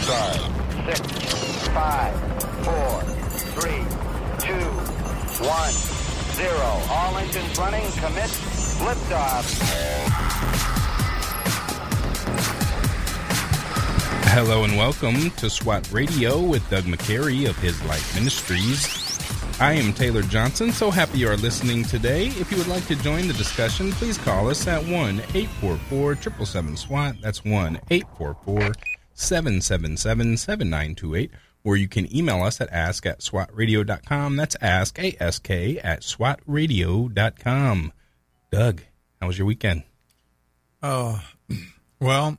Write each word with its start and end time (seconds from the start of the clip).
start. 0.00 0.36
Six, 0.86 1.68
five, 1.68 2.14
four, 2.64 3.02
three, 3.60 3.84
two, 4.38 4.66
one, 5.44 5.72
zero. 6.34 6.80
All 6.90 7.16
engines 7.18 7.58
running. 7.58 7.90
Commit. 7.92 8.30
Liftoff. 8.82 9.44
Hello 14.34 14.64
and 14.64 14.76
welcome 14.76 15.30
to 15.32 15.50
SWAT 15.50 15.92
Radio 15.92 16.40
with 16.40 16.68
Doug 16.70 16.84
McCary 16.84 17.48
of 17.48 17.56
His 17.58 17.82
Life 17.84 18.14
Ministries. 18.14 19.02
I 19.60 19.74
am 19.74 19.92
Taylor 19.92 20.22
Johnson, 20.22 20.72
so 20.72 20.90
happy 20.90 21.18
you 21.18 21.28
are 21.28 21.36
listening 21.36 21.84
today. 21.84 22.28
If 22.28 22.50
you 22.50 22.56
would 22.56 22.66
like 22.66 22.86
to 22.86 22.96
join 22.96 23.28
the 23.28 23.34
discussion, 23.34 23.92
please 23.92 24.18
call 24.18 24.48
us 24.48 24.66
at 24.66 24.82
1 24.82 25.20
844 25.34 26.16
777 26.16 26.76
SWAT. 26.76 27.16
That's 27.20 27.44
1 27.44 27.78
844 27.90 28.72
777 29.22 30.36
7928. 30.36 31.30
Or 31.64 31.76
you 31.76 31.86
can 31.86 32.12
email 32.14 32.42
us 32.42 32.60
at 32.60 32.70
ask 32.72 33.06
at 33.06 33.20
swatradio.com. 33.20 34.34
That's 34.36 34.56
ask, 34.60 34.98
A-S-K, 34.98 35.78
at 35.78 36.00
swatradio.com. 36.02 37.92
Doug, 38.50 38.82
how 39.20 39.26
was 39.28 39.38
your 39.38 39.46
weekend? 39.46 39.84
Oh, 40.82 41.22
well, 42.00 42.36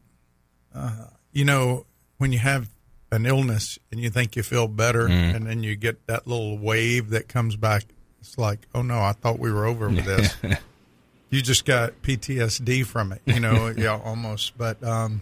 uh, 0.76 1.06
you 1.32 1.46
know, 1.46 1.86
when 2.18 2.34
you 2.34 2.40
have 2.40 2.70
an 3.12 3.26
illness 3.26 3.80
and 3.92 4.02
you 4.02 4.10
think 4.10 4.36
you 4.36 4.44
feel 4.44 4.68
better, 4.68 5.08
Mm. 5.08 5.36
and 5.36 5.48
then 5.48 5.64
you 5.64 5.76
get 5.78 6.06
that 6.08 6.28
little 6.28 6.58
wave 6.58 7.12
that 7.12 7.30
comes 7.30 7.56
back, 7.56 7.86
it's 8.20 8.38
like, 8.38 8.68
oh 8.76 8.82
no, 8.82 9.00
I 9.00 9.14
thought 9.14 9.40
we 9.40 9.52
were 9.52 9.66
over 9.66 9.88
with 9.88 10.04
this. 10.06 10.36
you 11.30 11.42
just 11.42 11.64
got 11.66 12.02
PTSD 12.02 12.86
from 12.86 13.14
it, 13.14 13.22
you 13.26 13.40
know, 13.40 13.68
yeah, 13.78 13.98
almost. 14.04 14.58
But 14.58 14.84
um, 14.84 15.22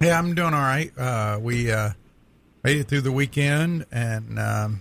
yeah, 0.00 0.18
I'm 0.18 0.34
doing 0.34 0.54
all 0.54 0.60
right. 0.60 0.92
Uh, 0.96 1.38
we 1.40 1.70
uh, 1.72 1.90
made 2.62 2.78
it 2.78 2.88
through 2.88 3.02
the 3.02 3.12
weekend, 3.12 3.86
and 3.90 4.38
um, 4.38 4.80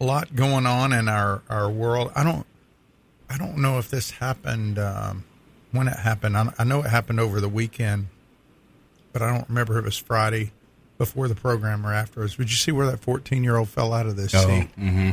a 0.00 0.04
lot 0.04 0.34
going 0.34 0.66
on 0.66 0.92
in 0.92 1.08
our 1.08 1.42
our 1.48 1.70
world. 1.70 2.12
I 2.14 2.22
don't, 2.24 2.46
I 3.30 3.38
don't 3.38 3.58
know 3.58 3.78
if 3.78 3.90
this 3.90 4.10
happened 4.12 4.78
um, 4.78 5.24
when 5.72 5.88
it 5.88 5.96
happened. 5.98 6.36
I, 6.36 6.52
I 6.58 6.64
know 6.64 6.80
it 6.82 6.88
happened 6.90 7.20
over 7.20 7.40
the 7.40 7.48
weekend, 7.48 8.08
but 9.12 9.22
I 9.22 9.32
don't 9.34 9.48
remember 9.48 9.78
if 9.78 9.84
it 9.84 9.86
was 9.86 9.98
Friday 9.98 10.52
before 10.98 11.28
the 11.28 11.34
program 11.34 11.86
or 11.86 11.92
afterwards. 11.92 12.38
Would 12.38 12.50
you 12.50 12.56
see 12.56 12.72
where 12.72 12.86
that 12.86 13.00
14 13.00 13.44
year 13.44 13.56
old 13.56 13.68
fell 13.68 13.92
out 13.92 14.06
of 14.06 14.16
this 14.16 14.34
Oh, 14.34 14.46
seat? 14.46 14.68
mm-hmm. 14.78 15.10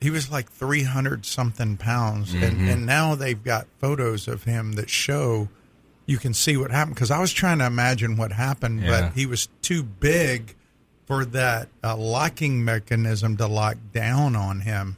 He 0.00 0.10
was 0.10 0.30
like 0.30 0.50
300 0.50 1.24
something 1.24 1.76
pounds. 1.78 2.34
Mm-hmm. 2.34 2.42
And, 2.44 2.68
and 2.68 2.86
now 2.86 3.14
they've 3.14 3.42
got 3.42 3.66
photos 3.78 4.28
of 4.28 4.44
him 4.44 4.72
that 4.72 4.90
show 4.90 5.48
you 6.06 6.18
can 6.18 6.32
see 6.34 6.56
what 6.56 6.70
happened. 6.70 6.94
Because 6.94 7.10
I 7.10 7.18
was 7.20 7.32
trying 7.32 7.58
to 7.58 7.66
imagine 7.66 8.16
what 8.16 8.32
happened, 8.32 8.82
Yeah. 8.82 9.00
but 9.02 9.12
he 9.14 9.26
was 9.26 9.48
too 9.62 9.82
big 9.82 10.54
for 11.06 11.24
that 11.26 11.68
uh, 11.84 11.96
locking 11.96 12.64
mechanism 12.64 13.36
to 13.36 13.46
lock 13.46 13.76
down 13.92 14.34
on 14.36 14.60
him. 14.60 14.96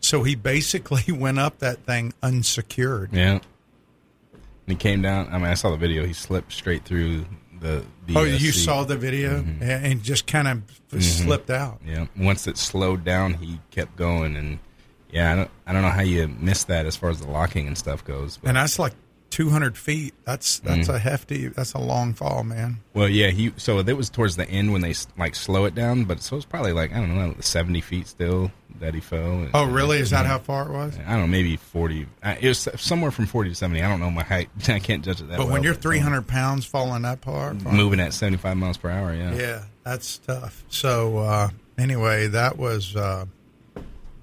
So 0.00 0.22
he 0.22 0.34
basically 0.34 1.12
went 1.16 1.38
up 1.38 1.58
that 1.58 1.84
thing 1.84 2.12
unsecured. 2.22 3.10
Yeah. 3.12 3.32
And 3.32 3.42
he 4.66 4.74
came 4.76 5.02
down. 5.02 5.28
I 5.32 5.38
mean, 5.38 5.46
I 5.46 5.54
saw 5.54 5.70
the 5.70 5.76
video. 5.76 6.06
He 6.06 6.12
slipped 6.12 6.52
straight 6.52 6.84
through 6.84 7.26
the. 7.60 7.84
the 8.06 8.16
Oh, 8.16 8.22
you 8.24 8.52
seat. 8.52 8.64
saw 8.64 8.84
the 8.84 8.96
video 8.96 9.42
Mm-hmm. 9.42 9.62
and 9.62 10.02
just 10.02 10.26
kind 10.26 10.48
of 10.48 11.02
slipped 11.02 11.50
out. 11.50 11.80
Yeah. 11.86 12.06
Once 12.16 12.46
it 12.46 12.56
slowed 12.56 13.04
down, 13.04 13.34
he 13.34 13.60
kept 13.70 13.96
going, 13.96 14.36
and 14.36 14.58
yeah, 15.10 15.32
I 15.32 15.36
don't, 15.36 15.50
I 15.66 15.72
don't 15.72 15.82
know 15.82 15.90
how 15.90 16.02
you 16.02 16.28
miss 16.28 16.64
that 16.64 16.86
as 16.86 16.96
far 16.96 17.10
as 17.10 17.20
the 17.20 17.28
locking 17.28 17.66
and 17.66 17.76
stuff 17.76 18.04
goes. 18.04 18.36
But, 18.38 18.48
And 18.48 18.56
that's 18.56 18.78
like 18.78 18.92
200 19.30 19.78
feet. 19.78 20.14
That's 20.24 20.58
that's 20.60 20.88
Mm-hmm. 20.88 20.96
a 20.96 20.98
hefty. 20.98 21.48
That's 21.48 21.72
a 21.72 21.78
long 21.78 22.14
fall, 22.14 22.42
man. 22.44 22.80
well, 22.94 23.08
yeah, 23.08 23.28
he. 23.30 23.52
So 23.56 23.78
it 23.78 23.96
was 23.96 24.10
towards 24.10 24.36
the 24.36 24.48
end 24.48 24.72
when 24.72 24.82
they 24.82 24.94
like 25.16 25.34
slow 25.34 25.64
it 25.64 25.74
down, 25.74 26.04
but 26.04 26.20
so 26.22 26.34
it 26.34 26.38
was 26.38 26.44
probably 26.44 26.72
like 26.72 26.92
I 26.92 26.96
don't 26.96 27.14
know, 27.14 27.34
seventy 27.40 27.80
feet 27.80 28.06
still 28.08 28.50
that 28.80 28.94
he 28.94 29.00
fell. 29.00 29.46
Oh, 29.54 29.64
really? 29.66 29.98
Is 29.98 30.10
that 30.10 30.24
how 30.26 30.38
far 30.38 30.66
it 30.66 30.72
was? 30.72 30.98
I 31.06 31.12
don't 31.12 31.20
know, 31.22 31.26
maybe 31.26 31.56
forty. 31.56 32.06
Uh, 32.22 32.34
It 32.40 32.48
was 32.48 32.68
somewhere 32.76 33.10
from 33.10 33.26
forty 33.26 33.50
to 33.50 33.54
seventy. 33.56 33.82
I 33.82 33.88
don't 33.88 34.00
know 34.00 34.10
my 34.10 34.24
height. 34.24 34.48
I 34.68 34.78
can't 34.78 35.04
judge 35.04 35.20
it 35.20 35.28
that. 35.28 35.36
But 35.38 35.44
well, 35.46 35.52
when 35.54 35.62
you're 35.62 35.74
um, 35.74 35.80
300 35.80 36.26
pounds 36.26 36.64
falling 36.66 37.02
that 37.02 37.20
far, 37.22 37.54
moving 37.54 38.00
at 38.00 38.12
seventy 38.14 38.36
five 38.38 38.56
miles 38.56 38.78
per 38.78 38.90
hour, 38.90 39.14
yeah. 39.14 39.34
yeah, 39.34 39.64
that's 39.84 40.18
tough. 40.18 40.64
So 40.68 41.18
uh, 41.18 41.48
anyway, 41.78 42.26
that 42.28 42.56
was 42.56 42.96
uh, 42.96 43.26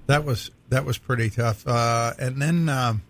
that 0.06 0.24
was 0.24 0.50
that 0.68 0.84
was 0.84 0.98
pretty 0.98 1.30
tough. 1.30 1.66
Uh, 1.66 2.12
and 2.18 2.40
then 2.42 2.68
um, 2.68 3.02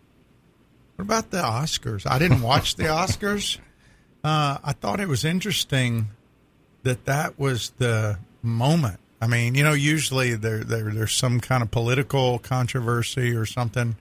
what 0.98 1.04
about 1.04 1.30
the 1.30 1.38
Oscars? 1.38 2.10
I 2.10 2.18
didn't 2.18 2.42
watch 2.42 2.74
the 2.74 2.82
Oscars. 2.86 3.58
Uh, 4.24 4.58
I 4.64 4.72
thought 4.72 4.98
it 4.98 5.06
was 5.06 5.24
interesting 5.24 6.08
that 6.82 7.04
that 7.04 7.38
was 7.38 7.70
the 7.78 8.18
moment. 8.42 8.98
I 9.20 9.28
mean, 9.28 9.54
you 9.54 9.62
know, 9.62 9.74
usually 9.74 10.34
there, 10.34 10.64
there 10.64 10.90
there's 10.92 11.12
some 11.12 11.38
kind 11.38 11.62
of 11.62 11.70
political 11.70 12.40
controversy 12.40 13.30
or 13.36 13.46
something. 13.46 13.94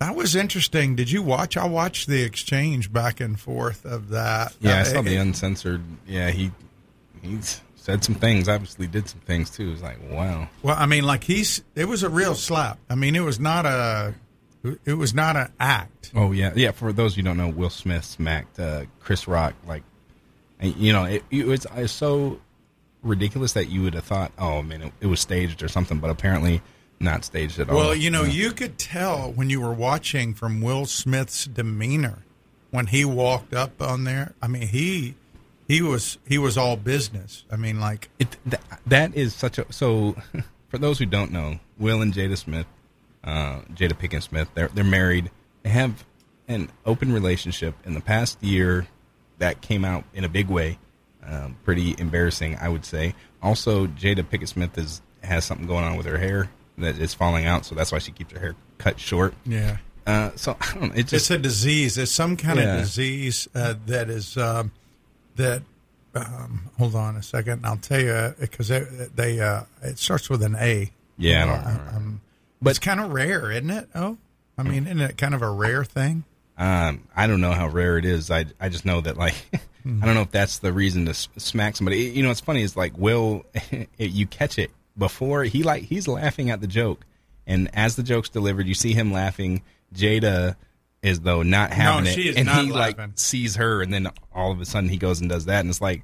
That 0.00 0.16
was 0.16 0.34
interesting. 0.34 0.96
Did 0.96 1.08
you 1.12 1.22
watch? 1.22 1.56
I 1.56 1.66
watched 1.66 2.08
the 2.08 2.22
exchange 2.22 2.92
back 2.92 3.20
and 3.20 3.38
forth 3.38 3.84
of 3.86 4.08
that. 4.08 4.54
Yeah, 4.60 4.78
I 4.78 4.80
Uh, 4.80 4.84
saw 4.84 5.02
the 5.02 5.16
uncensored. 5.16 5.82
Yeah, 6.06 6.30
he 6.30 6.50
he's 7.22 7.60
said 7.76 8.02
some 8.02 8.16
things. 8.16 8.48
Obviously, 8.48 8.88
did 8.88 9.08
some 9.08 9.20
things 9.20 9.50
too. 9.50 9.68
It 9.68 9.70
was 9.70 9.82
like, 9.82 9.98
wow. 10.10 10.48
Well, 10.64 10.76
I 10.76 10.86
mean, 10.86 11.04
like 11.04 11.22
he's 11.22 11.62
it 11.76 11.84
was 11.86 12.02
a 12.02 12.10
real 12.10 12.34
slap. 12.34 12.78
I 12.90 12.96
mean, 12.96 13.14
it 13.14 13.20
was 13.20 13.38
not 13.38 13.66
a 13.66 14.14
it 14.84 14.94
was 14.94 15.14
not 15.14 15.36
an 15.36 15.52
act. 15.60 16.12
Oh 16.14 16.32
yeah, 16.32 16.52
yeah. 16.56 16.70
For 16.72 16.92
those 16.92 17.14
who 17.14 17.22
don't 17.22 17.36
know, 17.36 17.48
Will 17.48 17.70
Smith 17.70 18.04
smacked 18.04 18.58
uh, 18.60 18.84
Chris 19.00 19.26
Rock. 19.28 19.54
Like, 19.66 19.82
and, 20.60 20.74
you 20.76 20.92
know, 20.92 21.04
it, 21.04 21.24
it 21.30 21.46
was 21.46 21.66
it's 21.76 21.92
so 21.92 22.40
ridiculous 23.02 23.52
that 23.54 23.68
you 23.68 23.82
would 23.82 23.94
have 23.94 24.04
thought, 24.04 24.32
oh 24.38 24.62
man, 24.62 24.82
it, 24.82 24.92
it 25.02 25.06
was 25.06 25.20
staged 25.20 25.62
or 25.62 25.68
something, 25.68 25.98
but 25.98 26.10
apparently 26.10 26.62
not 26.98 27.24
staged 27.24 27.58
at 27.60 27.68
all. 27.68 27.76
Well, 27.76 27.94
you 27.94 28.10
know, 28.10 28.22
Yeah. 28.22 28.32
you 28.32 28.52
could 28.52 28.78
tell 28.78 29.30
when 29.32 29.50
you 29.50 29.60
were 29.60 29.72
watching 29.74 30.32
from 30.34 30.60
Will 30.60 30.86
Smith's 30.86 31.44
demeanor 31.44 32.20
when 32.70 32.86
he 32.86 33.04
walked 33.04 33.52
up 33.54 33.80
on 33.82 34.04
there. 34.04 34.34
I 34.42 34.48
mean, 34.48 34.66
he 34.68 35.14
he 35.68 35.82
was 35.82 36.18
he 36.26 36.38
was 36.38 36.56
all 36.56 36.76
business. 36.76 37.44
I 37.50 37.56
mean, 37.56 37.78
like 37.80 38.08
It, 38.18 38.36
th- 38.48 38.62
that 38.86 39.14
is 39.14 39.34
such 39.34 39.58
a 39.58 39.70
so. 39.72 40.16
For 40.68 40.78
those 40.78 40.98
who 40.98 41.06
don't 41.06 41.30
know, 41.30 41.60
Will 41.78 42.02
and 42.02 42.12
Jada 42.12 42.36
Smith, 42.36 42.66
uh, 43.26 43.60
Jada 43.74 43.92
Pinkett 43.92 44.22
Smith, 44.22 44.48
they're 44.54 44.68
they're 44.68 44.84
married. 44.84 45.30
They 45.62 45.70
have 45.70 46.04
an 46.48 46.70
open 46.84 47.12
relationship. 47.12 47.74
In 47.84 47.94
the 47.94 48.00
past 48.00 48.42
year, 48.42 48.86
that 49.38 49.60
came 49.60 49.84
out 49.84 50.04
in 50.14 50.24
a 50.24 50.28
big 50.28 50.48
way. 50.48 50.78
Um, 51.24 51.56
pretty 51.64 51.96
embarrassing, 51.98 52.56
I 52.60 52.68
would 52.68 52.84
say. 52.84 53.14
Also, 53.42 53.86
Jada 53.88 54.22
Pinkett 54.22 54.48
Smith 54.48 54.78
is 54.78 55.02
has 55.24 55.44
something 55.44 55.66
going 55.66 55.84
on 55.84 55.96
with 55.96 56.06
her 56.06 56.18
hair 56.18 56.48
that 56.78 56.98
is 56.98 57.14
falling 57.14 57.46
out, 57.46 57.64
so 57.66 57.74
that's 57.74 57.90
why 57.90 57.98
she 57.98 58.12
keeps 58.12 58.32
her 58.32 58.38
hair 58.38 58.54
cut 58.78 59.00
short. 59.00 59.34
yeah. 59.44 59.78
Uh, 60.06 60.30
so 60.36 60.56
I 60.60 60.74
don't 60.74 60.82
know. 60.82 60.94
It 60.94 61.00
It's 61.00 61.10
just 61.10 61.30
a 61.32 61.38
disease. 61.38 61.98
It's 61.98 62.12
some 62.12 62.36
kind 62.36 62.60
Yeah. 62.60 62.76
of 62.76 62.82
disease 62.82 63.48
uh, 63.56 63.74
that 63.86 64.08
is 64.08 64.36
um, 64.36 64.70
that. 65.34 65.62
Um, 66.14 66.70
hold 66.78 66.94
on 66.94 67.16
a 67.16 67.22
second. 67.22 67.66
I'll 67.66 67.76
tell 67.76 68.00
you 68.00 68.34
because 68.40 68.68
they, 68.68 68.80
they 69.14 69.40
uh, 69.40 69.64
it 69.82 69.98
starts 69.98 70.30
with 70.30 70.42
an 70.44 70.54
A. 70.58 70.90
Yeah, 71.18 71.42
I 71.42 71.46
don't 71.46 71.56
Uh, 71.66 71.96
um, 71.96 72.15
But- 72.60 72.70
it's 72.70 72.78
kind 72.78 73.00
of 73.00 73.12
rare, 73.12 73.50
isn't 73.50 73.70
it? 73.70 73.88
Oh, 73.94 74.18
I 74.58 74.62
mean, 74.62 74.86
isn't 74.86 75.00
it 75.00 75.16
kind 75.18 75.34
of 75.34 75.42
a 75.42 75.50
rare 75.50 75.84
thing? 75.84 76.24
Um, 76.58 77.02
I 77.14 77.26
don't 77.26 77.42
know 77.42 77.52
how 77.52 77.68
rare 77.68 77.98
it 77.98 78.04
is. 78.06 78.30
I 78.30 78.46
I 78.58 78.70
just 78.70 78.84
know 78.86 79.00
that 79.02 79.16
like 79.18 79.34
I 79.54 79.60
don't 80.04 80.14
know 80.14 80.22
if 80.22 80.30
that's 80.30 80.58
the 80.58 80.72
reason 80.72 81.04
to 81.06 81.14
smack 81.14 81.76
somebody. 81.76 81.98
You 82.04 82.22
know, 82.22 82.28
what's 82.30 82.40
funny 82.40 82.62
is 82.62 82.76
like 82.76 82.96
Will, 82.96 83.44
you 83.98 84.26
catch 84.26 84.58
it 84.58 84.70
before 84.96 85.44
he 85.44 85.62
like 85.62 85.84
he's 85.84 86.08
laughing 86.08 86.50
at 86.50 86.60
the 86.62 86.66
joke, 86.66 87.04
and 87.46 87.68
as 87.74 87.96
the 87.96 88.02
joke's 88.02 88.30
delivered, 88.30 88.66
you 88.66 88.74
see 88.74 88.94
him 88.94 89.12
laughing. 89.12 89.62
Jada 89.94 90.56
is 91.02 91.20
though 91.20 91.42
not 91.42 91.72
having 91.72 92.06
she 92.10 92.30
it, 92.30 92.36
and 92.38 92.46
not 92.46 92.64
he 92.64 92.72
like 92.72 92.98
sees 93.16 93.56
her, 93.56 93.82
and 93.82 93.92
then 93.92 94.08
all 94.34 94.50
of 94.50 94.60
a 94.60 94.64
sudden 94.64 94.88
he 94.88 94.96
goes 94.96 95.20
and 95.20 95.28
does 95.28 95.44
that, 95.44 95.60
and 95.60 95.68
it's 95.68 95.80
like, 95.82 96.02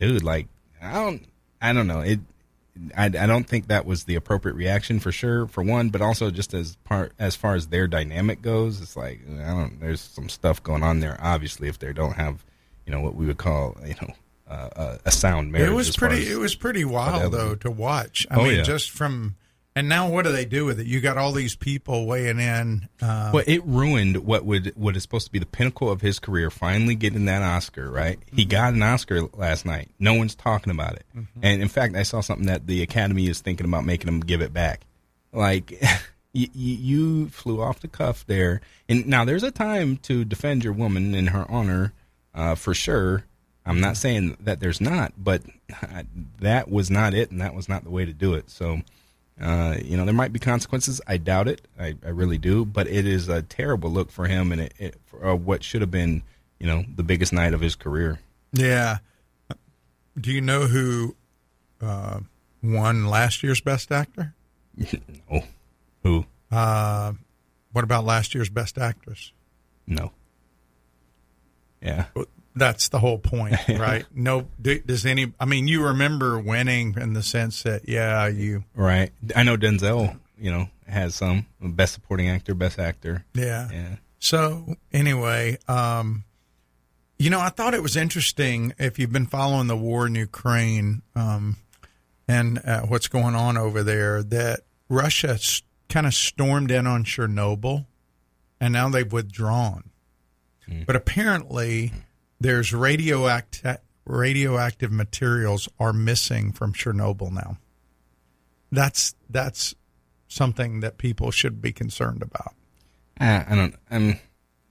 dude, 0.00 0.24
like 0.24 0.48
I 0.82 0.92
don't, 0.94 1.24
I 1.62 1.72
don't 1.72 1.86
know 1.86 2.00
it. 2.00 2.18
I, 2.96 3.06
I 3.06 3.26
don't 3.26 3.46
think 3.48 3.68
that 3.68 3.86
was 3.86 4.04
the 4.04 4.14
appropriate 4.16 4.54
reaction 4.54 5.00
for 5.00 5.10
sure 5.12 5.46
for 5.46 5.62
one, 5.62 5.90
but 5.90 6.00
also 6.02 6.30
just 6.30 6.54
as 6.54 6.76
part 6.84 7.12
as 7.18 7.34
far 7.36 7.54
as 7.54 7.68
their 7.68 7.86
dynamic 7.86 8.42
goes, 8.42 8.80
it's 8.80 8.96
like 8.96 9.20
I 9.28 9.48
don't. 9.48 9.80
There's 9.80 10.00
some 10.00 10.28
stuff 10.28 10.62
going 10.62 10.82
on 10.82 11.00
there. 11.00 11.18
Obviously, 11.20 11.68
if 11.68 11.78
they 11.78 11.92
don't 11.92 12.14
have, 12.14 12.44
you 12.86 12.92
know, 12.92 13.00
what 13.00 13.14
we 13.14 13.26
would 13.26 13.38
call 13.38 13.76
you 13.84 13.94
know 14.02 14.14
uh, 14.48 14.98
a 15.04 15.10
sound 15.10 15.52
marriage. 15.52 15.70
It 15.70 15.74
was 15.74 15.96
pretty. 15.96 16.30
It 16.30 16.38
was 16.38 16.54
pretty 16.54 16.84
wild 16.84 17.32
though 17.32 17.54
to 17.56 17.70
watch. 17.70 18.26
I 18.30 18.36
Oh, 18.36 18.44
mean, 18.44 18.56
yeah. 18.58 18.62
just 18.62 18.90
from 18.90 19.36
and 19.76 19.88
now 19.88 20.08
what 20.10 20.24
do 20.24 20.32
they 20.32 20.44
do 20.44 20.64
with 20.64 20.80
it? 20.80 20.86
You 20.88 21.00
got 21.00 21.16
all 21.18 21.30
these 21.30 21.54
people 21.54 22.06
weighing 22.06 22.40
in. 22.40 22.88
Uh, 23.00 23.30
Well, 23.32 23.44
it 23.46 23.62
ruined 23.64 24.24
what 24.24 24.44
would 24.44 24.72
what 24.74 24.96
is 24.96 25.02
supposed 25.04 25.26
to 25.26 25.32
be 25.32 25.38
the 25.38 25.46
pinnacle 25.46 25.88
of 25.90 26.00
his 26.00 26.18
career. 26.18 26.50
Finally 26.50 26.96
getting 26.96 27.26
that 27.26 27.42
Oscar, 27.42 27.88
right? 27.90 28.18
He 28.34 28.42
Mm-hmm. 28.42 28.50
got 28.50 28.72
an 28.74 28.82
Oscar 28.82 29.22
last 29.34 29.64
night. 29.64 29.90
No 30.00 30.14
one's 30.14 30.34
talking 30.34 30.72
about 30.72 30.94
it. 30.96 31.06
And 31.42 31.62
in 31.62 31.68
fact, 31.68 31.94
I 31.94 32.02
saw 32.02 32.20
something 32.22 32.46
that 32.46 32.66
the 32.66 32.82
Academy 32.82 33.28
is 33.28 33.40
thinking 33.40 33.66
about 33.66 33.84
making 33.84 34.08
him 34.08 34.20
give 34.20 34.40
it 34.40 34.52
back. 34.52 34.80
Like 35.32 35.72
you, 36.32 36.48
you 36.54 37.28
flew 37.28 37.60
off 37.62 37.80
the 37.80 37.88
cuff 37.88 38.26
there. 38.26 38.62
And 38.88 39.06
now 39.06 39.24
there's 39.24 39.42
a 39.44 39.50
time 39.52 39.98
to 39.98 40.24
defend 40.24 40.64
your 40.64 40.72
woman 40.72 41.14
in 41.14 41.28
her 41.28 41.44
honor, 41.50 41.92
uh, 42.34 42.54
for 42.54 42.74
sure. 42.74 43.24
I'm 43.68 43.80
not 43.80 43.96
saying 43.96 44.36
that 44.40 44.60
there's 44.60 44.80
not, 44.80 45.12
but 45.18 45.42
that 46.40 46.70
was 46.70 46.90
not 46.90 47.14
it, 47.14 47.30
and 47.30 47.40
that 47.40 47.54
was 47.54 47.68
not 47.68 47.84
the 47.84 47.90
way 47.90 48.04
to 48.04 48.12
do 48.12 48.34
it. 48.34 48.48
So, 48.48 48.80
uh, 49.40 49.76
you 49.82 49.96
know, 49.96 50.04
there 50.04 50.14
might 50.14 50.32
be 50.32 50.38
consequences. 50.38 51.00
I 51.06 51.18
doubt 51.18 51.48
it. 51.48 51.66
I, 51.78 51.94
I 52.04 52.08
really 52.08 52.38
do. 52.38 52.64
But 52.64 52.86
it 52.88 53.06
is 53.06 53.28
a 53.28 53.42
terrible 53.42 53.90
look 53.90 54.10
for 54.10 54.26
him, 54.26 54.52
and 54.52 54.60
it, 54.60 54.74
it 54.78 55.00
for 55.06 55.26
uh, 55.26 55.34
what 55.34 55.62
should 55.62 55.82
have 55.82 55.90
been, 55.90 56.22
you 56.58 56.66
know, 56.66 56.84
the 56.94 57.02
biggest 57.02 57.32
night 57.32 57.52
of 57.52 57.60
his 57.60 57.74
career. 57.74 58.20
Yeah. 58.52 58.98
Do 60.18 60.32
you 60.32 60.40
know 60.40 60.66
who 60.66 61.14
uh, 61.80 62.20
won 62.62 63.06
last 63.06 63.42
year's 63.42 63.60
Best 63.60 63.92
Actor? 63.92 64.34
no. 64.76 65.42
Who? 66.02 66.24
Uh, 66.50 67.12
what 67.72 67.84
about 67.84 68.04
last 68.04 68.34
year's 68.34 68.48
Best 68.48 68.78
Actress? 68.78 69.32
No. 69.86 70.12
Yeah. 71.82 72.06
That's 72.56 72.88
the 72.88 72.98
whole 72.98 73.18
point, 73.18 73.54
right? 73.68 74.04
no, 74.14 74.48
do, 74.60 74.78
does 74.80 75.04
any? 75.06 75.32
I 75.38 75.44
mean, 75.44 75.68
you 75.68 75.84
remember 75.84 76.38
winning 76.38 76.96
in 76.98 77.12
the 77.12 77.22
sense 77.22 77.62
that, 77.64 77.86
yeah, 77.88 78.26
you 78.28 78.64
right. 78.74 79.12
I 79.36 79.42
know 79.42 79.56
Denzel. 79.56 80.18
You 80.38 80.50
know, 80.50 80.68
has 80.86 81.14
some 81.14 81.46
best 81.60 81.94
supporting 81.94 82.28
actor, 82.28 82.54
best 82.54 82.78
actor. 82.78 83.24
Yeah. 83.34 83.68
Yeah. 83.72 83.96
So 84.18 84.74
anyway, 84.92 85.56
um, 85.68 86.24
you 87.18 87.30
know, 87.30 87.40
I 87.40 87.48
thought 87.48 87.72
it 87.72 87.82
was 87.82 87.96
interesting 87.96 88.74
if 88.78 88.98
you've 88.98 89.12
been 89.12 89.26
following 89.26 89.66
the 89.66 89.76
war 89.76 90.06
in 90.06 90.14
Ukraine 90.14 91.00
um, 91.14 91.56
and 92.28 92.58
uh, 92.66 92.82
what's 92.82 93.08
going 93.08 93.34
on 93.34 93.56
over 93.56 93.82
there 93.82 94.22
that 94.22 94.60
Russia 94.90 95.30
s- 95.30 95.62
kind 95.88 96.06
of 96.06 96.12
stormed 96.12 96.70
in 96.70 96.86
on 96.86 97.04
Chernobyl, 97.04 97.86
and 98.60 98.72
now 98.74 98.88
they've 98.90 99.10
withdrawn. 99.10 99.90
But 100.84 100.96
apparently, 100.96 101.92
there's 102.40 102.72
radioactive 102.72 103.78
radioactive 104.04 104.92
materials 104.92 105.68
are 105.78 105.92
missing 105.92 106.52
from 106.52 106.72
Chernobyl 106.72 107.32
now. 107.32 107.58
That's 108.70 109.14
that's 109.28 109.74
something 110.28 110.80
that 110.80 110.98
people 110.98 111.30
should 111.30 111.60
be 111.60 111.72
concerned 111.72 112.22
about. 112.22 112.54
Uh, 113.20 113.44
I 113.48 113.54
don't. 113.54 113.74
Um, 113.90 114.18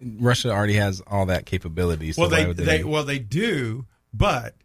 Russia 0.01 0.51
already 0.51 0.75
has 0.75 1.01
all 1.07 1.25
that 1.27 1.45
capability. 1.45 2.11
So 2.11 2.23
well, 2.23 2.31
why 2.31 2.53
they, 2.53 2.63
they 2.63 2.83
well 2.83 3.03
they 3.03 3.19
do, 3.19 3.85
but 4.13 4.55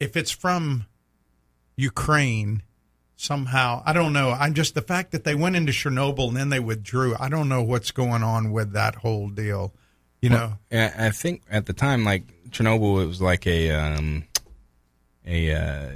if 0.00 0.16
it's 0.16 0.30
from 0.30 0.86
Ukraine, 1.76 2.62
somehow 3.16 3.82
I 3.84 3.92
don't 3.92 4.12
know. 4.12 4.30
I'm 4.30 4.54
just 4.54 4.74
the 4.74 4.82
fact 4.82 5.12
that 5.12 5.24
they 5.24 5.34
went 5.34 5.56
into 5.56 5.72
Chernobyl 5.72 6.28
and 6.28 6.36
then 6.36 6.48
they 6.48 6.60
withdrew. 6.60 7.14
I 7.18 7.28
don't 7.28 7.48
know 7.48 7.62
what's 7.62 7.90
going 7.90 8.22
on 8.22 8.52
with 8.52 8.72
that 8.72 8.96
whole 8.96 9.28
deal. 9.28 9.74
You 10.22 10.30
know, 10.30 10.54
Yeah, 10.70 10.94
I 10.96 11.10
think 11.10 11.42
at 11.50 11.66
the 11.66 11.72
time, 11.74 12.04
like 12.04 12.22
Chernobyl, 12.50 13.02
it 13.02 13.06
was 13.06 13.20
like 13.20 13.46
a 13.46 13.70
um, 13.72 14.24
a 15.26 15.52
uh, 15.52 15.90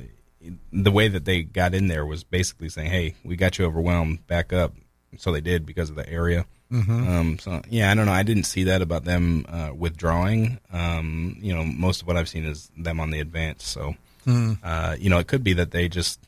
the 0.73 0.91
way 0.91 1.09
that 1.09 1.25
they 1.25 1.43
got 1.43 1.75
in 1.75 1.87
there 1.89 2.05
was 2.05 2.25
basically 2.25 2.69
saying, 2.69 2.91
"Hey, 2.91 3.15
we 3.25 3.37
got 3.37 3.59
you 3.59 3.65
overwhelmed. 3.65 4.27
Back 4.27 4.53
up." 4.53 4.75
So 5.19 5.33
they 5.33 5.41
did 5.41 5.65
because 5.65 5.89
of 5.91 5.97
the 5.97 6.09
area. 6.09 6.45
Mm-hmm. 6.73 7.09
Um, 7.09 7.39
so 7.39 7.63
yeah, 7.71 7.91
I 7.91 7.95
don't 7.95 8.07
know. 8.07 8.13
I 8.13 8.25
didn't 8.25 8.45
see 8.45 8.65
that 8.65 8.83
about 8.83 9.05
them 9.05 9.47
uh, 9.49 9.71
withdrawing. 9.75 10.59
Um, 10.73 11.37
you 11.41 11.55
know, 11.55 11.63
most 11.65 12.03
of 12.03 12.09
what 12.09 12.17
I've 12.17 12.29
seen 12.29 12.45
is 12.45 12.71
them 12.77 12.99
on 13.01 13.11
the 13.11 13.21
advance. 13.21 13.65
So 13.65 13.95
Mm. 14.27 14.59
uh, 14.65 14.97
you 14.99 15.09
know, 15.09 15.19
it 15.19 15.29
could 15.29 15.45
be 15.45 15.53
that 15.53 15.71
they 15.71 15.89
just 15.89 16.19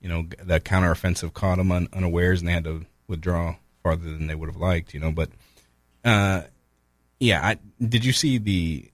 you 0.00 0.08
know 0.08 0.26
the 0.42 0.60
counteroffensive 0.60 1.34
caught 1.34 1.58
them 1.58 1.70
un- 1.70 1.88
unawares 1.92 2.40
and 2.40 2.48
they 2.48 2.54
had 2.54 2.64
to 2.64 2.86
withdraw 3.06 3.56
farther 3.82 4.04
than 4.04 4.28
they 4.28 4.34
would 4.34 4.48
have 4.48 4.56
liked. 4.56 4.94
You 4.94 5.00
know, 5.00 5.12
but 5.12 5.28
uh, 6.06 6.42
yeah, 7.20 7.40
I, 7.46 7.58
did 7.84 8.04
you 8.04 8.12
see 8.12 8.38
the 8.38 8.90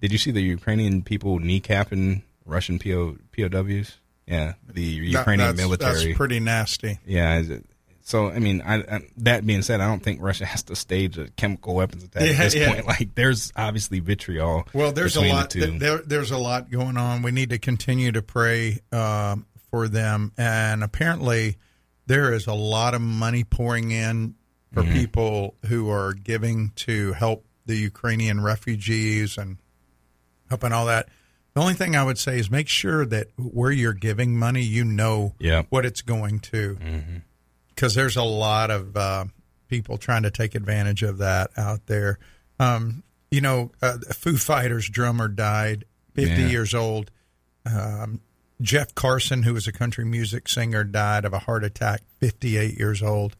did 0.00 0.12
you 0.12 0.18
see 0.18 0.30
the 0.30 0.42
Ukrainian 0.42 1.02
people 1.02 1.38
kneecapping 1.40 2.22
Russian 2.44 2.78
PO, 2.78 3.16
POWs? 3.36 3.98
Yeah, 4.26 4.54
the 4.66 4.98
That- 5.00 5.04
Ukrainian 5.06 5.48
that's, 5.48 5.56
military. 5.58 6.04
That's 6.06 6.16
pretty 6.16 6.40
nasty. 6.40 6.98
Yeah. 7.06 7.38
Is 7.38 7.50
it, 7.50 7.64
so 8.02 8.28
I 8.28 8.38
mean, 8.38 8.60
I, 8.64 8.76
I, 8.80 9.00
that 9.18 9.46
being 9.46 9.62
said, 9.62 9.80
I 9.80 9.86
don't 9.86 10.02
think 10.02 10.20
Russia 10.20 10.44
has 10.54 10.62
to 10.64 10.76
stage 10.76 11.16
a 11.18 11.28
chemical 11.30 11.74
weapons 11.74 12.04
attack 12.04 12.22
Yeah, 12.22 12.28
at 12.32 12.38
this 12.38 12.54
yeah. 12.54 12.72
point. 12.74 12.86
Like, 12.86 13.14
there's 13.14 13.50
obviously 13.56 14.00
vitriol. 14.00 14.66
Well, 14.74 14.92
there's 14.92 15.16
a 15.16 15.22
lot. 15.22 15.50
The 15.50 15.66
two. 15.66 15.78
There, 15.78 15.98
there's 15.98 16.30
a 16.30 16.38
lot 16.38 16.70
going 16.70 16.96
on. 16.98 17.22
We 17.22 17.30
need 17.32 17.50
to 17.50 17.58
continue 17.58 18.12
to 18.12 18.20
pray 18.22 18.80
um, 18.92 19.46
for 19.70 19.88
them, 19.88 20.32
and 20.36 20.84
apparently, 20.84 21.56
there 22.06 22.32
is 22.34 22.46
a 22.46 22.52
lot 22.54 22.92
of 22.94 23.00
money 23.00 23.44
pouring 23.44 23.90
in 23.90 24.34
for 24.74 24.82
Mm-hmm. 24.82 24.92
people 24.92 25.54
who 25.66 25.88
are 25.88 26.12
giving 26.14 26.72
to 26.74 27.12
help 27.12 27.44
the 27.66 27.76
Ukrainian 27.76 28.40
refugees 28.42 29.38
and 29.38 29.58
helping 30.48 30.72
all 30.72 30.86
that. 30.86 31.08
The 31.54 31.60
only 31.60 31.74
thing 31.74 31.94
I 31.96 32.02
would 32.02 32.18
say 32.18 32.38
is 32.38 32.50
make 32.50 32.68
sure 32.68 33.06
that 33.06 33.28
where 33.36 33.70
you're 33.70 33.92
giving 33.92 34.36
money, 34.36 34.62
you 34.62 34.84
know 34.84 35.34
Yeah. 35.38 35.62
what 35.70 35.86
it's 35.86 36.02
going 36.02 36.40
to, 36.40 36.78
because 37.68 37.94
there's 37.94 38.16
a 38.16 38.22
lot 38.24 38.70
of 38.70 38.96
uh, 38.96 39.24
people 39.68 39.96
trying 39.98 40.24
to 40.24 40.30
take 40.30 40.54
advantage 40.54 41.02
of 41.02 41.18
that 41.18 41.50
out 41.56 41.86
there. 41.86 42.18
Um, 42.58 43.02
you 43.30 43.40
know, 43.40 43.70
uh, 43.80 43.98
Foo 44.12 44.36
Fighters 44.36 44.88
drummer 44.88 45.28
died, 45.28 45.84
50 46.14 46.42
Yeah. 46.42 46.48
years 46.48 46.74
old. 46.74 47.10
Um, 47.64 48.20
Jeff 48.60 48.94
Carson, 48.94 49.42
who 49.44 49.54
was 49.54 49.66
a 49.66 49.72
country 49.72 50.04
music 50.04 50.48
singer, 50.48 50.84
died 50.84 51.24
of 51.24 51.32
a 51.32 51.40
heart 51.40 51.64
attack, 51.64 52.02
58 52.20 52.78
years 52.78 53.02
old. 53.02 53.36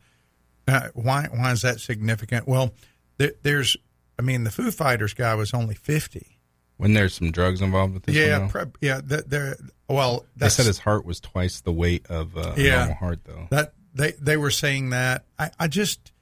Uh, 0.66 0.88
why? 0.94 1.26
Why 1.30 1.52
is 1.52 1.62
that 1.62 1.78
significant? 1.80 2.48
Well, 2.48 2.72
there, 3.18 3.32
there's, 3.42 3.76
I 4.18 4.22
mean, 4.22 4.44
the 4.44 4.50
Foo 4.50 4.70
Fighters 4.70 5.14
guy 5.14 5.34
was 5.34 5.52
only 5.54 5.74
50. 5.74 6.38
when 6.76 6.92
there's 6.94 7.14
some 7.14 7.30
drugs 7.30 7.60
involved 7.60 7.94
with 7.94 8.04
this, 8.04 8.14
yeah, 8.16 8.38
one, 8.38 8.48
pre- 8.48 8.64
yeah. 8.80 9.00
th- 9.00 9.24
There. 9.26 9.56
Well, 9.88 10.24
they 10.36 10.48
said 10.48 10.66
his 10.66 10.78
heart 10.78 11.04
was 11.04 11.20
twice 11.20 11.60
the 11.60 11.72
weight 11.72 12.06
of 12.08 12.36
uh, 12.36 12.54
a 12.56 12.68
normal 12.70 12.94
heart, 12.94 13.20
though. 13.24 13.46
That 13.50 13.74
they 13.94 14.12
they 14.12 14.36
were 14.36 14.50
saying 14.50 14.90
that. 14.90 15.24
I, 15.38 15.50
I 15.58 15.68
just 15.68 16.12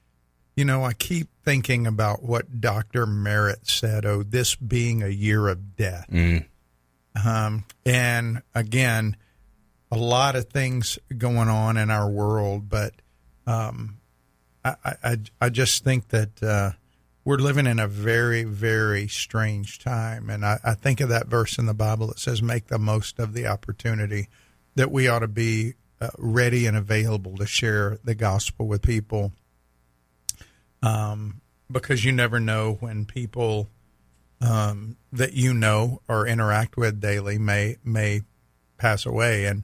you 0.57 0.65
know, 0.67 0.85
I 0.85 0.93
keep 0.93 1.29
thinking 1.45 1.87
about 1.87 2.23
what 2.23 2.61
Dr. 2.61 3.07
Merritt 3.07 3.67
said, 3.67 4.05
oh, 4.05 4.23
this 4.23 4.55
being 4.55 5.03
a 5.03 5.09
year 5.09 5.49
of 5.49 5.77
death. 5.77 6.07
Mm. 6.13 6.45
Um, 7.25 7.65
and 7.87 8.43
again, 8.55 9.17
a 9.91 9.97
lot 9.97 10.37
of 10.37 10.51
things 10.51 10.99
going 11.17 11.49
on 11.49 11.77
in 11.79 11.91
our 11.91 12.09
world, 12.11 12.69
but 12.69 12.93
um, 13.47 13.99
I, 14.65 14.75
I, 14.85 15.17
I 15.41 15.49
just 15.49 15.85
think 15.85 16.09
that 16.09 16.43
uh, 16.43 16.73
we're 17.25 17.37
living 17.37 17.67
in 17.67 17.79
a 17.79 17.87
very, 17.87 18.45
very 18.45 19.07
strange 19.07 19.79
time. 19.79 20.29
And 20.29 20.45
I, 20.45 20.59
I 20.65 20.75
think 20.75 21.01
of 21.01 21.09
that 21.11 21.29
verse 21.29 21.59
in 21.59 21.67
the 21.67 21.75
Bible 21.75 22.09
that 22.09 22.19
says, 22.19 22.43
make 22.43 22.67
the 22.67 22.79
most 22.79 23.19
of 23.19 23.33
the 23.33 23.47
opportunity, 23.47 24.29
that 24.75 24.91
we 24.91 25.07
ought 25.07 25.21
to 25.21 25.29
be 25.29 25.75
uh, 26.01 26.09
ready 26.19 26.67
and 26.67 26.77
available 26.77 27.37
to 27.37 27.47
share 27.47 27.99
the 28.03 28.15
gospel 28.15 28.67
with 28.67 28.83
people. 28.83 29.33
Um, 30.83 31.41
because 31.71 32.05
you 32.05 32.11
never 32.13 32.41
know 32.41 32.77
when 32.81 33.05
people 33.05 33.69
um, 34.41 34.97
that 35.13 35.35
you 35.35 35.55
know 35.55 36.03
or 36.09 36.27
interact 36.27 36.77
with 36.77 37.01
daily 37.01 37.39
may 37.39 37.77
may 37.85 38.23
pass 38.77 39.07
away. 39.07 39.45
And 39.47 39.63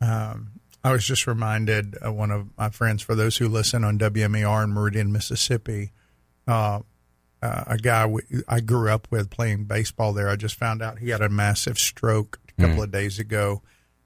um, 0.00 0.60
I 0.82 0.92
was 0.92 1.04
just 1.04 1.26
reminded 1.26 1.96
uh, 2.04 2.12
one 2.12 2.32
of 2.32 2.48
my 2.58 2.70
friends, 2.70 3.02
for 3.02 3.14
those 3.14 3.36
who 3.36 3.48
listen 3.48 3.84
on 3.84 3.98
WMER 3.98 4.64
in 4.64 4.70
Meridian, 4.70 5.12
Mississippi, 5.12 5.92
uh, 6.48 6.80
uh, 7.42 7.64
a 7.66 7.76
guy 7.76 8.06
we, 8.06 8.22
I 8.48 8.60
grew 8.60 8.90
up 8.90 9.08
with 9.10 9.30
playing 9.30 9.64
baseball 9.64 10.12
there. 10.12 10.28
I 10.28 10.36
just 10.36 10.56
found 10.56 10.82
out 10.82 10.98
he 10.98 11.10
had 11.10 11.20
a 11.20 11.28
massive 11.28 11.78
stroke 11.78 12.38
a 12.48 12.62
couple 12.62 12.82
of 12.82 12.90
days 12.90 13.18
ago. 13.18 13.62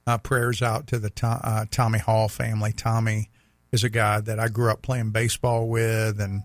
Uh, 0.06 0.18
prayers 0.18 0.62
out 0.62 0.86
to 0.88 0.98
the 0.98 1.10
to, 1.10 1.26
uh, 1.26 1.64
Tommy 1.70 1.98
Hall 1.98 2.28
family. 2.28 2.72
Tommy 2.72 3.30
is 3.70 3.84
a 3.84 3.90
guy 3.90 4.20
that 4.20 4.40
I 4.40 4.48
grew 4.48 4.70
up 4.70 4.82
playing 4.82 5.10
baseball 5.10 5.68
with 5.68 6.20
and 6.20 6.42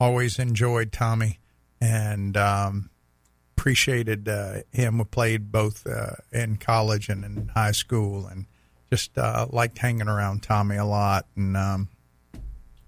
always 0.00 0.38
enjoyed 0.38 0.92
Tommy 0.92 1.38
and 1.80 2.36
um, 2.36 2.90
appreciated 3.56 4.28
uh, 4.28 4.60
him. 4.72 4.98
We 4.98 5.04
played 5.04 5.52
both 5.52 5.86
uh, 5.86 6.14
in 6.32 6.56
college 6.56 7.08
and 7.08 7.24
in 7.24 7.48
high 7.48 7.72
school 7.72 8.26
and 8.26 8.46
just 8.90 9.16
uh, 9.18 9.46
liked 9.50 9.78
hanging 9.78 10.08
around 10.08 10.42
Tommy 10.42 10.76
a 10.76 10.84
lot 10.84 11.26
and 11.36 11.56
um, 11.56 11.88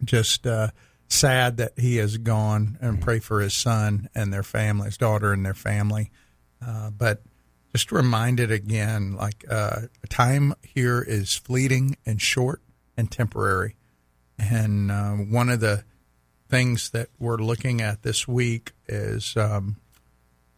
just 0.05 0.47
uh, 0.47 0.69
sad 1.15 1.57
that 1.59 1.73
he 1.79 1.97
has 1.97 2.19
gone 2.19 2.79
and 2.81 3.01
pray 3.01 3.19
for 3.19 3.41
his 3.41 3.55
son 3.55 4.09
and 4.15 4.33
their 4.33 4.43
family, 4.43 4.87
his 4.87 4.99
daughter 4.99 5.33
and 5.33 5.45
their 5.45 5.55
family. 5.55 6.11
Uh, 6.65 6.91
but 6.91 7.23
just 7.75 7.91
reminded 7.91 8.51
again, 8.51 9.17
like 9.17 9.45
uh, 9.51 9.83
time 10.09 10.55
here 10.63 11.03
is 11.03 11.35
fleeting 11.35 11.97
and 12.07 12.21
short 12.21 12.63
and 12.97 13.11
temporary. 13.11 13.77
And 14.39 14.91
uh, 14.91 15.13
one 15.13 15.49
of 15.49 15.61
the 15.61 15.85
things 16.49 16.91
that 16.91 17.09
we're 17.19 17.37
looking 17.37 17.81
at 17.81 18.03
this 18.03 18.29
week 18.29 18.73
is 18.87 19.37
um, 19.37 19.77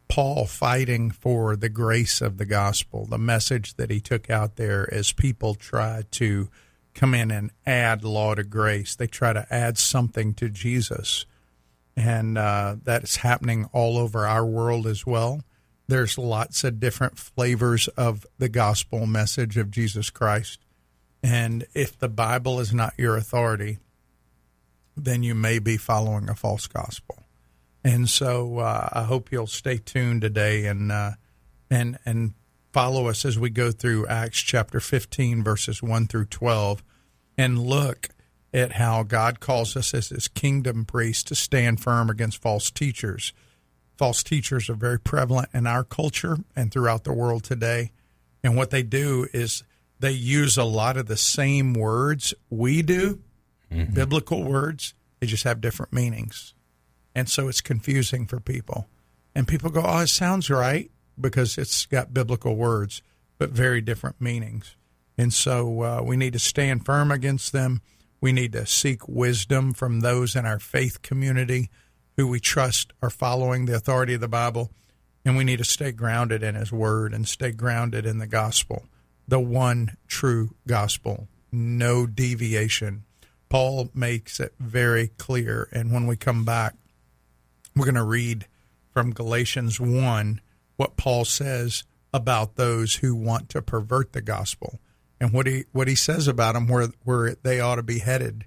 Paul 0.09 0.47
fighting 0.47 1.11
for 1.11 1.57
the 1.57 1.69
grace 1.69 2.21
of 2.21 2.39
the 2.39 2.47
gospel, 2.47 3.07
the 3.07 3.19
message 3.19 3.75
that 3.75 3.91
he 3.91 4.01
took 4.01 4.31
out 4.31 4.57
there 4.57 4.93
as 4.93 5.13
people 5.13 5.55
try 5.55 6.03
to 6.13 6.49
come 6.97 7.15
in 7.15 7.31
and 7.31 7.53
add 7.65 8.03
law 8.03 8.35
to 8.35 8.43
grace. 8.43 8.97
They 8.97 9.07
try 9.07 9.33
to 9.33 9.47
add 9.51 9.79
something 9.79 10.35
to 10.35 10.49
Jesus. 10.49 11.27
And 11.97 12.37
uh, 12.37 12.77
that 12.85 13.05
is 13.05 13.17
happening 13.17 13.69
all 13.73 13.97
over 13.99 14.27
our 14.27 14.45
world 14.45 14.87
as 14.87 15.07
well. 15.07 15.43
there's 15.89 16.19
lots 16.19 16.65
of 16.65 16.81
different 16.81 17.19
flavors 17.19 17.89
of 17.89 18.27
the 18.39 18.49
gospel 18.49 19.07
message 19.07 19.57
of 19.57 19.71
Jesus 19.71 20.11
Christ. 20.11 20.59
And 21.23 21.67
if 21.75 21.99
the 21.99 22.09
Bible 22.09 22.61
is 22.61 22.75
not 22.75 22.95
your 22.99 23.17
authority, 23.17 23.79
then 24.97 25.23
you 25.23 25.35
may 25.35 25.59
be 25.59 25.77
following 25.77 26.29
a 26.29 26.35
false 26.35 26.67
gospel. 26.67 27.23
And 27.85 28.09
so 28.09 28.59
uh, 28.59 28.89
I 28.93 29.03
hope 29.05 29.31
you'll 29.31 29.47
stay 29.47 29.79
tuned 29.79 30.23
today 30.23 30.67
and 30.67 30.91
uh, 30.91 31.13
and 31.71 31.99
and 32.05 32.35
follow 32.77 33.09
us 33.09 33.25
as 33.25 33.39
we 33.39 33.49
go 33.49 33.73
through 33.73 34.07
Acts 34.07 34.39
chapter 34.39 34.81
15 34.81 35.43
verses 35.43 35.83
1 35.83 36.09
through 36.09 36.27
12 36.27 36.85
and 37.39 37.59
look 37.59 38.11
at 38.53 38.73
how 38.73 39.03
God 39.03 39.41
calls 39.41 39.75
us 39.79 39.95
as 39.95 40.11
his 40.11 40.29
kingdom 40.29 40.85
priests 40.85 41.23
to 41.23 41.35
stand 41.35 41.81
firm 41.81 42.11
against 42.11 42.43
false 42.43 42.71
teachers. 42.71 43.33
False 43.97 44.23
teachers 44.23 44.69
are 44.69 44.75
very 44.75 45.01
prevalent 45.01 45.49
in 45.55 45.67
our 45.67 45.85
culture 45.85 46.37
and 46.55 46.71
throughout 46.71 47.05
the 47.05 47.15
world 47.15 47.45
today. 47.45 47.93
And 48.45 48.59
what 48.59 48.69
they 48.69 48.83
do 48.83 49.27
is 49.33 49.65
they 49.99 50.13
use 50.13 50.59
a 50.59 50.65
lot 50.65 50.99
of 50.99 51.07
the 51.07 51.17
same 51.17 51.73
words 51.73 52.35
we 52.51 52.83
do, 52.83 53.23
mm-hmm. 53.73 53.95
biblical 53.95 54.45
words, 54.45 54.93
they 55.21 55.27
just 55.27 55.45
have 55.45 55.63
different 55.63 55.95
meanings. 55.95 56.53
And 57.15 57.27
so 57.27 57.49
it's 57.49 57.63
confusing 57.63 58.27
for 58.27 58.39
people. 58.39 58.87
And 59.35 59.49
people 59.49 59.71
go, 59.71 59.83
oh, 59.83 60.01
it 60.01 60.09
sounds 60.09 60.51
right 60.51 60.91
because 61.21 61.59
it's 61.59 61.87
got 61.87 62.15
biblical 62.15 62.57
words, 62.57 63.03
but 63.39 63.51
very 63.51 63.81
different 63.81 64.21
meanings. 64.21 64.77
And 65.19 65.33
so 65.33 65.83
uh, 65.83 66.03
we 66.03 66.17
need 66.17 66.35
to 66.35 66.39
stand 66.39 66.85
firm 66.85 67.11
against 67.11 67.53
them. 67.53 67.81
We 68.21 68.33
need 68.33 68.53
to 68.53 68.67
seek 68.67 69.09
wisdom 69.09 69.73
from 69.73 70.01
those 70.01 70.37
in 70.37 70.47
our 70.47 70.59
faith 70.59 71.03
community 71.03 71.71
who 72.17 72.27
we 72.27 72.41
trust 72.41 72.93
are 73.03 73.11
following 73.11 73.67
the 73.67 73.77
authority 73.77 74.15
of 74.15 74.21
the 74.21 74.29
Bible. 74.29 74.71
And 75.25 75.37
we 75.37 75.45
need 75.45 75.59
to 75.59 75.65
stay 75.65 75.93
grounded 75.93 76.43
in 76.43 76.55
His 76.55 76.73
Word 76.73 77.13
and 77.13 77.27
stay 77.27 77.51
grounded 77.51 78.07
in 78.07 78.19
the 78.19 78.27
gospel, 78.27 78.85
the 79.27 79.41
one 79.41 79.97
true 80.07 80.55
gospel, 80.67 81.29
no 81.51 82.07
deviation. 82.07 83.05
Paul 83.49 83.91
makes 83.95 84.41
it 84.41 84.55
very 84.59 85.09
clear. 85.19 85.69
And 85.73 85.93
when 85.93 86.07
we 86.07 86.17
come 86.17 86.45
back, 86.45 86.75
we're 87.75 87.85
going 87.85 87.97
to 87.97 88.03
read 88.03 88.47
from 88.93 89.13
Galatians 89.13 89.79
1 89.79 90.41
what 90.77 90.97
Paul 90.97 91.25
says 91.25 91.85
about 92.13 92.57
those 92.57 92.97
who 92.97 93.15
want 93.15 93.49
to 93.51 93.63
pervert 93.63 94.13
the 94.13 94.23
gospel. 94.23 94.81
And 95.21 95.33
what 95.33 95.47
he 95.47 95.65
what 95.73 95.89
he 95.89 95.95
says 95.95 96.29
about 96.29 96.55
them 96.55 96.67
where 96.67 96.89
where 97.05 97.35
they 97.43 97.61
ought 97.61 97.77
to 97.77 97.83
be 97.83 98.01
headed. 98.01 98.45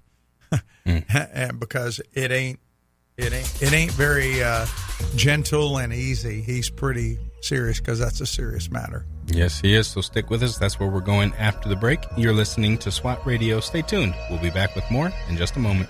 Mm. 0.85 1.05
and 1.33 1.59
because 1.59 1.99
it 2.13 2.31
ain't 2.31 2.59
it 3.17 3.33
ain't 3.33 3.61
it 3.61 3.73
ain't 3.73 3.91
very 3.91 4.43
uh, 4.43 4.65
gentle 5.15 5.77
and 5.77 5.91
easy. 5.91 6.41
He's 6.41 6.69
pretty 6.69 7.17
serious 7.41 7.79
because 7.79 7.99
that's 7.99 8.21
a 8.21 8.25
serious 8.25 8.69
matter. 8.69 9.05
Yes 9.27 9.59
he 9.61 9.73
is. 9.73 9.87
So 9.87 10.01
stick 10.01 10.29
with 10.29 10.43
us. 10.43 10.57
That's 10.57 10.79
where 10.79 10.89
we're 10.89 11.01
going 11.01 11.33
after 11.35 11.69
the 11.69 11.75
break. 11.75 11.99
You're 12.17 12.33
listening 12.33 12.77
to 12.79 12.91
swat 12.91 13.25
radio. 13.25 13.59
Stay 13.59 13.81
tuned. 13.81 14.13
We'll 14.29 14.39
be 14.39 14.51
back 14.51 14.75
with 14.75 14.89
more 14.91 15.11
in 15.27 15.37
just 15.37 15.55
a 15.55 15.59
moment 15.59 15.89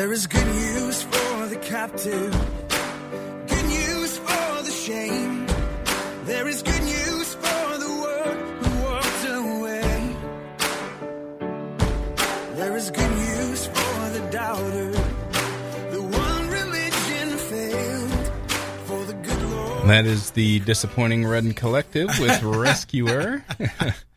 There 0.00 0.14
is 0.14 0.26
good 0.26 0.46
news 0.46 1.02
for 1.02 1.46
the 1.48 1.56
captive, 1.56 2.32
good 3.48 3.66
news 3.66 4.16
for 4.16 4.62
the 4.62 4.70
shame. 4.70 5.46
There 6.24 6.48
is 6.48 6.62
good 6.62 6.82
news 6.84 7.34
for 7.34 7.78
the 7.84 7.90
world 8.00 8.38
who 8.60 8.82
walked 8.82 9.24
away. 9.28 10.16
There 12.56 12.76
is 12.78 12.90
good 12.90 13.10
news 13.10 13.66
for 13.66 14.08
the 14.16 14.26
doubter, 14.32 14.90
the 15.90 16.00
one 16.00 16.48
religion 16.48 17.36
failed. 17.36 18.32
For 18.86 19.04
the 19.04 19.12
good 19.12 19.42
Lord. 19.50 19.88
That 19.90 20.06
is 20.06 20.30
the 20.30 20.60
disappointing 20.60 21.26
Rend 21.26 21.56
Collective 21.56 22.08
with 22.18 22.42
Rescuer. 22.42 23.44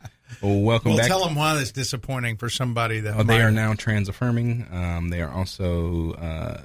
Well, 0.44 0.60
welcome 0.60 0.90
we'll 0.90 0.98
back. 0.98 1.08
Tell 1.08 1.24
them 1.24 1.34
why 1.34 1.58
it's 1.58 1.72
disappointing 1.72 2.36
for 2.36 2.50
somebody 2.50 3.00
that 3.00 3.16
oh, 3.16 3.22
they 3.22 3.40
are 3.40 3.50
now 3.50 3.72
trans 3.72 4.10
affirming. 4.10 4.66
Um, 4.70 5.08
they 5.08 5.22
are 5.22 5.30
also 5.30 6.12
uh, 6.12 6.60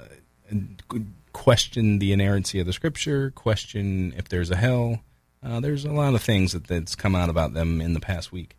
question 1.32 1.98
the 1.98 2.12
inerrancy 2.12 2.60
of 2.60 2.66
the 2.66 2.74
scripture, 2.74 3.30
question 3.30 4.12
if 4.18 4.28
there's 4.28 4.50
a 4.50 4.56
hell. 4.56 5.00
Uh, 5.42 5.60
there's 5.60 5.86
a 5.86 5.92
lot 5.92 6.14
of 6.14 6.20
things 6.20 6.52
that, 6.52 6.66
that's 6.66 6.94
come 6.94 7.14
out 7.14 7.30
about 7.30 7.54
them 7.54 7.80
in 7.80 7.94
the 7.94 8.00
past 8.00 8.30
week. 8.30 8.56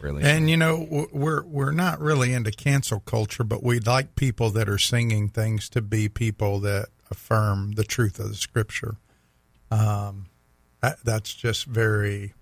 Really, 0.00 0.22
and 0.22 0.48
you 0.48 0.56
know 0.56 1.08
we're 1.12 1.42
we're 1.42 1.72
not 1.72 2.00
really 2.00 2.32
into 2.32 2.50
cancel 2.50 3.00
culture, 3.00 3.44
but 3.44 3.62
we 3.62 3.80
like 3.80 4.14
people 4.14 4.48
that 4.50 4.66
are 4.66 4.78
singing 4.78 5.28
things 5.28 5.68
to 5.70 5.82
be 5.82 6.08
people 6.08 6.58
that 6.60 6.86
affirm 7.10 7.72
the 7.72 7.84
truth 7.84 8.18
of 8.18 8.28
the 8.28 8.34
scripture. 8.34 8.96
Um, 9.70 10.26
that, 10.80 11.04
that's 11.04 11.34
just 11.34 11.66
very 11.66 12.32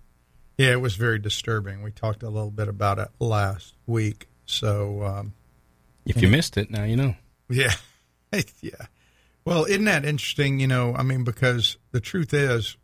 yeah, 0.59 0.73
it 0.73 0.81
was 0.81 0.97
very 0.97 1.21
disturbing. 1.21 1.83
We 1.83 1.93
talked 1.93 2.25
a 2.25 2.29
little 2.29 2.51
bit 2.51 2.67
about 2.67 2.99
it 2.99 3.09
last 3.21 3.75
week. 3.87 4.29
So, 4.45 5.05
um, 5.05 5.35
if 6.05 6.21
you 6.21 6.27
missed 6.29 6.57
it, 6.57 6.69
now 6.71 6.83
you 6.83 6.97
know. 6.97 7.15
Yeah. 7.49 7.73
yeah. 8.61 8.87
Well, 9.45 9.65
isn't 9.65 9.85
that 9.85 10.05
interesting? 10.05 10.59
You 10.59 10.67
know, 10.67 10.95
I 10.95 11.05
mean, 11.05 11.23
because 11.23 11.79
the 11.93 12.01
truth 12.01 12.35
is, 12.35 12.77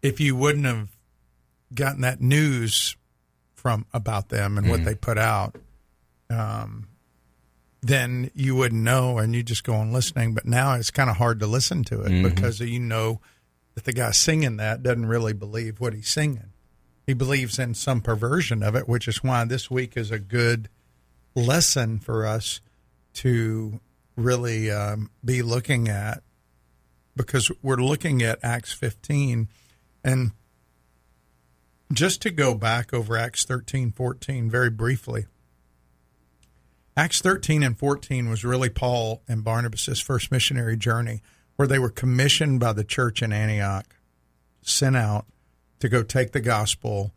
if 0.00 0.20
you 0.20 0.36
wouldn't 0.36 0.64
have 0.64 0.88
gotten 1.74 2.02
that 2.02 2.20
news 2.20 2.96
from 3.54 3.84
about 3.92 4.28
them 4.28 4.56
and 4.56 4.66
mm 4.66 4.70
what 4.70 4.80
mm-hmm. 4.80 4.88
they 4.88 4.94
put 4.94 5.18
out, 5.18 5.56
um, 6.30 6.86
then 7.82 8.30
you 8.34 8.54
wouldn't 8.54 8.82
know 8.82 9.18
and 9.18 9.34
you 9.34 9.42
just 9.42 9.64
go 9.64 9.74
on 9.74 9.92
listening. 9.92 10.34
But 10.34 10.46
now 10.46 10.74
it's 10.74 10.92
kind 10.92 11.10
of 11.10 11.16
hard 11.16 11.40
to 11.40 11.46
listen 11.48 11.82
to 11.84 12.02
it 12.02 12.10
mm-hmm. 12.10 12.28
because 12.28 12.60
you 12.60 12.78
know 12.78 13.20
that 13.76 13.84
the 13.84 13.92
guy 13.92 14.10
singing 14.10 14.56
that 14.56 14.82
doesn't 14.82 15.06
really 15.06 15.34
believe 15.34 15.78
what 15.78 15.92
he's 15.92 16.08
singing. 16.08 16.50
He 17.06 17.12
believes 17.12 17.58
in 17.58 17.74
some 17.74 18.00
perversion 18.00 18.62
of 18.64 18.74
it, 18.74 18.88
which 18.88 19.06
is 19.06 19.22
why 19.22 19.44
this 19.44 19.70
week 19.70 19.96
is 19.96 20.10
a 20.10 20.18
good 20.18 20.68
lesson 21.36 22.00
for 22.00 22.26
us 22.26 22.60
to 23.14 23.78
really 24.16 24.70
um, 24.70 25.10
be 25.24 25.42
looking 25.42 25.88
at 25.88 26.22
because 27.14 27.50
we're 27.62 27.76
looking 27.76 28.22
at 28.22 28.38
Acts 28.42 28.72
15 28.72 29.48
and 30.02 30.32
just 31.92 32.22
to 32.22 32.30
go 32.30 32.54
back 32.54 32.92
over 32.92 33.16
Acts 33.16 33.44
13, 33.44 33.92
14 33.92 34.50
very 34.50 34.70
briefly. 34.70 35.26
Acts 36.96 37.20
13 37.20 37.62
and 37.62 37.78
14 37.78 38.28
was 38.30 38.42
really 38.42 38.70
Paul 38.70 39.22
and 39.28 39.44
Barnabas' 39.44 40.00
first 40.00 40.32
missionary 40.32 40.78
journey 40.78 41.20
where 41.56 41.68
they 41.68 41.78
were 41.78 41.90
commissioned 41.90 42.60
by 42.60 42.72
the 42.72 42.84
church 42.84 43.22
in 43.22 43.32
Antioch, 43.32 43.96
sent 44.62 44.96
out 44.96 45.26
to 45.80 45.88
go 45.88 46.02
take 46.02 46.32
the 46.32 46.40
gospel 46.40 47.12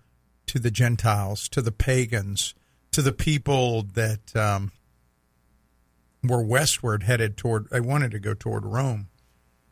to 0.48 0.60
the 0.60 0.72
Gentiles, 0.72 1.48
to 1.50 1.62
the 1.62 1.72
pagans, 1.72 2.55
to 2.91 3.01
the 3.01 3.12
people 3.12 3.84
that 3.93 4.36
um, 4.36 4.72
were 6.24 6.41
westward 6.41 7.03
headed 7.03 7.38
toward, 7.38 7.69
they 7.69 7.79
wanted 7.79 8.12
to 8.12 8.19
go 8.19 8.34
toward 8.34 8.65
Rome. 8.65 9.08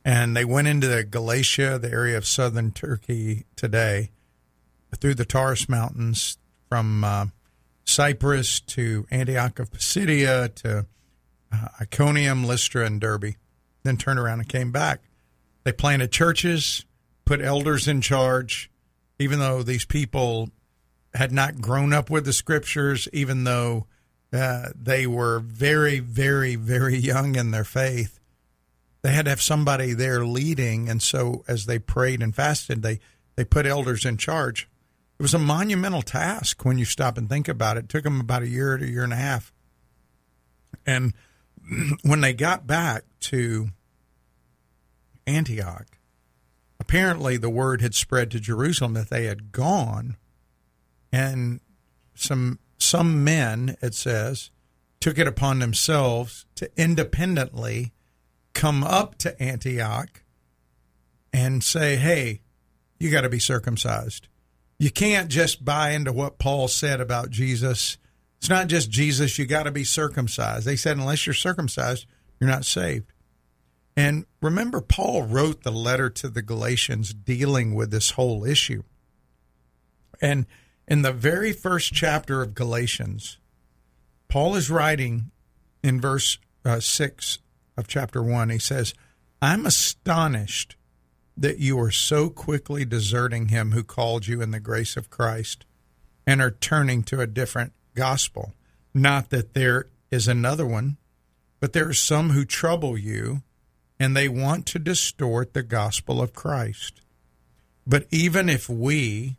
And 0.06 0.38
they 0.38 0.46
went 0.46 0.68
into 0.68 1.04
Galatia, 1.04 1.80
the 1.80 1.92
area 1.92 2.18
of 2.18 2.26
southern 2.26 2.72
Turkey 2.72 3.46
today, 3.56 4.12
through 5.00 5.16
the 5.16 5.26
Taurus 5.26 5.68
Mountains 5.68 6.38
from 6.70 7.04
uh, 7.04 7.26
Cyprus 7.84 8.60
to 8.62 9.06
Antioch 9.12 9.60
of 9.60 9.72
Pisidia 9.72 10.50
to 10.56 10.86
uh, 11.52 11.68
Iconium, 11.82 12.46
Lystra, 12.46 12.86
and 12.86 13.02
Derbe. 13.02 13.36
Then 13.88 13.98
turned 13.98 14.20
around 14.20 14.41
and 14.41 14.50
came 14.50 14.72
back. 14.72 15.01
They 15.63 15.72
planted 15.72 16.12
churches, 16.12 16.86
put 17.24 17.41
elders 17.41 17.88
in 17.88 18.01
charge, 18.01 18.70
even 19.17 19.39
though 19.39 19.63
these 19.63 19.86
people 19.86 20.50
had 21.13 21.32
not 21.32 21.62
grown 21.62 21.94
up 21.94 22.10
with 22.10 22.25
the 22.25 22.34
scriptures, 22.34 23.08
even 23.13 23.46
though 23.46 23.88
uh, 24.34 24.70
they 24.75 25.08
were 25.08 25.39
very, 25.39 26.00
very, 26.00 26.56
very 26.56 26.98
young 26.98 27.36
in 27.36 27.51
their 27.51 27.63
faith. 27.63 28.20
They 29.03 29.13
had 29.13 29.24
to 29.24 29.29
have 29.29 29.41
somebody 29.41 29.94
there 29.94 30.25
leading, 30.25 30.89
and 30.89 31.01
so 31.01 31.46
as 31.48 31.65
they 31.65 31.79
prayed 31.79 32.22
and 32.22 32.36
fasted, 32.36 32.82
they 32.82 33.00
they 33.38 33.46
put 33.46 33.65
elders 33.65 34.03
in 34.03 34.17
charge. 34.17 34.67
It 35.17 35.22
was 35.22 35.34
a 35.34 35.39
monumental 35.39 36.01
task 36.01 36.65
when 36.65 36.77
you 36.77 36.86
stop 36.86 37.17
and 37.17 37.29
think 37.29 37.48
about 37.48 37.77
it. 37.77 37.86
It 37.86 37.89
took 37.89 38.03
them 38.03 38.20
about 38.20 38.41
a 38.41 38.48
year 38.48 38.77
to 38.77 38.84
a 38.84 38.88
year 38.88 39.03
and 39.03 39.13
a 39.13 39.17
half. 39.17 39.53
And 40.86 41.13
when 42.01 42.20
they 42.20 42.34
got 42.34 42.67
back 42.67 43.03
to 43.22 43.70
Antioch, 45.27 46.00
apparently 46.79 47.38
the 47.38 47.50
word 47.50 47.81
had 47.81 47.93
spread 47.93 48.31
to 48.31 48.39
Jerusalem 48.39 48.93
that 48.93 49.10
they 49.10 49.25
had 49.25 49.51
gone, 49.51 50.17
and 51.12 51.60
some 52.15 52.60
some 52.79 53.24
men, 53.24 53.75
it 53.81 53.93
says, 53.93 54.50
took 55.00 55.17
it 55.17 55.27
upon 55.27 55.60
themselves 55.60 56.46
to 56.55 56.69
independently 56.77 57.93
come 58.53 58.84
up 58.84 59.17
to 59.19 59.39
Antioch 59.41 60.24
and 61.34 61.63
say, 61.63 61.98
"Hey, 61.98 62.41
you 63.00 63.12
got 63.12 63.22
to 63.22 63.29
be 63.29 63.39
circumcised." 63.39 64.27
You 64.79 64.91
can't 64.91 65.29
just 65.29 65.65
buy 65.65 65.89
into 65.91 66.13
what 66.13 66.38
Paul 66.38 66.67
said 66.67 67.01
about 67.01 67.31
Jesus. 67.31 67.98
It's 68.38 68.50
not 68.50 68.67
just 68.67 68.91
Jesus, 68.91 69.39
you 69.39 69.48
got 69.48 69.63
to 69.63 69.72
be 69.72 69.84
circumcised. 69.84 70.67
They 70.67 70.75
said, 70.75 70.98
unless 70.98 71.25
you're 71.25 71.34
circumcised, 71.34 72.05
you're 72.39 72.50
not 72.50 72.63
saved. 72.63 73.12
And 73.98 74.27
remember, 74.44 74.80
Paul 74.80 75.24
wrote 75.24 75.63
the 75.63 75.72
letter 75.72 76.08
to 76.12 76.30
the 76.30 76.44
Galatians 76.44 77.16
dealing 77.16 77.74
with 77.74 77.89
this 77.89 78.12
whole 78.12 78.46
issue. 78.46 78.84
And 80.22 80.46
in 80.88 81.01
the 81.01 81.12
very 81.12 81.51
first 81.51 81.94
chapter 81.94 82.44
of 82.44 82.54
Galatians, 82.54 83.39
Paul 84.27 84.56
is 84.56 84.70
writing 84.70 85.32
in 85.84 86.00
verse 86.00 86.38
uh, 86.63 86.80
6 86.80 87.39
of 87.75 87.88
chapter 87.88 88.22
1. 88.22 88.51
He 88.51 88.60
says, 88.60 88.94
I'm 89.42 89.66
astonished 89.66 90.75
that 91.36 91.58
you 91.58 91.80
are 91.80 91.92
so 91.92 92.30
quickly 92.30 92.86
deserting 92.86 93.48
him 93.48 93.72
who 93.72 93.84
called 93.84 94.27
you 94.27 94.44
in 94.44 94.51
the 94.51 94.60
grace 94.60 94.96
of 94.96 95.10
Christ 95.10 95.66
and 96.27 96.39
are 96.39 96.51
turning 96.51 97.01
to 97.04 97.20
a 97.20 97.27
different 97.27 97.74
gospel. 97.96 98.54
Not 98.94 99.32
that 99.32 99.56
there 99.56 99.88
is 100.12 100.27
another 100.27 100.68
one, 100.68 100.98
but 101.60 101.74
there 101.74 101.89
are 101.89 101.94
some 101.94 102.32
who 102.32 102.46
trouble 102.46 102.96
you 102.96 103.42
and 104.00 104.16
they 104.16 104.27
want 104.30 104.66
to 104.68 104.80
distort 104.80 105.54
the 105.54 105.63
gospel 105.63 106.22
of 106.22 106.34
Christ. 106.34 107.01
But 107.86 108.06
even 108.12 108.50
if 108.50 108.70
we 108.70 109.38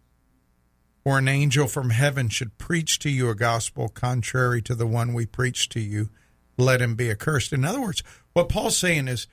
or 1.05 1.19
an 1.19 1.29
angel 1.29 1.67
from 1.67 1.91
heaven 1.91 2.29
should 2.29 2.59
preach 2.59 2.99
to 3.01 3.11
you 3.11 3.31
a 3.31 3.35
gospel 3.35 3.89
contrary 3.89 4.61
to 4.63 4.75
the 4.75 4.87
one 4.87 5.15
we 5.15 5.27
preach 5.27 5.69
to 5.71 5.81
you, 5.81 6.11
let 6.57 6.83
him 6.83 6.95
be 6.97 7.11
accursed. 7.11 7.53
In 7.53 7.65
other 7.65 7.81
words, 7.81 8.03
what 8.33 8.49
Paul's 8.49 8.77
saying 8.77 9.09
is, 9.09 9.27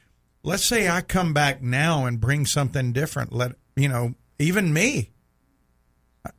let's 0.44 0.64
say 0.64 0.88
I 0.88 1.02
come 1.02 1.34
back 1.34 1.62
now 1.62 2.06
and 2.06 2.22
bring 2.22 2.46
something 2.46 2.94
different. 2.94 3.34
Let 3.34 3.54
you 3.76 3.90
know, 3.90 4.14
even 4.38 4.72
me. 4.74 5.10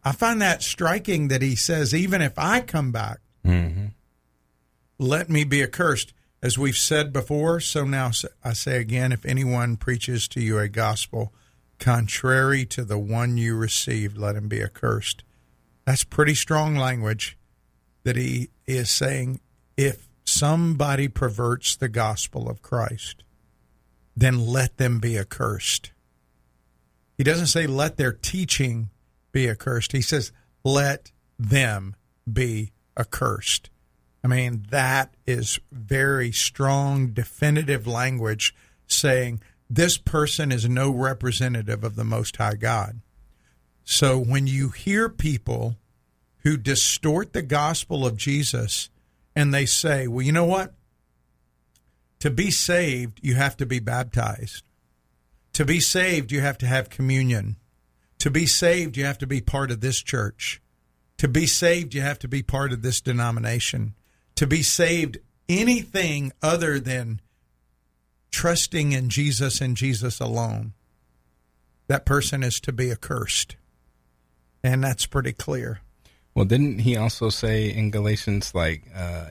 I 0.04 0.12
find 0.12 0.40
that 0.42 0.62
striking 0.62 1.28
that 1.28 1.42
he 1.42 1.54
says, 1.56 1.94
even 1.94 2.20
if 2.22 2.38
I 2.38 2.60
come 2.60 2.92
back, 2.92 3.18
Mm-hmm. 3.44 3.86
let 4.98 5.28
me 5.30 5.44
be 5.44 5.62
accursed. 5.62 6.12
As 6.46 6.56
we've 6.56 6.78
said 6.78 7.12
before, 7.12 7.58
so 7.58 7.84
now 7.84 8.12
I 8.44 8.52
say 8.52 8.78
again 8.78 9.10
if 9.10 9.26
anyone 9.26 9.76
preaches 9.76 10.28
to 10.28 10.40
you 10.40 10.60
a 10.60 10.68
gospel 10.68 11.34
contrary 11.80 12.64
to 12.66 12.84
the 12.84 13.00
one 13.00 13.36
you 13.36 13.56
received, 13.56 14.16
let 14.16 14.36
him 14.36 14.46
be 14.46 14.62
accursed. 14.62 15.24
That's 15.86 16.04
pretty 16.04 16.36
strong 16.36 16.76
language 16.76 17.36
that 18.04 18.14
he 18.14 18.50
is 18.64 18.90
saying 18.90 19.40
if 19.76 20.08
somebody 20.22 21.08
perverts 21.08 21.74
the 21.74 21.88
gospel 21.88 22.48
of 22.48 22.62
Christ, 22.62 23.24
then 24.16 24.46
let 24.46 24.76
them 24.76 25.00
be 25.00 25.18
accursed. 25.18 25.90
He 27.18 27.24
doesn't 27.24 27.48
say 27.48 27.66
let 27.66 27.96
their 27.96 28.12
teaching 28.12 28.90
be 29.32 29.50
accursed. 29.50 29.90
He 29.90 30.00
says 30.00 30.30
let 30.62 31.10
them 31.40 31.96
be 32.32 32.70
accursed. 32.96 33.68
I 34.26 34.28
mean, 34.28 34.66
that 34.70 35.14
is 35.24 35.60
very 35.70 36.32
strong, 36.32 37.12
definitive 37.12 37.86
language 37.86 38.56
saying 38.88 39.40
this 39.70 39.98
person 39.98 40.50
is 40.50 40.68
no 40.68 40.90
representative 40.90 41.84
of 41.84 41.94
the 41.94 42.02
Most 42.02 42.36
High 42.36 42.56
God. 42.56 43.02
So 43.84 44.18
when 44.18 44.48
you 44.48 44.70
hear 44.70 45.08
people 45.08 45.76
who 46.38 46.56
distort 46.56 47.34
the 47.34 47.42
gospel 47.42 48.04
of 48.04 48.16
Jesus 48.16 48.90
and 49.36 49.54
they 49.54 49.64
say, 49.64 50.08
well, 50.08 50.22
you 50.22 50.32
know 50.32 50.44
what? 50.44 50.74
To 52.18 52.28
be 52.28 52.50
saved, 52.50 53.20
you 53.22 53.36
have 53.36 53.56
to 53.58 53.64
be 53.64 53.78
baptized. 53.78 54.64
To 55.52 55.64
be 55.64 55.78
saved, 55.78 56.32
you 56.32 56.40
have 56.40 56.58
to 56.58 56.66
have 56.66 56.90
communion. 56.90 57.58
To 58.18 58.30
be 58.32 58.46
saved, 58.46 58.96
you 58.96 59.04
have 59.04 59.18
to 59.18 59.26
be 59.28 59.40
part 59.40 59.70
of 59.70 59.82
this 59.82 60.02
church. 60.02 60.60
To 61.18 61.28
be 61.28 61.46
saved, 61.46 61.94
you 61.94 62.00
have 62.00 62.18
to 62.18 62.28
be 62.28 62.42
part 62.42 62.72
of 62.72 62.82
this 62.82 63.00
denomination 63.00 63.94
to 64.36 64.46
be 64.46 64.62
saved 64.62 65.18
anything 65.48 66.32
other 66.42 66.78
than 66.80 67.20
trusting 68.30 68.92
in 68.92 69.08
Jesus 69.08 69.60
and 69.60 69.76
Jesus 69.76 70.20
alone, 70.20 70.72
that 71.88 72.04
person 72.04 72.42
is 72.42 72.60
to 72.60 72.72
be 72.72 72.90
accursed. 72.90 73.56
And 74.62 74.82
that's 74.82 75.06
pretty 75.06 75.32
clear. 75.32 75.80
Well, 76.34 76.44
didn't 76.44 76.80
he 76.80 76.96
also 76.96 77.30
say 77.30 77.72
in 77.72 77.90
Galatians, 77.90 78.54
like, 78.54 78.82
uh, 78.94 79.26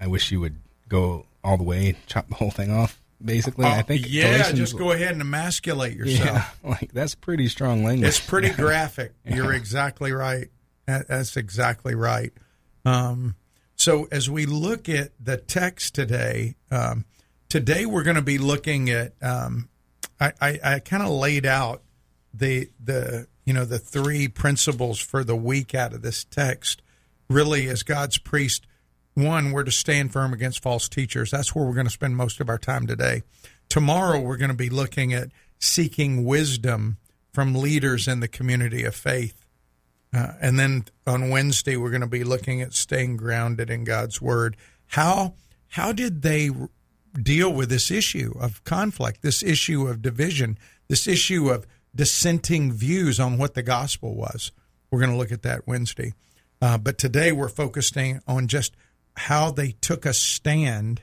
I 0.00 0.06
wish 0.06 0.30
you 0.32 0.40
would 0.40 0.56
go 0.88 1.24
all 1.42 1.56
the 1.56 1.62
way, 1.62 1.96
chop 2.06 2.28
the 2.28 2.34
whole 2.34 2.50
thing 2.50 2.70
off? 2.70 3.00
Basically, 3.24 3.64
I 3.64 3.78
Oh, 3.78 3.82
think 3.82 4.04
yeah, 4.08 4.32
Galatians- 4.38 4.58
just 4.58 4.76
go 4.76 4.90
ahead 4.90 5.12
and 5.12 5.20
emasculate 5.20 5.96
yourself. 5.96 6.58
Yeah, 6.64 6.70
like 6.70 6.92
that's 6.92 7.14
pretty 7.14 7.46
strong 7.48 7.84
language. 7.84 8.08
It's 8.08 8.20
pretty 8.20 8.50
graphic. 8.56 9.12
You're 9.24 9.52
exactly 9.52 10.12
right. 10.12 10.48
That's 10.86 11.36
exactly 11.36 11.94
right. 11.94 12.32
Um, 12.84 13.36
so 13.82 14.06
as 14.12 14.30
we 14.30 14.46
look 14.46 14.88
at 14.88 15.10
the 15.18 15.36
text 15.36 15.96
today, 15.96 16.54
um, 16.70 17.04
today 17.48 17.84
we're 17.84 18.04
going 18.04 18.14
to 18.14 18.22
be 18.22 18.38
looking 18.38 18.88
at. 18.90 19.14
Um, 19.20 19.68
I, 20.20 20.32
I, 20.40 20.60
I 20.62 20.78
kind 20.78 21.02
of 21.02 21.08
laid 21.08 21.44
out 21.44 21.82
the 22.32 22.68
the 22.82 23.26
you 23.44 23.52
know 23.52 23.64
the 23.64 23.80
three 23.80 24.28
principles 24.28 25.00
for 25.00 25.24
the 25.24 25.34
week 25.34 25.74
out 25.74 25.92
of 25.92 26.02
this 26.02 26.22
text. 26.22 26.80
Really, 27.28 27.66
as 27.66 27.82
God's 27.82 28.18
priest, 28.18 28.68
one 29.14 29.50
we're 29.50 29.64
to 29.64 29.72
stand 29.72 30.12
firm 30.12 30.32
against 30.32 30.62
false 30.62 30.88
teachers. 30.88 31.32
That's 31.32 31.52
where 31.52 31.64
we're 31.64 31.74
going 31.74 31.86
to 31.86 31.90
spend 31.90 32.16
most 32.16 32.40
of 32.40 32.48
our 32.48 32.58
time 32.58 32.86
today. 32.86 33.24
Tomorrow 33.68 34.20
we're 34.20 34.36
going 34.36 34.52
to 34.52 34.56
be 34.56 34.70
looking 34.70 35.12
at 35.12 35.30
seeking 35.58 36.24
wisdom 36.24 36.98
from 37.32 37.52
leaders 37.52 38.06
in 38.06 38.20
the 38.20 38.28
community 38.28 38.84
of 38.84 38.94
faith. 38.94 39.41
Uh, 40.14 40.32
and 40.40 40.58
then 40.58 40.84
on 41.06 41.30
Wednesday, 41.30 41.76
we're 41.76 41.90
going 41.90 42.02
to 42.02 42.06
be 42.06 42.24
looking 42.24 42.60
at 42.60 42.74
staying 42.74 43.16
grounded 43.16 43.70
in 43.70 43.84
God's 43.84 44.20
word. 44.20 44.56
How 44.88 45.34
how 45.68 45.92
did 45.92 46.20
they 46.20 46.50
deal 47.14 47.52
with 47.52 47.70
this 47.70 47.90
issue 47.90 48.34
of 48.38 48.62
conflict, 48.64 49.22
this 49.22 49.42
issue 49.42 49.86
of 49.86 50.02
division, 50.02 50.58
this 50.88 51.06
issue 51.06 51.48
of 51.48 51.66
dissenting 51.94 52.72
views 52.72 53.18
on 53.18 53.38
what 53.38 53.54
the 53.54 53.62
gospel 53.62 54.14
was? 54.14 54.52
We're 54.90 55.00
going 55.00 55.12
to 55.12 55.16
look 55.16 55.32
at 55.32 55.42
that 55.42 55.66
Wednesday. 55.66 56.12
Uh, 56.60 56.76
but 56.76 56.98
today 56.98 57.32
we're 57.32 57.48
focusing 57.48 58.20
on 58.26 58.48
just 58.48 58.76
how 59.16 59.50
they 59.50 59.72
took 59.80 60.04
a 60.04 60.12
stand 60.12 61.02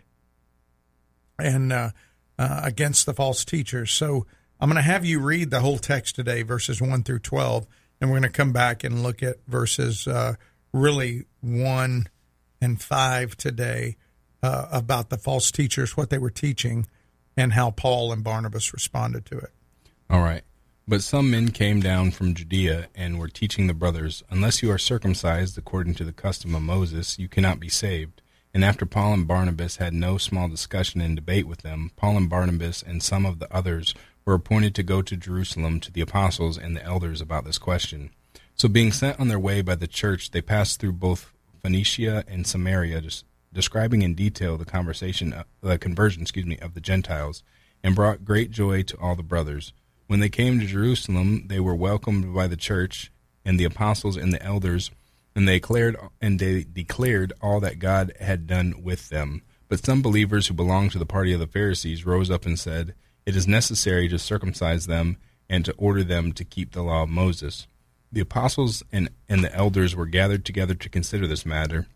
and 1.39 1.73
uh, 1.73 1.89
uh, 2.37 2.61
against 2.63 3.05
the 3.05 3.13
false 3.13 3.43
teachers. 3.43 3.91
So 3.91 4.27
I'm 4.59 4.69
going 4.69 4.75
to 4.75 4.83
have 4.83 5.03
you 5.03 5.19
read 5.19 5.49
the 5.49 5.61
whole 5.61 5.79
text 5.79 6.15
today, 6.15 6.43
verses 6.43 6.81
one 6.81 7.03
through 7.03 7.19
twelve, 7.19 7.65
and 7.99 8.09
we're 8.09 8.19
going 8.19 8.31
to 8.31 8.37
come 8.37 8.53
back 8.53 8.83
and 8.83 9.03
look 9.03 9.21
at 9.23 9.37
verses 9.47 10.07
uh, 10.07 10.35
really 10.73 11.25
one 11.41 12.07
and 12.61 12.81
five 12.81 13.35
today 13.37 13.95
uh, 14.41 14.67
about 14.71 15.09
the 15.09 15.17
false 15.17 15.51
teachers, 15.51 15.97
what 15.97 16.09
they 16.09 16.17
were 16.17 16.29
teaching, 16.29 16.87
and 17.35 17.53
how 17.53 17.71
Paul 17.71 18.11
and 18.11 18.23
Barnabas 18.23 18.73
responded 18.73 19.25
to 19.27 19.37
it. 19.37 19.51
All 20.09 20.21
right. 20.21 20.43
But 20.87 21.03
some 21.03 21.29
men 21.29 21.51
came 21.51 21.81
down 21.81 22.11
from 22.11 22.33
Judea 22.33 22.87
and 22.95 23.19
were 23.19 23.27
teaching 23.27 23.67
the 23.67 23.75
brothers, 23.75 24.23
Unless 24.31 24.63
you 24.63 24.71
are 24.71 24.79
circumcised 24.79 25.57
according 25.57 25.93
to 25.95 26.03
the 26.03 26.11
custom 26.11 26.55
of 26.55 26.63
Moses, 26.63 27.19
you 27.19 27.27
cannot 27.27 27.59
be 27.59 27.69
saved. 27.69 28.23
And 28.55 28.65
after 28.65 28.87
Paul 28.87 29.13
and 29.13 29.27
Barnabas 29.27 29.75
had 29.75 29.93
no 29.93 30.17
small 30.17 30.49
discussion 30.49 30.99
and 30.99 31.15
debate 31.15 31.47
with 31.47 31.61
them, 31.61 31.91
Paul 31.95 32.17
and 32.17 32.29
Barnabas 32.29 32.81
and 32.81 33.03
some 33.03 33.25
of 33.25 33.37
the 33.37 33.53
others 33.53 33.93
were 34.29 34.35
appointed 34.35 34.75
to 34.75 34.83
go 34.83 35.01
to 35.01 35.17
Jerusalem 35.17 35.79
to 35.79 35.91
the 35.91 36.01
apostles 36.01 36.55
and 36.55 36.75
the 36.75 36.83
elders 36.83 37.19
about 37.19 37.45
this 37.45 37.57
question. 37.57 38.11
So, 38.53 38.69
being 38.69 38.91
sent 38.91 39.19
on 39.19 39.27
their 39.27 39.39
way 39.39 39.63
by 39.63 39.73
the 39.73 39.87
church, 39.87 40.29
they 40.29 40.41
passed 40.41 40.79
through 40.79 40.91
both 40.93 41.33
Phoenicia 41.63 42.23
and 42.27 42.45
Samaria, 42.45 43.01
describing 43.51 44.03
in 44.03 44.13
detail 44.13 44.55
the 44.55 44.65
conversation, 44.65 45.33
uh, 45.33 45.45
the 45.61 45.79
conversion, 45.79 46.21
excuse 46.21 46.45
me, 46.45 46.59
of 46.59 46.75
the 46.75 46.79
Gentiles, 46.79 47.41
and 47.83 47.95
brought 47.95 48.23
great 48.23 48.51
joy 48.51 48.83
to 48.83 48.97
all 48.99 49.15
the 49.15 49.23
brothers. 49.23 49.73
When 50.05 50.19
they 50.19 50.29
came 50.29 50.59
to 50.59 50.65
Jerusalem, 50.67 51.47
they 51.47 51.59
were 51.59 51.73
welcomed 51.73 52.31
by 52.31 52.45
the 52.45 52.55
church 52.55 53.11
and 53.43 53.59
the 53.59 53.63
apostles 53.63 54.15
and 54.15 54.31
the 54.31 54.43
elders, 54.43 54.91
and 55.33 55.47
they 55.47 55.55
declared 55.55 55.97
and 56.21 56.37
they 56.37 56.65
declared 56.71 57.33
all 57.41 57.59
that 57.61 57.79
God 57.79 58.13
had 58.19 58.45
done 58.45 58.83
with 58.83 59.09
them. 59.09 59.41
But 59.67 59.83
some 59.83 60.03
believers 60.03 60.45
who 60.45 60.53
belonged 60.53 60.91
to 60.91 60.99
the 60.99 61.05
party 61.07 61.33
of 61.33 61.39
the 61.39 61.47
Pharisees 61.47 62.05
rose 62.05 62.29
up 62.29 62.45
and 62.45 62.59
said, 62.59 62.93
"It 63.25 63.35
is 63.35 63.47
necessary 63.47 64.07
to 64.09 64.19
circumcise 64.19 64.87
them 64.87 65.17
and 65.49 65.65
to 65.65 65.73
order 65.73 66.03
them 66.03 66.31
to 66.33 66.43
keep 66.43 66.71
the 66.71 66.83
law 66.83 67.03
of 67.03 67.09
Moses." 67.09 67.67
The 68.11 68.21
apostles 68.21 68.81
and, 68.91 69.09
and 69.27 69.43
the 69.43 69.53
elders 69.53 69.95
were 69.95 70.07
gathered 70.07 70.43
together 70.43 70.73
to 70.73 70.89
consider 70.89 71.27
this 71.27 71.45
matter. 71.45 71.87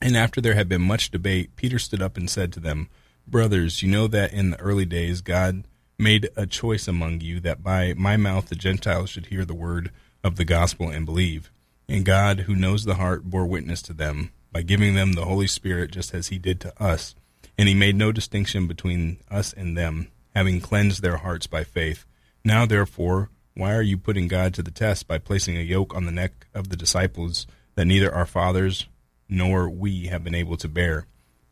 And 0.00 0.16
after 0.16 0.40
there 0.40 0.54
had 0.54 0.68
been 0.68 0.82
much 0.82 1.10
debate, 1.10 1.56
Peter 1.56 1.78
stood 1.78 2.02
up 2.02 2.16
and 2.16 2.28
said 2.28 2.52
to 2.52 2.60
them, 2.60 2.88
Brothers, 3.26 3.82
you 3.82 3.90
know 3.90 4.06
that 4.06 4.32
in 4.32 4.50
the 4.50 4.60
early 4.60 4.86
days 4.86 5.20
God 5.20 5.64
made 5.98 6.28
a 6.36 6.46
choice 6.46 6.86
among 6.86 7.20
you 7.22 7.40
that 7.40 7.62
by 7.62 7.94
my 7.94 8.16
mouth 8.16 8.48
the 8.48 8.54
Gentiles 8.54 9.10
should 9.10 9.26
hear 9.26 9.44
the 9.44 9.54
word 9.54 9.90
of 10.22 10.36
the 10.36 10.44
gospel 10.44 10.88
and 10.88 11.04
believe. 11.04 11.50
And 11.88 12.04
God, 12.04 12.40
who 12.40 12.54
knows 12.54 12.84
the 12.84 12.94
heart, 12.94 13.24
bore 13.24 13.46
witness 13.46 13.82
to 13.82 13.92
them 13.92 14.30
by 14.52 14.62
giving 14.62 14.94
them 14.94 15.12
the 15.12 15.24
Holy 15.24 15.46
Spirit 15.46 15.90
just 15.90 16.14
as 16.14 16.28
he 16.28 16.38
did 16.38 16.60
to 16.60 16.82
us. 16.82 17.14
And 17.58 17.68
he 17.68 17.74
made 17.74 17.96
no 17.96 18.12
distinction 18.12 18.66
between 18.66 19.18
us 19.30 19.52
and 19.52 19.76
them, 19.76 20.08
having 20.36 20.60
cleansed 20.60 21.02
their 21.02 21.16
hearts 21.16 21.48
by 21.48 21.64
faith. 21.64 22.04
Now, 22.44 22.64
therefore, 22.64 23.30
why 23.54 23.74
are 23.74 23.82
you 23.82 23.96
putting 23.96 24.28
God 24.28 24.54
to 24.54 24.62
the 24.62 24.70
test 24.70 25.08
by 25.08 25.18
placing 25.18 25.56
a 25.56 25.62
yoke 25.62 25.96
on 25.96 26.04
the 26.04 26.12
neck 26.12 26.46
of 26.54 26.68
the 26.68 26.76
disciples 26.76 27.46
that 27.74 27.86
neither 27.86 28.14
our 28.14 28.26
fathers 28.26 28.86
nor 29.28 29.68
we 29.68 30.06
have 30.06 30.22
been 30.22 30.34
able 30.34 30.56
to 30.58 30.68
bear? 30.68 31.06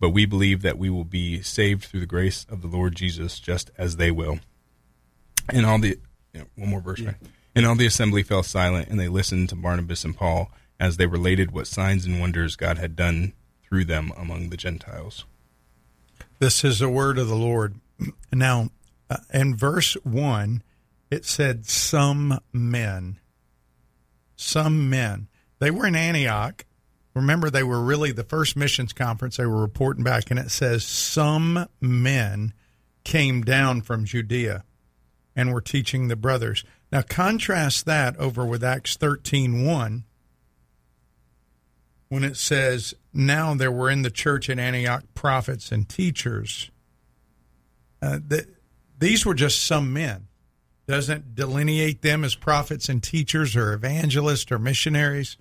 but 0.05 0.11
we 0.11 0.27
believe 0.27 0.61
that 0.61 0.77
we 0.77 0.91
will 0.91 1.05
be 1.05 1.41
saved 1.41 1.85
through 1.85 2.01
the 2.01 2.05
grace 2.05 2.45
of 2.51 2.61
the 2.61 2.69
Lord 2.69 2.95
Jesus, 2.95 3.41
just 3.41 3.71
as 3.79 3.97
they 3.97 4.11
will. 4.11 4.39
And 5.49 5.65
all 5.65 5.79
the 5.79 5.99
you 6.35 6.41
know, 6.41 6.47
one 6.57 6.69
more 6.69 6.81
verse, 6.83 7.01
yeah. 7.01 7.09
right? 7.09 7.17
And 7.55 7.65
all 7.65 7.75
the 7.75 7.87
assembly 7.87 8.23
fell 8.23 8.43
silent, 8.43 8.89
and 8.89 9.01
they 9.01 9.09
listened 9.09 9.49
to 9.49 9.57
Barnabas 9.57 10.05
and 10.05 10.15
Paul 10.15 10.51
as 10.79 10.99
they 10.99 11.07
related 11.07 11.53
what 11.53 11.67
signs 11.67 12.05
and 12.05 12.21
wonders 12.21 12.55
God 12.55 12.77
had 12.77 12.97
done 12.97 13.33
through 13.63 13.87
them 13.87 14.13
among 14.17 14.51
the 14.51 14.59
Gentiles. 14.59 15.25
This 16.39 16.65
is 16.65 16.81
the 16.81 16.91
word 16.91 17.17
of 17.17 17.29
the 17.29 17.35
Lord. 17.35 17.77
Now, 18.33 18.71
uh, 19.09 19.19
in 19.33 19.57
verse 19.57 19.95
one, 20.03 20.63
it 21.11 21.25
said 21.25 21.67
some 21.67 22.41
men. 22.53 23.21
Some 24.37 24.91
men. 24.91 25.29
They 25.59 25.71
were 25.71 25.87
in 25.87 25.95
Antioch 25.95 26.65
remember 27.15 27.49
they 27.49 27.63
were 27.63 27.81
really 27.81 28.13
the 28.13 28.25
first 28.25 28.57
missions 28.57 28.93
conference 28.93 29.37
they 29.37 29.47
were 29.47 29.61
reporting 29.61 30.05
back 30.05 30.31
and 30.31 30.39
it 30.39 30.51
says 30.51 30.85
some 30.85 31.67
men 31.81 32.53
came 33.05 33.43
down 33.43 33.81
from 33.81 34.05
judea 34.05 34.65
and 35.37 35.53
were 35.53 35.61
teaching 35.61 36.09
the 36.09 36.17
brothers 36.17 36.65
now 36.91 37.03
contrast 37.03 37.87
that 37.87 38.17
over 38.19 38.45
with 38.45 38.65
acts 38.65 38.97
13 38.97 39.65
1 39.65 40.05
when 42.09 42.25
it 42.25 42.37
says 42.37 42.95
now 43.13 43.55
there 43.55 43.73
were 43.73 43.91
in 43.91 44.03
the 44.03 44.11
church 44.11 44.49
in 44.49 44.59
antioch 44.59 45.05
prophets 45.15 45.71
and 45.71 45.89
teachers 45.89 46.71
uh, 48.05 48.19
the, 48.27 48.47
these 48.99 49.25
were 49.25 49.35
just 49.35 49.65
some 49.65 49.93
men 49.93 50.27
doesn't 50.87 51.35
delineate 51.35 52.03
them 52.03 52.25
as 52.25 52.35
prophets 52.35 52.89
and 52.89 53.03
teachers 53.03 53.57
or 53.57 53.73
evangelists 53.73 54.53
or 54.53 54.59
missionaries 54.59 55.37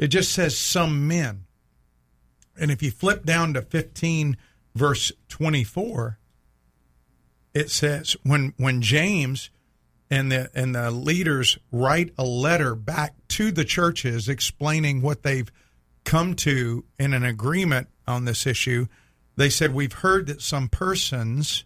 it 0.00 0.08
just 0.08 0.32
says 0.32 0.56
some 0.56 1.06
men. 1.06 1.44
And 2.58 2.70
if 2.70 2.82
you 2.82 2.90
flip 2.90 3.26
down 3.26 3.52
to 3.52 3.60
15 3.60 4.38
verse 4.74 5.12
24, 5.28 6.18
it 7.52 7.70
says 7.70 8.16
when 8.22 8.54
when 8.56 8.80
James 8.80 9.50
and 10.10 10.32
the 10.32 10.50
and 10.54 10.74
the 10.74 10.90
leaders 10.90 11.58
write 11.70 12.14
a 12.16 12.24
letter 12.24 12.74
back 12.74 13.14
to 13.28 13.52
the 13.52 13.64
churches 13.64 14.26
explaining 14.26 15.02
what 15.02 15.22
they've 15.22 15.52
come 16.04 16.34
to 16.36 16.86
in 16.98 17.12
an 17.12 17.24
agreement 17.24 17.88
on 18.08 18.24
this 18.24 18.46
issue, 18.46 18.86
they 19.36 19.50
said 19.50 19.74
we've 19.74 19.92
heard 19.92 20.28
that 20.28 20.40
some 20.40 20.70
persons 20.70 21.64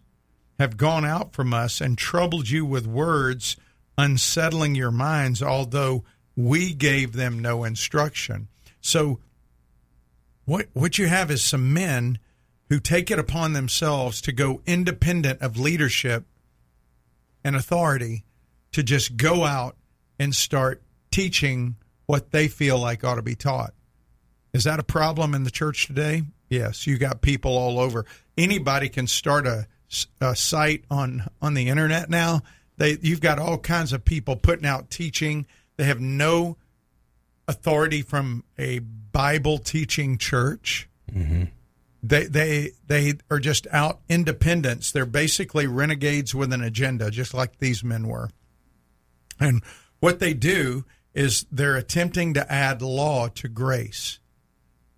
have 0.65 0.77
gone 0.79 1.05
out 1.05 1.35
from 1.35 1.53
us 1.53 1.81
and 1.81 1.99
troubled 1.99 2.49
you 2.49 2.65
with 2.65 2.87
words 2.87 3.57
unsettling 3.99 4.75
your 4.75 4.91
minds 4.91 5.43
although 5.43 6.03
we 6.35 6.73
gave 6.73 7.13
them 7.13 7.39
no 7.39 7.65
instruction. 7.65 8.49
So 8.81 9.21
what 10.47 10.69
what 10.73 10.99
you 10.99 11.07
have 11.07 11.31
is 11.31 11.45
some 11.45 11.73
men 11.73 12.19
who 12.71 12.81
take 12.81 13.11
it 13.11 13.19
upon 13.19 13.53
themselves 13.53 14.23
to 14.23 14.33
go 14.33 14.63
independent 14.67 15.43
of 15.43 15.59
leadership 15.59 16.25
and 17.45 17.55
authority 17.55 18.25
to 18.73 18.83
just 18.83 19.19
go 19.19 19.45
out 19.45 19.77
and 20.19 20.35
start 20.35 20.83
teaching 21.11 21.77
what 22.07 22.31
they 22.31 22.49
feel 22.49 22.79
like 22.79 23.05
ought 23.05 23.17
to 23.17 23.23
be 23.23 23.35
taught. 23.35 23.75
Is 24.55 24.65
that 24.65 24.81
a 24.81 24.85
problem 24.85 25.35
in 25.35 25.45
the 25.45 25.51
church 25.51 25.87
today? 25.87 26.23
Yes, 26.49 26.87
you 26.87 26.97
got 26.97 27.21
people 27.21 27.53
all 27.53 27.79
over. 27.79 28.07
Anybody 28.39 28.89
can 28.89 29.07
start 29.07 29.47
a, 29.47 29.67
a 30.21 30.35
site 30.37 30.85
on 30.91 31.29
on 31.41 31.55
the 31.55 31.69
internet 31.69 32.09
now. 32.11 32.43
They 32.77 32.99
you've 33.01 33.21
got 33.21 33.39
all 33.39 33.59
kinds 33.59 33.93
of 33.93 34.05
people 34.05 34.37
putting 34.37 34.67
out 34.67 34.91
teaching 34.91 35.47
they 35.77 35.85
have 35.85 36.01
no 36.01 36.57
authority 37.49 38.03
from 38.03 38.45
a 38.59 38.79
Bible 38.79 39.59
teaching 39.59 40.19
church. 40.19 40.89
Mm-hmm. 41.13 41.45
They 42.03 42.27
they 42.27 42.71
they 42.87 43.15
are 43.31 43.41
just 43.41 43.67
out 43.73 44.01
independents. 44.09 44.93
They're 44.93 45.07
basically 45.07 45.67
renegades 45.67 46.35
with 46.35 46.53
an 46.53 46.63
agenda, 46.63 47.11
just 47.11 47.35
like 47.35 47.59
these 47.59 47.83
men 47.83 48.07
were. 48.07 48.31
And 49.41 49.63
what 50.01 50.21
they 50.21 50.35
do 50.35 50.85
is 51.15 51.47
they're 51.51 51.77
attempting 51.77 52.35
to 52.35 52.53
add 52.53 52.83
law 52.83 53.29
to 53.29 53.49
grace. 53.49 54.19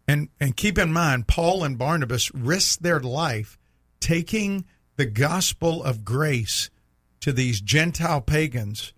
And 0.09 0.29
and 0.41 0.57
keep 0.57 0.79
in 0.79 0.93
mind, 0.93 1.29
Paul 1.29 1.65
and 1.65 1.79
Barnabas 1.79 2.35
risked 2.35 2.83
their 2.83 3.01
life 3.01 3.57
taking 4.01 4.65
the 4.97 5.07
gospel 5.07 5.83
of 5.83 6.05
grace 6.05 6.71
to 7.21 7.33
these 7.33 7.61
Gentile 7.61 8.21
pagans. 8.21 8.93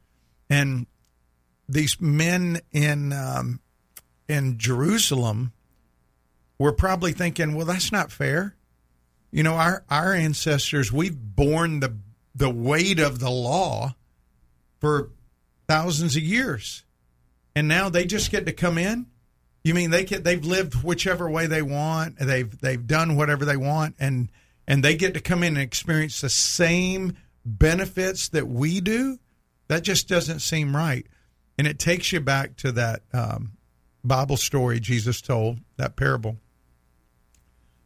And 0.51 0.87
these 1.69 2.01
men 2.01 2.61
in 2.73 3.13
um, 3.13 3.61
in 4.29 4.59
Jerusalem 4.59 5.53
were 6.59 6.73
probably 6.73 7.13
thinking, 7.13 7.55
"Well, 7.55 7.67
that's 7.67 7.93
not 7.93 8.11
fair." 8.11 8.55
You 9.31 9.43
know, 9.43 9.55
our 9.55 9.85
our 9.91 10.13
ancestors 10.15 10.91
we've 10.91 11.19
borne 11.19 11.81
the 11.81 11.97
the 12.35 12.51
weight 12.51 12.99
of 12.99 13.19
the 13.19 13.31
law 13.31 13.95
for 14.79 15.11
thousands 15.67 16.17
of 16.17 16.23
years, 16.23 16.85
and 17.55 17.69
now 17.69 17.89
they 17.89 18.07
just 18.07 18.31
get 18.31 18.47
to 18.47 18.53
come 18.53 18.79
in. 18.79 19.07
You 19.65 19.75
mean 19.75 19.91
they 19.91 20.05
get 20.05 20.25
they've 20.25 20.45
lived 20.45 20.83
whichever 20.83 21.29
way 21.29 21.47
they 21.47 21.63
want, 21.63 22.19
they've 22.19 22.59
they've 22.61 22.87
done 22.87 23.17
whatever 23.17 23.45
they 23.45 23.57
want, 23.57 23.97
and 23.99 24.31
and 24.69 24.85
they 24.85 24.95
get 24.95 25.15
to 25.15 25.21
come 25.21 25.43
in 25.43 25.57
and 25.57 25.63
experience 25.63 26.21
the 26.21 26.29
same 26.29 27.17
benefits 27.45 28.29
that 28.29 28.47
we 28.47 28.81
do? 28.81 29.19
That 29.67 29.83
just 29.83 30.09
doesn't 30.09 30.41
seem 30.41 30.77
right. 30.77 31.07
And 31.57 31.67
it 31.67 31.81
takes 31.81 32.13
you 32.13 32.21
back 32.21 32.57
to 32.59 32.71
that 32.73 33.03
um, 33.13 33.53
Bible 34.05 34.37
story 34.37 34.79
Jesus 34.79 35.21
told, 35.21 35.59
that 35.77 35.97
parable 35.97 36.37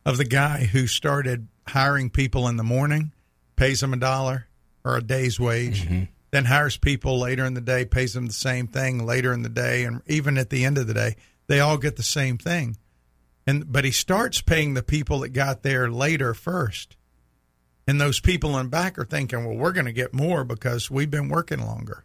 of 0.05 0.19
the 0.19 0.25
guy 0.25 0.65
who 0.65 0.87
started 0.87 1.49
hiring 1.69 2.11
people 2.11 2.49
in 2.49 2.57
the 2.57 2.65
morning, 2.65 3.13
pays 3.55 3.81
them 3.81 3.95
a 3.95 3.97
dollar 3.97 4.49
or 4.85 4.97
a 4.97 5.03
day's 5.03 5.39
wage, 5.39 5.85
mm-hmm. 5.85 6.05
then 6.33 6.45
hires 6.45 6.77
people 6.77 7.19
later 7.19 7.45
in 7.45 7.55
the 7.55 7.61
day, 7.61 7.85
pays 7.85 8.13
them 8.15 8.27
the 8.27 8.33
same 8.33 8.67
thing 8.67 9.07
later 9.07 9.33
in 9.33 9.43
the 9.43 9.49
day, 9.49 9.85
and 9.85 10.03
even 10.07 10.37
at 10.37 10.51
the 10.51 10.65
end 10.65 10.77
of 10.77 10.89
the 10.89 10.95
day, 10.95 11.15
they 11.47 11.61
all 11.61 11.79
get 11.79 11.97
the 11.97 12.03
same 12.03 12.37
thing. 12.37 12.77
And 13.47 13.71
but 13.73 13.85
he 13.85 13.91
starts 13.91 14.41
paying 14.41 14.75
the 14.75 14.83
people 14.83 15.21
that 15.21 15.31
got 15.31 15.63
there 15.63 15.91
later 15.91 16.35
first. 16.35 16.97
And 17.87 18.01
those 18.01 18.21
people 18.21 18.57
in 18.59 18.69
back 18.69 18.99
are 18.99 19.05
thinking, 19.05 19.45
well, 19.45 19.57
we're 19.57 19.73
going 19.73 19.87
to 19.87 19.93
get 19.93 20.15
more 20.15 20.45
because 20.45 20.91
we've 20.91 21.11
been 21.11 21.29
working 21.29 21.61
longer 21.61 22.05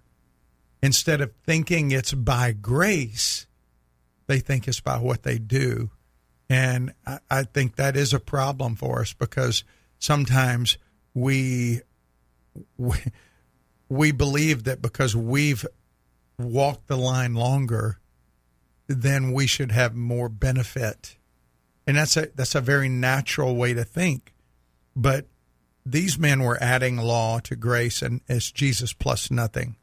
instead 0.82 1.22
of 1.22 1.32
thinking 1.46 1.92
it's 1.92 2.14
by 2.14 2.52
grace, 2.52 3.48
they 4.28 4.40
think 4.40 4.68
it's 4.68 4.80
by 4.80 4.98
what 4.98 5.24
they 5.24 5.38
do. 5.38 5.90
And 6.50 6.94
I, 7.06 7.20
I 7.30 7.44
think 7.44 7.76
that 7.76 7.96
is 7.96 8.14
a 8.14 8.20
problem 8.20 8.76
for 8.76 9.02
us 9.02 9.14
because 9.14 9.64
sometimes 10.00 10.78
we, 11.14 11.82
we 12.78 12.98
we 13.90 14.12
believe 14.12 14.66
that 14.66 14.82
because 14.82 15.16
we've 15.16 15.66
walked 16.38 16.88
the 16.88 16.98
line 16.98 17.34
longer, 17.34 18.00
then 18.88 19.32
we 19.32 19.48
should 19.48 19.72
have 19.72 19.96
more 19.96 20.28
benefit. 20.28 21.16
And 21.88 21.96
that's 21.96 22.18
a 22.18 22.28
that's 22.36 22.54
a 22.54 22.62
very 22.62 22.90
natural 22.90 23.56
way 23.56 23.74
to 23.74 23.86
think. 23.86 24.34
But 24.96 25.26
these 25.86 26.20
men 26.20 26.44
were 26.44 26.62
adding 26.62 26.98
law 26.98 27.40
to 27.40 27.56
grace 27.56 28.02
and 28.02 28.20
as 28.28 28.52
Jesus 28.52 28.92
plus 28.92 29.32
nothing. 29.32 29.78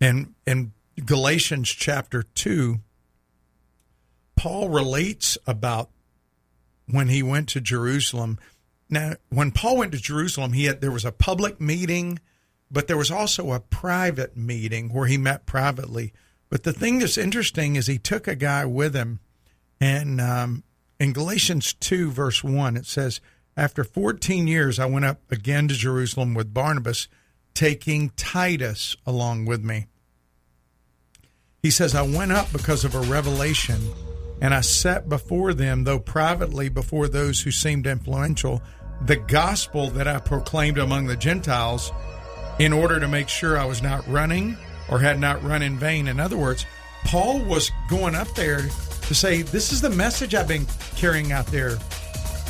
And 0.00 0.34
in 0.44 0.72
Galatians 1.04 1.68
chapter 1.70 2.24
2, 2.24 2.80
Paul 4.34 4.68
relates 4.70 5.38
about 5.46 5.90
when 6.88 7.08
he 7.08 7.22
went 7.22 7.48
to 7.50 7.60
Jerusalem. 7.60 8.38
Now, 8.88 9.14
when 9.28 9.52
Paul 9.52 9.76
went 9.76 9.92
to 9.92 9.98
Jerusalem, 9.98 10.52
he 10.52 10.64
had 10.64 10.80
there 10.80 10.90
was 10.90 11.04
a 11.04 11.12
public 11.12 11.60
meeting, 11.60 12.18
but 12.70 12.88
there 12.88 12.96
was 12.96 13.10
also 13.10 13.52
a 13.52 13.60
private 13.60 14.36
meeting 14.36 14.92
where 14.92 15.06
he 15.06 15.16
met 15.16 15.46
privately. 15.46 16.12
But 16.48 16.64
the 16.64 16.72
thing 16.72 16.98
that's 16.98 17.18
interesting 17.18 17.76
is 17.76 17.86
he 17.86 17.98
took 17.98 18.26
a 18.26 18.34
guy 18.34 18.64
with 18.64 18.94
him, 18.94 19.20
and 19.80 20.20
um, 20.20 20.64
in 21.00 21.12
Galatians 21.12 21.74
two 21.74 22.12
verse 22.12 22.44
one 22.44 22.76
it 22.76 22.86
says, 22.86 23.20
"After 23.56 23.82
fourteen 23.82 24.46
years, 24.46 24.78
I 24.78 24.86
went 24.86 25.06
up 25.06 25.20
again 25.32 25.66
to 25.66 25.74
Jerusalem 25.74 26.34
with 26.34 26.54
Barnabas, 26.54 27.08
taking 27.54 28.10
Titus 28.10 28.94
along 29.04 29.46
with 29.46 29.64
me." 29.64 29.86
He 31.60 31.72
says, 31.72 31.96
"I 31.96 32.02
went 32.02 32.30
up 32.30 32.52
because 32.52 32.84
of 32.84 32.94
a 32.94 33.00
revelation." 33.00 33.80
and 34.40 34.54
I 34.54 34.62
set 34.62 35.08
before 35.08 35.52
them, 35.52 35.84
though 35.84 35.98
privately 35.98 36.68
before 36.68 37.08
those 37.08 37.42
who 37.42 37.50
seemed 37.50 37.86
influential, 37.86 38.62
the 39.04 39.16
gospel 39.16 39.90
that 39.90 40.08
I 40.08 40.18
proclaimed 40.18 40.78
among 40.78 41.06
the 41.06 41.16
Gentiles 41.16 41.92
in 42.58 42.72
order 42.72 42.98
to 43.00 43.08
make 43.08 43.28
sure 43.28 43.58
I 43.58 43.64
was 43.64 43.82
not 43.82 44.06
running 44.08 44.56
or 44.88 44.98
had 44.98 45.20
not 45.20 45.42
run 45.44 45.62
in 45.62 45.78
vain. 45.78 46.08
In 46.08 46.18
other 46.18 46.36
words, 46.36 46.66
Paul 47.04 47.40
was 47.40 47.70
going 47.88 48.14
up 48.14 48.32
there 48.34 48.68
to 49.02 49.14
say, 49.14 49.42
This 49.42 49.72
is 49.72 49.80
the 49.80 49.90
message 49.90 50.34
I've 50.34 50.48
been 50.48 50.66
carrying 50.96 51.32
out 51.32 51.46
there. 51.46 51.78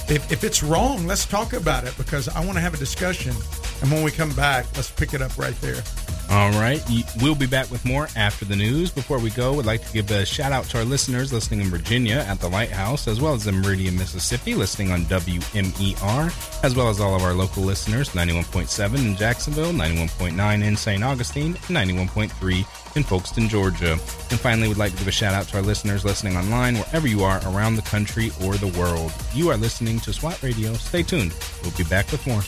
If, 0.08 0.30
if 0.32 0.42
it's 0.42 0.62
wrong, 0.62 1.06
let's 1.06 1.24
talk 1.24 1.52
about 1.52 1.84
it 1.84 1.96
because 1.96 2.28
I 2.28 2.44
want 2.44 2.54
to 2.54 2.60
have 2.60 2.74
a 2.74 2.78
discussion. 2.78 3.34
And 3.80 3.90
when 3.90 4.02
we 4.02 4.10
come 4.10 4.32
back, 4.34 4.66
let's 4.76 4.90
pick 4.90 5.14
it 5.14 5.22
up 5.22 5.38
right 5.38 5.58
there. 5.60 5.82
All 6.30 6.50
right. 6.52 6.80
We'll 7.20 7.34
be 7.34 7.46
back 7.46 7.70
with 7.72 7.84
more 7.84 8.08
after 8.14 8.44
the 8.44 8.54
news. 8.54 8.90
Before 8.92 9.18
we 9.18 9.30
go, 9.30 9.54
we'd 9.54 9.66
like 9.66 9.84
to 9.84 9.92
give 9.92 10.10
a 10.12 10.24
shout 10.24 10.52
out 10.52 10.64
to 10.66 10.78
our 10.78 10.84
listeners 10.84 11.32
listening 11.32 11.60
in 11.60 11.66
Virginia 11.66 12.24
at 12.28 12.38
the 12.38 12.48
Lighthouse, 12.48 13.08
as 13.08 13.20
well 13.20 13.34
as 13.34 13.48
in 13.48 13.60
Meridian, 13.60 13.96
Mississippi, 13.96 14.54
listening 14.54 14.92
on 14.92 15.02
WMER, 15.06 16.64
as 16.64 16.76
well 16.76 16.88
as 16.88 17.00
all 17.00 17.16
of 17.16 17.22
our 17.22 17.34
local 17.34 17.64
listeners 17.64 18.10
91.7 18.10 18.98
in 18.98 19.16
Jacksonville, 19.16 19.72
91.9 19.72 20.62
in 20.62 20.76
St. 20.76 21.02
Augustine, 21.02 21.54
91.3 21.54 22.79
in 22.96 23.04
Folkston, 23.04 23.48
Georgia. 23.48 23.92
And 23.92 24.40
finally, 24.40 24.68
we'd 24.68 24.76
like 24.76 24.92
to 24.92 24.98
give 24.98 25.08
a 25.08 25.12
shout 25.12 25.34
out 25.34 25.46
to 25.48 25.56
our 25.56 25.62
listeners 25.62 26.04
listening 26.04 26.36
online 26.36 26.76
wherever 26.76 27.06
you 27.06 27.22
are 27.22 27.40
around 27.46 27.76
the 27.76 27.82
country 27.82 28.30
or 28.44 28.54
the 28.56 28.78
world. 28.78 29.12
You 29.34 29.50
are 29.50 29.56
listening 29.56 30.00
to 30.00 30.12
SWAT 30.12 30.42
Radio. 30.42 30.74
Stay 30.74 31.02
tuned. 31.02 31.34
We'll 31.62 31.72
be 31.72 31.84
back 31.84 32.10
with 32.10 32.26
more. 32.26 32.42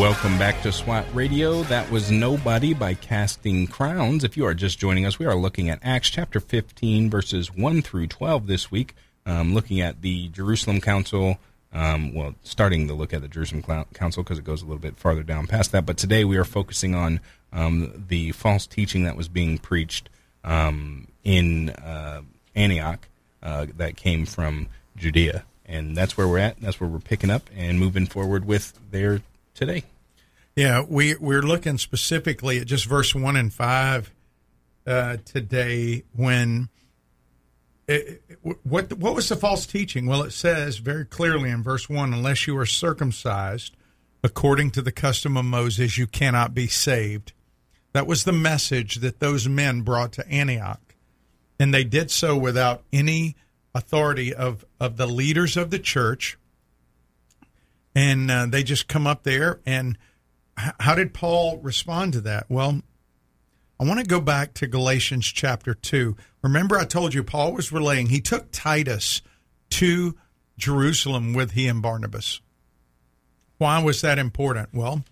Welcome 0.00 0.38
back 0.38 0.62
to 0.62 0.70
SWAT 0.70 1.04
Radio. 1.12 1.64
That 1.64 1.90
was 1.90 2.12
Nobody 2.12 2.72
by 2.72 2.94
Casting 2.94 3.66
Crowns. 3.66 4.22
If 4.22 4.36
you 4.36 4.46
are 4.46 4.54
just 4.54 4.78
joining 4.78 5.04
us, 5.04 5.18
we 5.18 5.26
are 5.26 5.34
looking 5.34 5.68
at 5.68 5.80
Acts 5.82 6.08
chapter 6.08 6.38
15, 6.38 7.10
verses 7.10 7.52
1 7.52 7.82
through 7.82 8.06
12 8.06 8.46
this 8.46 8.70
week, 8.70 8.94
um, 9.26 9.54
looking 9.54 9.80
at 9.80 10.02
the 10.02 10.28
Jerusalem 10.28 10.80
Council. 10.80 11.38
Um, 11.72 12.14
well, 12.14 12.36
starting 12.44 12.86
to 12.86 12.94
look 12.94 13.12
at 13.12 13.22
the 13.22 13.28
Jerusalem 13.28 13.64
Council 13.92 14.22
because 14.22 14.38
it 14.38 14.44
goes 14.44 14.62
a 14.62 14.66
little 14.66 14.78
bit 14.78 14.96
farther 14.98 15.24
down 15.24 15.48
past 15.48 15.72
that. 15.72 15.84
But 15.84 15.96
today 15.96 16.24
we 16.24 16.36
are 16.36 16.44
focusing 16.44 16.94
on 16.94 17.18
um, 17.52 18.04
the 18.08 18.30
false 18.30 18.68
teaching 18.68 19.02
that 19.02 19.16
was 19.16 19.26
being 19.26 19.58
preached 19.58 20.08
um, 20.44 21.08
in 21.24 21.70
uh, 21.70 22.22
Antioch 22.54 23.08
uh, 23.42 23.66
that 23.76 23.96
came 23.96 24.26
from 24.26 24.68
Judea. 24.96 25.44
And 25.66 25.96
that's 25.96 26.16
where 26.16 26.28
we're 26.28 26.38
at. 26.38 26.60
That's 26.60 26.80
where 26.80 26.90
we're 26.90 26.98
picking 26.98 27.30
up 27.30 27.48
and 27.56 27.78
moving 27.78 28.06
forward 28.06 28.44
with 28.44 28.78
there 28.90 29.22
today. 29.54 29.84
Yeah, 30.56 30.84
we 30.86 31.16
we're 31.16 31.42
looking 31.42 31.78
specifically 31.78 32.60
at 32.60 32.66
just 32.66 32.84
verse 32.84 33.14
one 33.14 33.36
and 33.36 33.52
five 33.52 34.12
uh, 34.86 35.16
today. 35.24 36.04
When 36.14 36.68
it, 37.88 38.22
what 38.62 38.92
what 38.92 39.14
was 39.14 39.28
the 39.28 39.36
false 39.36 39.66
teaching? 39.66 40.06
Well, 40.06 40.22
it 40.22 40.32
says 40.32 40.78
very 40.78 41.04
clearly 41.04 41.50
in 41.50 41.62
verse 41.62 41.88
one, 41.88 42.12
unless 42.12 42.46
you 42.46 42.56
are 42.58 42.66
circumcised 42.66 43.76
according 44.22 44.70
to 44.72 44.82
the 44.82 44.92
custom 44.92 45.36
of 45.36 45.44
Moses, 45.44 45.98
you 45.98 46.06
cannot 46.06 46.54
be 46.54 46.66
saved. 46.66 47.32
That 47.92 48.06
was 48.06 48.24
the 48.24 48.32
message 48.32 48.96
that 48.96 49.20
those 49.20 49.48
men 49.48 49.82
brought 49.82 50.12
to 50.12 50.28
Antioch, 50.28 50.94
and 51.58 51.74
they 51.74 51.84
did 51.84 52.10
so 52.10 52.36
without 52.36 52.82
any 52.92 53.36
authority 53.74 54.32
of 54.34 54.64
of 54.84 54.96
the 54.96 55.06
leaders 55.06 55.56
of 55.56 55.70
the 55.70 55.78
church. 55.78 56.38
And 57.94 58.30
uh, 58.30 58.46
they 58.46 58.62
just 58.62 58.88
come 58.88 59.06
up 59.06 59.22
there 59.22 59.60
and 59.64 59.96
how 60.56 60.94
did 60.94 61.14
Paul 61.14 61.58
respond 61.58 62.12
to 62.12 62.20
that? 62.22 62.46
Well, 62.48 62.82
I 63.80 63.84
want 63.84 64.00
to 64.00 64.06
go 64.06 64.20
back 64.20 64.54
to 64.54 64.66
Galatians 64.66 65.26
chapter 65.26 65.74
2. 65.74 66.16
Remember, 66.42 66.78
I 66.78 66.84
told 66.84 67.12
you 67.12 67.24
Paul 67.24 67.52
was 67.52 67.72
relaying, 67.72 68.08
he 68.08 68.20
took 68.20 68.52
Titus 68.52 69.20
to 69.70 70.14
Jerusalem 70.56 71.32
with 71.32 71.52
he 71.52 71.66
and 71.66 71.82
Barnabas. 71.82 72.40
Why 73.58 73.82
was 73.82 74.00
that 74.02 74.18
important? 74.18 74.68
Well, 74.72 75.04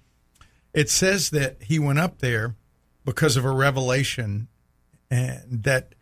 it 0.72 0.90
says 0.90 1.30
that 1.30 1.64
he 1.64 1.78
went 1.78 1.98
up 1.98 2.18
there 2.18 2.54
because 3.04 3.36
of 3.36 3.44
a 3.44 3.50
revelation 3.50 4.48
and 5.10 5.64
that 5.64 5.94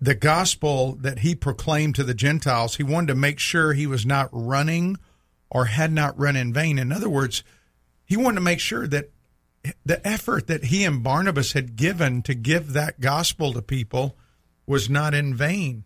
the 0.00 0.14
gospel 0.14 0.94
that 1.00 1.20
he 1.20 1.34
proclaimed 1.34 1.94
to 1.96 2.04
the 2.04 2.14
Gentiles, 2.14 2.76
he 2.76 2.82
wanted 2.82 3.08
to 3.08 3.14
make 3.14 3.38
sure 3.38 3.72
he 3.72 3.86
was 3.86 4.06
not 4.06 4.28
running 4.32 4.96
or 5.50 5.66
had 5.66 5.92
not 5.92 6.18
run 6.18 6.36
in 6.36 6.52
vain. 6.52 6.78
In 6.78 6.92
other 6.92 7.08
words, 7.08 7.44
he 8.04 8.16
wanted 8.16 8.36
to 8.36 8.40
make 8.42 8.60
sure 8.60 8.86
that 8.86 9.10
the 9.84 10.06
effort 10.06 10.46
that 10.46 10.64
he 10.64 10.84
and 10.84 11.02
Barnabas 11.02 11.52
had 11.52 11.76
given 11.76 12.22
to 12.22 12.34
give 12.34 12.72
that 12.72 13.00
gospel 13.00 13.52
to 13.52 13.62
people 13.62 14.16
was 14.66 14.90
not 14.90 15.14
in 15.14 15.34
vain. 15.34 15.84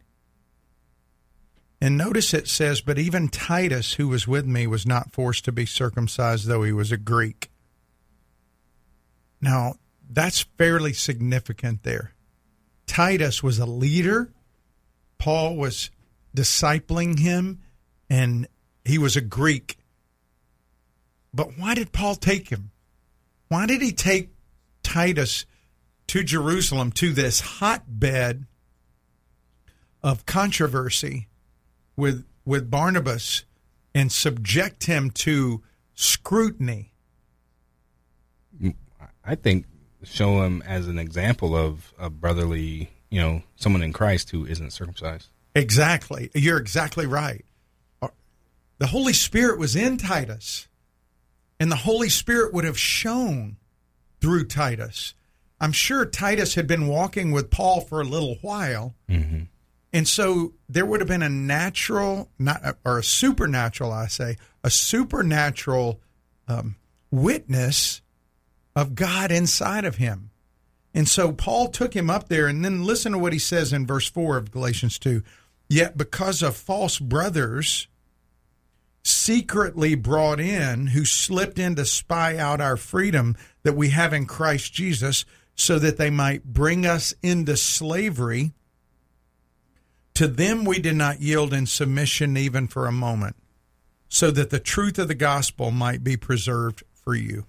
And 1.81 1.97
notice 1.97 2.35
it 2.35 2.49
says, 2.49 2.81
But 2.81 2.99
even 2.99 3.29
Titus, 3.29 3.95
who 3.95 4.09
was 4.09 4.27
with 4.27 4.47
me, 4.47 4.67
was 4.67 4.85
not 4.85 5.13
forced 5.13 5.45
to 5.45 5.53
be 5.53 5.67
circumcised, 5.67 6.47
though 6.47 6.65
he 6.65 6.73
was 6.73 6.91
a 6.91 6.97
Greek. 6.97 7.51
Now, 9.41 9.75
that's 10.11 10.41
fairly 10.41 10.93
significant 10.93 11.85
there. 11.85 12.15
Titus 12.99 13.45
was 13.45 13.61
a 13.61 13.65
leader, 13.65 14.33
Paul 15.19 15.55
was 15.55 15.89
discipling 16.37 17.21
him, 17.21 17.61
and 18.11 18.49
he 18.85 18.99
was 18.99 19.15
a 19.15 19.21
Greek. 19.21 19.79
But 21.33 21.57
why 21.57 21.77
did 21.77 21.93
Paul 21.93 22.17
take 22.17 22.49
him? 22.49 22.73
Why 23.47 23.67
did 23.67 23.83
he 23.83 23.93
take 23.93 24.31
Titus 24.83 25.47
to 26.09 26.25
Jerusalem 26.25 26.91
to 26.95 27.13
this 27.13 27.39
hotbed 27.39 28.47
of 30.03 30.27
controversy 30.27 31.29
with 31.95 32.25
with 32.45 32.69
Barnabas 32.69 33.45
and 33.95 34.11
subject 34.11 34.87
him 34.87 35.13
to 35.13 35.63
scrutiny? 35.95 36.95
I 39.25 39.37
think 39.37 39.67
show 40.05 40.43
him 40.43 40.63
as 40.67 40.87
an 40.89 40.99
example 40.99 41.57
of 41.57 41.93
a 41.99 42.11
brotherly, 42.11 42.91
you 43.11 43.21
know, 43.21 43.43
someone 43.57 43.83
in 43.83 43.93
Christ 43.93 44.31
who 44.31 44.47
isn't 44.47 44.73
circumcised. 44.73 45.29
Exactly. 45.55 46.31
You're 46.35 46.59
exactly 46.59 47.07
right. 47.07 47.45
The 48.79 48.87
Holy 48.87 49.13
Spirit 49.13 49.59
was 49.59 49.75
in 49.75 49.97
Titus 49.97 50.69
and 51.61 51.71
the 51.71 51.77
Holy 51.77 52.09
Spirit 52.09 52.53
would 52.55 52.65
have 52.65 52.79
shown 52.79 53.57
through 54.21 54.45
Titus. 54.45 55.15
I'm 55.61 55.73
sure 55.73 56.07
Titus 56.07 56.55
had 56.55 56.67
been 56.67 56.87
walking 56.87 57.33
with 57.33 57.51
Paul 57.51 57.81
for 57.81 58.01
a 58.01 58.05
little 58.05 58.37
while, 58.43 58.95
mm-hmm. 59.09 59.45
and 59.93 60.07
so 60.07 60.55
there 60.69 60.87
would 60.87 61.01
have 61.01 61.09
been 61.09 61.23
a 61.23 61.29
natural, 61.29 62.31
not 62.39 62.77
or 62.85 62.99
a 62.99 63.05
supernatural, 63.05 63.91
I 63.93 64.07
say, 64.07 64.37
a 64.63 64.71
supernatural 64.71 66.01
um, 66.47 66.77
witness 67.11 68.03
of 68.79 68.95
God 68.95 69.33
inside 69.33 69.85
of 69.85 69.97
him. 69.97 70.31
And 70.95 71.09
so 71.09 71.33
Paul 71.33 71.67
took 71.69 71.95
him 71.95 72.09
up 72.09 72.29
there, 72.29 72.47
and 72.47 72.65
then 72.65 72.85
listen 72.85 73.11
to 73.11 73.19
what 73.19 73.33
he 73.33 73.39
says 73.39 73.73
in 73.73 73.89
verse 73.89 74.09
4 74.09 74.37
of 74.37 74.53
Galatians 74.53 75.01
2. 75.01 75.25
Yet 75.69 75.99
because 75.99 76.43
of 76.43 76.57
false 76.57 77.01
brothers 77.01 77.89
secretly 79.03 79.97
brought 79.97 80.39
in, 80.39 80.89
who 80.89 81.05
slipped 81.05 81.59
in 81.59 81.75
to 81.75 81.85
spy 81.85 82.37
out 82.37 82.61
our 82.61 82.77
freedom 82.77 83.37
that 83.65 83.75
we 83.75 83.89
have 83.89 84.13
in 84.13 84.27
Christ 84.27 84.73
Jesus, 84.73 85.25
so 85.57 85.81
that 85.81 85.97
they 85.97 86.09
might 86.09 86.45
bring 86.45 86.87
us 86.87 87.15
into 87.21 87.57
slavery, 87.57 88.53
to 90.15 90.29
them 90.29 90.65
we 90.65 90.79
did 90.79 90.95
not 90.95 91.21
yield 91.21 91.53
in 91.53 91.67
submission 91.67 92.37
even 92.37 92.69
for 92.69 92.87
a 92.87 92.93
moment, 92.93 93.35
so 94.09 94.31
that 94.31 94.51
the 94.51 94.61
truth 94.61 95.01
of 95.01 95.09
the 95.09 95.17
gospel 95.17 95.73
might 95.73 96.05
be 96.05 96.17
preserved 96.17 96.85
for 96.93 97.17
you. 97.17 97.45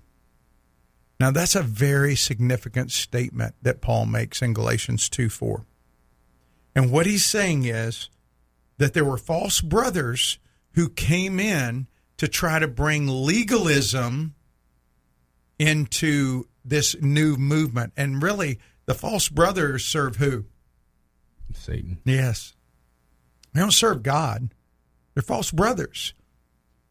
Now, 1.19 1.31
that's 1.31 1.55
a 1.55 1.61
very 1.61 2.15
significant 2.15 2.91
statement 2.91 3.55
that 3.61 3.81
Paul 3.81 4.05
makes 4.05 4.41
in 4.41 4.53
Galatians 4.53 5.09
2 5.09 5.29
4. 5.29 5.65
And 6.75 6.91
what 6.91 7.05
he's 7.05 7.25
saying 7.25 7.65
is 7.65 8.09
that 8.77 8.93
there 8.93 9.03
were 9.03 9.17
false 9.17 9.59
brothers 9.59 10.39
who 10.73 10.87
came 10.89 11.39
in 11.39 11.87
to 12.17 12.27
try 12.27 12.59
to 12.59 12.67
bring 12.67 13.07
legalism 13.07 14.35
into 15.57 16.45
this 16.63 16.95
new 17.01 17.35
movement. 17.35 17.91
And 17.97 18.23
really, 18.23 18.59
the 18.85 18.93
false 18.93 19.27
brothers 19.27 19.83
serve 19.83 20.15
who? 20.17 20.45
Satan. 21.53 21.99
Yes. 22.05 22.55
They 23.53 23.59
don't 23.59 23.71
serve 23.71 24.03
God. 24.03 24.53
They're 25.13 25.23
false 25.23 25.51
brothers. 25.51 26.13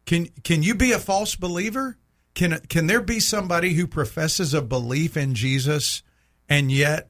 Can 0.05 0.27
can 0.43 0.63
you 0.63 0.75
be 0.75 0.91
a 0.91 0.99
false 0.99 1.35
believer? 1.35 1.97
Can 2.33 2.59
can 2.69 2.87
there 2.87 3.01
be 3.01 3.19
somebody 3.19 3.73
who 3.73 3.87
professes 3.87 4.53
a 4.53 4.61
belief 4.61 5.17
in 5.17 5.35
Jesus 5.35 6.03
and 6.47 6.71
yet 6.71 7.09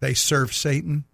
they 0.00 0.14
serve 0.14 0.52
Satan? 0.52 1.04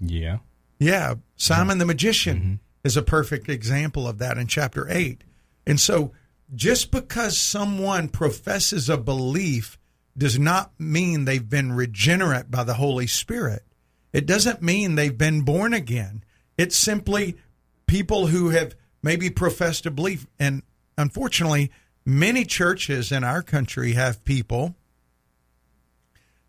Yeah. 0.00 0.38
Yeah, 0.78 1.14
Simon 1.36 1.78
the 1.78 1.86
magician 1.86 2.38
mm-hmm. 2.38 2.54
is 2.82 2.96
a 2.96 3.02
perfect 3.02 3.48
example 3.48 4.08
of 4.08 4.18
that 4.18 4.38
in 4.38 4.46
chapter 4.46 4.86
8. 4.90 5.22
And 5.66 5.78
so 5.78 6.12
just 6.54 6.90
because 6.90 7.38
someone 7.38 8.08
professes 8.08 8.88
a 8.88 8.96
belief 8.96 9.78
does 10.16 10.38
not 10.38 10.72
mean 10.78 11.24
they've 11.24 11.48
been 11.48 11.72
regenerate 11.72 12.50
by 12.50 12.64
the 12.64 12.74
Holy 12.74 13.06
Spirit. 13.06 13.62
It 14.12 14.26
doesn't 14.26 14.62
mean 14.62 14.94
they've 14.94 15.16
been 15.16 15.42
born 15.42 15.74
again. 15.74 16.24
It's 16.56 16.76
simply 16.76 17.36
people 17.86 18.28
who 18.28 18.50
have 18.50 18.76
maybe 19.02 19.28
professed 19.28 19.86
a 19.86 19.90
belief. 19.90 20.26
And 20.38 20.62
unfortunately, 20.96 21.70
many 22.04 22.44
churches 22.44 23.10
in 23.10 23.24
our 23.24 23.42
country 23.42 23.92
have 23.92 24.24
people 24.24 24.74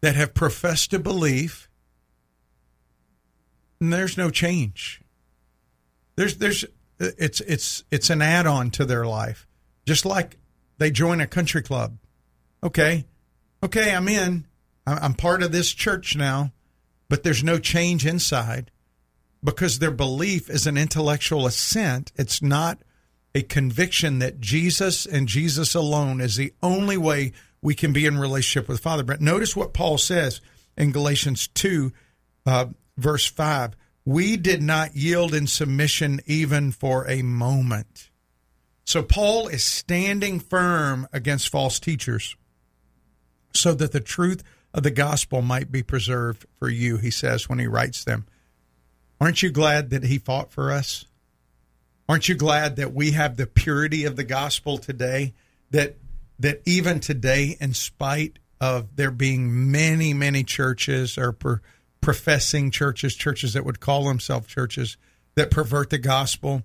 that 0.01 0.15
have 0.15 0.33
professed 0.33 0.93
a 0.93 0.99
belief 0.99 1.69
and 3.79 3.91
there's 3.91 4.17
no 4.17 4.29
change. 4.29 5.01
There's 6.15 6.37
there's 6.37 6.65
it's 6.99 7.41
it's 7.41 7.83
it's 7.91 8.09
an 8.09 8.21
add-on 8.21 8.71
to 8.71 8.85
their 8.85 9.05
life. 9.05 9.47
Just 9.85 10.05
like 10.05 10.37
they 10.77 10.91
join 10.91 11.21
a 11.21 11.27
country 11.27 11.61
club. 11.61 11.97
Okay. 12.63 13.05
Okay, 13.63 13.93
I'm 13.93 14.07
in. 14.07 14.47
I'm 14.87 15.13
part 15.13 15.41
of 15.41 15.51
this 15.51 15.71
church 15.71 16.15
now, 16.15 16.51
but 17.09 17.23
there's 17.23 17.43
no 17.43 17.57
change 17.57 18.05
inside 18.05 18.71
because 19.43 19.79
their 19.79 19.91
belief 19.91 20.49
is 20.49 20.67
an 20.67 20.77
intellectual 20.77 21.47
assent. 21.47 22.11
It's 22.15 22.41
not 22.41 22.79
a 23.35 23.43
conviction 23.43 24.19
that 24.19 24.39
Jesus 24.39 25.05
and 25.05 25.27
Jesus 25.27 25.75
alone 25.75 26.21
is 26.21 26.37
the 26.37 26.53
only 26.63 26.95
way 26.95 27.33
we 27.61 27.75
can 27.75 27.91
be 27.91 28.05
in 28.05 28.17
relationship 28.17 28.69
with 28.69 28.79
Father. 28.79 29.03
But 29.03 29.19
notice 29.19 29.55
what 29.55 29.73
Paul 29.73 29.97
says 29.97 30.39
in 30.77 30.93
Galatians 30.93 31.47
2, 31.49 31.91
uh, 32.45 32.67
verse 32.97 33.27
5. 33.27 33.75
We 34.05 34.37
did 34.37 34.61
not 34.61 34.95
yield 34.95 35.33
in 35.33 35.47
submission 35.47 36.21
even 36.25 36.71
for 36.71 37.09
a 37.09 37.23
moment. 37.23 38.09
So 38.85 39.03
Paul 39.03 39.49
is 39.49 39.65
standing 39.65 40.39
firm 40.39 41.07
against 41.11 41.49
false 41.49 41.79
teachers 41.79 42.37
so 43.53 43.73
that 43.73 43.91
the 43.91 43.99
truth 43.99 44.43
of 44.73 44.83
the 44.83 44.91
gospel 44.91 45.41
might 45.41 45.71
be 45.71 45.83
preserved 45.83 46.45
for 46.57 46.69
you, 46.69 46.97
he 46.97 47.11
says 47.11 47.49
when 47.49 47.59
he 47.59 47.67
writes 47.67 48.03
them. 48.03 48.27
Aren't 49.19 49.41
you 49.41 49.49
glad 49.49 49.89
that 49.89 50.03
he 50.03 50.19
fought 50.19 50.51
for 50.51 50.71
us? 50.71 51.05
Aren't 52.07 52.29
you 52.29 52.35
glad 52.35 52.75
that 52.75 52.93
we 52.93 53.11
have 53.11 53.35
the 53.35 53.47
purity 53.47 54.05
of 54.05 54.15
the 54.15 54.23
gospel 54.23 54.77
today? 54.77 55.33
That 55.71 55.97
that 56.39 56.61
even 56.65 56.99
today, 56.99 57.57
in 57.59 57.73
spite 57.73 58.39
of 58.59 58.95
there 58.95 59.11
being 59.11 59.71
many, 59.71 60.13
many 60.13 60.43
churches 60.43 61.17
or 61.17 61.31
per, 61.31 61.61
professing 62.01 62.71
churches, 62.71 63.15
churches 63.15 63.53
that 63.53 63.65
would 63.65 63.79
call 63.79 64.05
themselves 64.05 64.47
churches 64.47 64.97
that 65.35 65.49
pervert 65.51 65.89
the 65.89 65.97
gospel, 65.97 66.63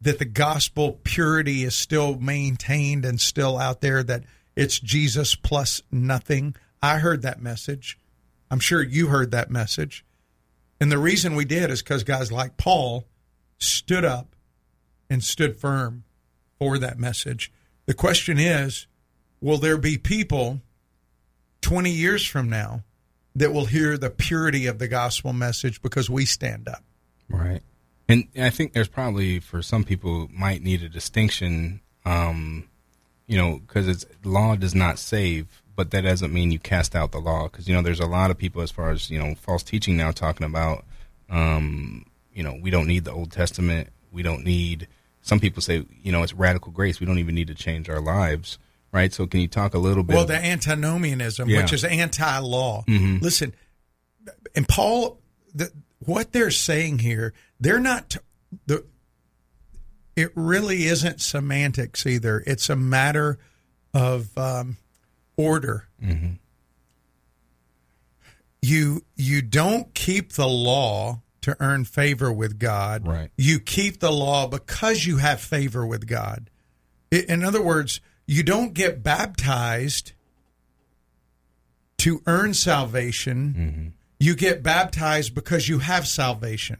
that 0.00 0.18
the 0.18 0.24
gospel 0.24 1.00
purity 1.04 1.64
is 1.64 1.74
still 1.74 2.18
maintained 2.18 3.04
and 3.04 3.20
still 3.20 3.58
out 3.58 3.80
there, 3.80 4.02
that 4.02 4.24
it's 4.56 4.80
Jesus 4.80 5.34
plus 5.34 5.82
nothing. 5.90 6.54
I 6.82 6.98
heard 6.98 7.22
that 7.22 7.40
message. 7.40 7.98
I'm 8.50 8.60
sure 8.60 8.82
you 8.82 9.08
heard 9.08 9.30
that 9.30 9.50
message. 9.50 10.04
And 10.80 10.90
the 10.90 10.98
reason 10.98 11.34
we 11.34 11.44
did 11.44 11.70
is 11.70 11.82
because 11.82 12.04
guys 12.04 12.30
like 12.30 12.56
Paul 12.56 13.04
stood 13.58 14.04
up 14.04 14.33
and 15.08 15.22
stood 15.22 15.56
firm 15.56 16.04
for 16.58 16.78
that 16.78 16.98
message. 16.98 17.52
The 17.86 17.94
question 17.94 18.38
is 18.38 18.86
will 19.40 19.58
there 19.58 19.76
be 19.76 19.98
people 19.98 20.60
20 21.60 21.90
years 21.90 22.26
from 22.26 22.48
now 22.48 22.82
that 23.34 23.52
will 23.52 23.66
hear 23.66 23.98
the 23.98 24.10
purity 24.10 24.66
of 24.66 24.78
the 24.78 24.88
gospel 24.88 25.32
message 25.32 25.82
because 25.82 26.08
we 26.08 26.24
stand 26.24 26.68
up? 26.68 26.82
Right. 27.28 27.62
And 28.08 28.28
I 28.38 28.50
think 28.50 28.72
there's 28.72 28.88
probably 28.88 29.40
for 29.40 29.62
some 29.62 29.84
people 29.84 30.28
might 30.32 30.62
need 30.62 30.82
a 30.82 30.88
distinction, 30.88 31.80
um, 32.04 32.68
you 33.26 33.38
know, 33.38 33.60
because 33.66 33.88
it's 33.88 34.04
law 34.24 34.56
does 34.56 34.74
not 34.74 34.98
save, 34.98 35.62
but 35.74 35.90
that 35.90 36.02
doesn't 36.02 36.32
mean 36.32 36.50
you 36.50 36.58
cast 36.58 36.94
out 36.94 37.12
the 37.12 37.18
law. 37.18 37.44
Because 37.44 37.66
you 37.66 37.74
know, 37.74 37.82
there's 37.82 38.00
a 38.00 38.06
lot 38.06 38.30
of 38.30 38.38
people 38.38 38.62
as 38.62 38.70
far 38.70 38.90
as 38.90 39.10
you 39.10 39.18
know, 39.18 39.34
false 39.34 39.62
teaching 39.62 39.96
now 39.96 40.10
talking 40.10 40.46
about, 40.46 40.84
um, 41.30 42.04
you 42.34 42.42
know, 42.42 42.58
we 42.60 42.70
don't 42.70 42.86
need 42.86 43.04
the 43.04 43.12
Old 43.12 43.32
Testament. 43.32 43.88
We 44.14 44.22
don't 44.22 44.44
need. 44.44 44.88
Some 45.20 45.40
people 45.40 45.60
say, 45.62 45.84
you 46.02 46.12
know, 46.12 46.22
it's 46.22 46.32
radical 46.32 46.70
grace. 46.72 47.00
We 47.00 47.06
don't 47.06 47.18
even 47.18 47.34
need 47.34 47.48
to 47.48 47.54
change 47.54 47.90
our 47.90 48.00
lives, 48.00 48.58
right? 48.92 49.12
So, 49.12 49.26
can 49.26 49.40
you 49.40 49.48
talk 49.48 49.74
a 49.74 49.78
little 49.78 50.02
bit? 50.04 50.14
Well, 50.14 50.24
the 50.24 50.36
antinomianism, 50.42 51.48
Yeah. 51.48 51.62
which 51.62 51.72
is 51.72 51.82
anti-law. 51.84 52.84
Mhm. 52.86 53.20
Listen, 53.20 53.54
and 54.54 54.66
Paul, 54.68 55.20
the, 55.54 55.70
what 55.98 56.32
they're 56.32 56.50
saying 56.50 57.00
here, 57.00 57.34
they're 57.60 57.80
not 57.80 58.16
the. 58.66 58.84
It 60.16 60.30
really 60.36 60.84
isn't 60.84 61.20
semantics 61.20 62.06
either. 62.06 62.42
It's 62.46 62.70
a 62.70 62.76
matter 62.76 63.38
of 63.92 64.36
um, 64.38 64.76
order. 65.36 65.88
Mhm. 66.02 66.38
You 68.62 69.04
you 69.16 69.42
don't 69.42 69.92
keep 69.94 70.32
the 70.32 70.46
law 70.48 71.20
to 71.44 71.54
earn 71.60 71.84
favor 71.84 72.32
with 72.32 72.58
God. 72.58 73.06
Right. 73.06 73.30
You 73.36 73.60
keep 73.60 74.00
the 74.00 74.10
law 74.10 74.46
because 74.46 75.04
you 75.04 75.18
have 75.18 75.42
favor 75.42 75.86
with 75.86 76.06
God. 76.06 76.48
In 77.10 77.44
other 77.44 77.62
words, 77.62 78.00
you 78.24 78.42
don't 78.42 78.72
get 78.72 79.02
baptized 79.02 80.12
to 81.98 82.22
earn 82.26 82.54
salvation. 82.54 83.92
You 84.18 84.34
get 84.34 84.62
baptized 84.62 85.34
because 85.34 85.68
you 85.68 85.80
have 85.80 86.06
salvation. 86.06 86.78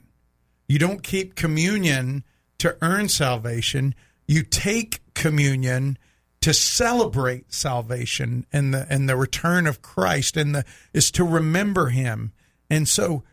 You 0.67 0.79
don't 0.79 1.03
keep 1.03 1.35
communion 1.35 2.25
to 2.57 2.79
earn 2.81 3.11
salvation. 3.11 3.95
You 4.27 4.43
take 4.45 5.03
communion 5.13 5.99
to 6.41 6.55
celebrate 6.55 7.53
salvation 7.53 8.47
and 8.51 8.73
the 8.73 8.87
and 8.89 9.11
the 9.11 9.17
return 9.17 9.67
of 9.67 9.83
Christ 9.83 10.39
and 10.39 10.55
the 10.55 10.65
is 10.95 11.11
to 11.11 11.25
remember 11.25 11.89
him. 11.89 12.33
And 12.71 12.89
so 12.89 13.25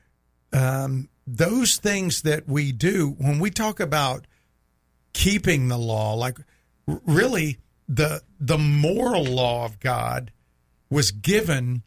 um, 0.54 1.08
those 1.38 1.78
things 1.78 2.24
that 2.24 2.48
we 2.48 2.72
do 2.72 3.16
when 3.18 3.40
we 3.40 3.50
talk 3.52 3.80
about 3.80 4.26
keeping 5.14 5.68
the 5.68 5.78
law, 5.78 6.14
like 6.14 6.38
really 6.88 7.58
the 7.88 8.22
the 8.40 8.58
moral 8.58 9.24
law 9.24 9.66
of 9.66 9.80
God 9.80 10.32
was 10.90 11.12
given 11.12 11.84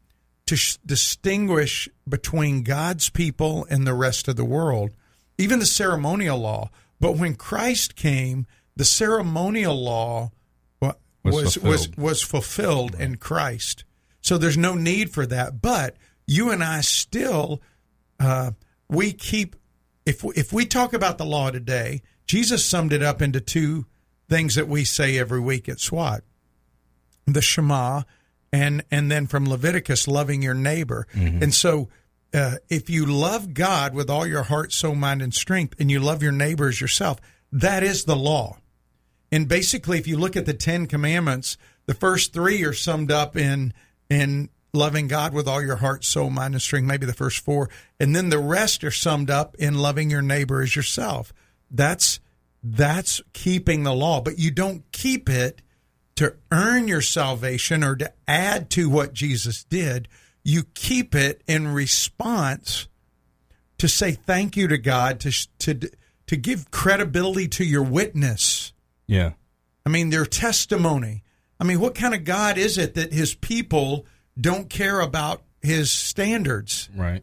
to 0.46 0.56
sh- 0.56 0.78
distinguish 0.84 1.88
between 2.08 2.62
God's 2.62 3.08
people 3.10 3.66
and 3.70 3.86
the 3.86 3.94
rest 3.94 4.28
of 4.28 4.36
the 4.36 4.44
world, 4.44 4.92
even 5.38 5.58
the 5.58 5.66
ceremonial 5.66 6.38
law. 6.38 6.70
But 7.00 7.16
when 7.16 7.34
Christ 7.34 7.96
came, 7.96 8.46
the 8.76 8.84
ceremonial 8.84 9.74
law 9.82 10.30
wa- 10.80 10.94
Was 11.22 11.34
was 11.34 11.44
was 11.44 11.54
fulfilled. 11.86 11.98
was 11.98 12.22
fulfilled 12.22 12.94
in 12.96 13.16
Christ. 13.16 13.84
So 14.20 14.38
there's 14.38 14.56
no 14.58 14.74
need 14.74 15.10
for 15.10 15.26
that. 15.26 15.60
But 15.60 15.96
you 16.26 16.50
and 16.50 16.62
I 16.64 16.80
still 16.82 17.60
uh, 18.20 18.52
we 18.94 19.12
keep 19.12 19.56
if 20.06 20.22
we, 20.22 20.34
if 20.34 20.52
we 20.52 20.66
talk 20.66 20.92
about 20.92 21.18
the 21.18 21.24
law 21.24 21.50
today, 21.50 22.02
Jesus 22.26 22.64
summed 22.64 22.92
it 22.92 23.02
up 23.02 23.22
into 23.22 23.40
two 23.40 23.86
things 24.28 24.54
that 24.54 24.68
we 24.68 24.84
say 24.84 25.18
every 25.18 25.40
week 25.40 25.68
at 25.68 25.80
SWAT: 25.80 26.22
the 27.26 27.42
Shema, 27.42 28.02
and 28.52 28.84
and 28.90 29.10
then 29.10 29.26
from 29.26 29.48
Leviticus, 29.48 30.06
loving 30.06 30.42
your 30.42 30.54
neighbor. 30.54 31.06
And 31.42 31.54
so, 31.54 31.88
uh, 32.32 32.56
if 32.68 32.90
you 32.90 33.06
love 33.06 33.54
God 33.54 33.94
with 33.94 34.10
all 34.10 34.26
your 34.26 34.44
heart, 34.44 34.72
soul, 34.72 34.94
mind, 34.94 35.22
and 35.22 35.32
strength, 35.34 35.74
and 35.78 35.90
you 35.90 36.00
love 36.00 36.22
your 36.22 36.32
neighbor 36.32 36.68
as 36.68 36.80
yourself, 36.80 37.20
that 37.52 37.82
is 37.82 38.04
the 38.04 38.16
law. 38.16 38.58
And 39.32 39.48
basically, 39.48 39.98
if 39.98 40.06
you 40.06 40.16
look 40.16 40.36
at 40.36 40.46
the 40.46 40.54
Ten 40.54 40.86
Commandments, 40.86 41.56
the 41.86 41.94
first 41.94 42.32
three 42.32 42.62
are 42.64 42.72
summed 42.72 43.10
up 43.10 43.36
in 43.36 43.72
in 44.10 44.50
loving 44.74 45.08
God 45.08 45.32
with 45.32 45.48
all 45.48 45.62
your 45.62 45.76
heart, 45.76 46.04
soul, 46.04 46.30
mind, 46.30 46.54
and 46.54 46.62
strength. 46.62 46.86
Maybe 46.86 47.06
the 47.06 47.12
first 47.12 47.38
four, 47.38 47.70
and 47.98 48.14
then 48.14 48.28
the 48.28 48.38
rest 48.38 48.84
are 48.84 48.90
summed 48.90 49.30
up 49.30 49.54
in 49.56 49.78
loving 49.78 50.10
your 50.10 50.22
neighbor 50.22 50.62
as 50.62 50.76
yourself. 50.76 51.32
That's 51.70 52.20
that's 52.62 53.20
keeping 53.32 53.82
the 53.82 53.94
law, 53.94 54.20
but 54.20 54.38
you 54.38 54.50
don't 54.50 54.90
keep 54.92 55.28
it 55.28 55.60
to 56.16 56.34
earn 56.50 56.88
your 56.88 57.02
salvation 57.02 57.84
or 57.84 57.96
to 57.96 58.12
add 58.26 58.70
to 58.70 58.88
what 58.88 59.12
Jesus 59.12 59.64
did. 59.64 60.08
You 60.42 60.64
keep 60.74 61.14
it 61.14 61.42
in 61.46 61.68
response 61.68 62.88
to 63.78 63.88
say 63.88 64.12
thank 64.12 64.56
you 64.56 64.68
to 64.68 64.78
God 64.78 65.20
to 65.20 65.48
to 65.58 65.90
to 66.26 66.36
give 66.36 66.70
credibility 66.70 67.48
to 67.48 67.64
your 67.64 67.82
witness. 67.82 68.72
Yeah. 69.06 69.32
I 69.84 69.90
mean, 69.90 70.10
their 70.10 70.24
testimony. 70.24 71.22
I 71.60 71.64
mean, 71.64 71.80
what 71.80 71.94
kind 71.94 72.14
of 72.14 72.24
God 72.24 72.56
is 72.56 72.78
it 72.78 72.94
that 72.94 73.12
his 73.12 73.34
people 73.34 74.06
don't 74.40 74.68
care 74.68 75.00
about 75.00 75.42
his 75.62 75.90
standards? 75.90 76.88
Right. 76.94 77.22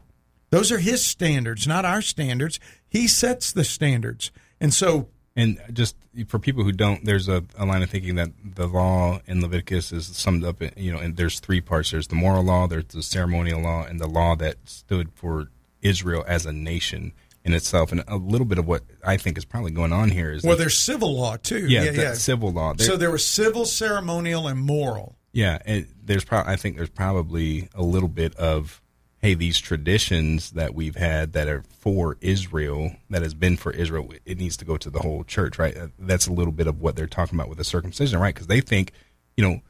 Those 0.49 0.71
are 0.71 0.79
his 0.79 1.03
standards, 1.05 1.67
not 1.67 1.85
our 1.85 2.01
standards. 2.01 2.59
He 2.89 3.07
sets 3.07 3.51
the 3.51 3.63
standards. 3.63 4.31
And 4.59 4.73
so, 4.73 5.07
And 5.35 5.61
just 5.71 5.95
for 6.27 6.39
people 6.39 6.63
who 6.65 6.73
don't, 6.73 7.05
there's 7.05 7.29
a, 7.29 7.43
a 7.57 7.65
line 7.65 7.81
of 7.83 7.89
thinking 7.89 8.15
that 8.15 8.31
the 8.43 8.67
law 8.67 9.21
in 9.27 9.41
Leviticus 9.41 9.93
is 9.93 10.07
summed 10.07 10.43
up, 10.43 10.61
in, 10.61 10.71
you 10.75 10.91
know, 10.91 10.99
and 10.99 11.15
there's 11.15 11.39
three 11.39 11.61
parts. 11.61 11.91
There's 11.91 12.07
the 12.07 12.15
moral 12.15 12.43
law, 12.43 12.67
there's 12.67 12.85
the 12.85 13.01
ceremonial 13.01 13.61
law, 13.61 13.83
and 13.85 13.99
the 13.99 14.07
law 14.07 14.35
that 14.35 14.57
stood 14.65 15.11
for 15.13 15.47
Israel 15.81 16.25
as 16.27 16.45
a 16.45 16.51
nation 16.51 17.13
in 17.45 17.53
itself. 17.53 17.93
And 17.93 18.03
a 18.09 18.17
little 18.17 18.45
bit 18.45 18.57
of 18.57 18.67
what 18.67 18.83
I 19.05 19.15
think 19.15 19.37
is 19.37 19.45
probably 19.45 19.71
going 19.71 19.93
on 19.93 20.09
here 20.09 20.33
is 20.33 20.43
well, 20.43 20.51
that- 20.57 20.59
there's 20.63 20.77
civil 20.77 21.15
law 21.17 21.37
too. 21.37 21.65
yeah, 21.65 21.83
yeah, 21.83 21.91
yeah. 21.91 22.13
civil 22.13 22.51
law. 22.51 22.73
There- 22.73 22.85
So 22.87 22.97
there 22.97 23.09
was 23.11 23.25
civil, 23.25 23.63
ceremonial, 23.65 24.47
and 24.49 24.59
moral. 24.59 25.15
Yeah, 25.33 25.59
and 25.65 25.87
there's 26.03 26.25
pro- 26.25 26.43
I 26.45 26.55
think 26.55 26.75
there's 26.77 26.89
probably 26.89 27.69
a 27.73 27.83
little 27.83 28.09
bit 28.09 28.35
of 28.35 28.81
hey, 29.21 29.35
these 29.35 29.59
traditions 29.59 30.51
that 30.51 30.73
we've 30.73 30.95
had 30.95 31.33
that 31.33 31.47
are 31.47 31.63
for 31.69 32.17
Israel, 32.21 32.95
that 33.11 33.21
has 33.21 33.35
been 33.35 33.55
for 33.55 33.71
Israel, 33.71 34.11
it 34.25 34.39
needs 34.39 34.57
to 34.57 34.65
go 34.65 34.77
to 34.77 34.89
the 34.89 34.99
whole 34.99 35.23
church, 35.23 35.59
right? 35.59 35.77
Uh, 35.77 35.87
That's 35.99 36.25
a 36.25 36.33
little 36.33 36.51
bit 36.51 36.65
of 36.65 36.81
what 36.81 36.95
they're 36.95 37.05
talking 37.05 37.37
about 37.37 37.47
with 37.47 37.59
the 37.59 37.63
circumcision, 37.63 38.19
right? 38.19 38.33
Because 38.33 38.47
they 38.47 38.61
think, 38.61 38.91
you 39.37 39.47
know, 39.47 39.61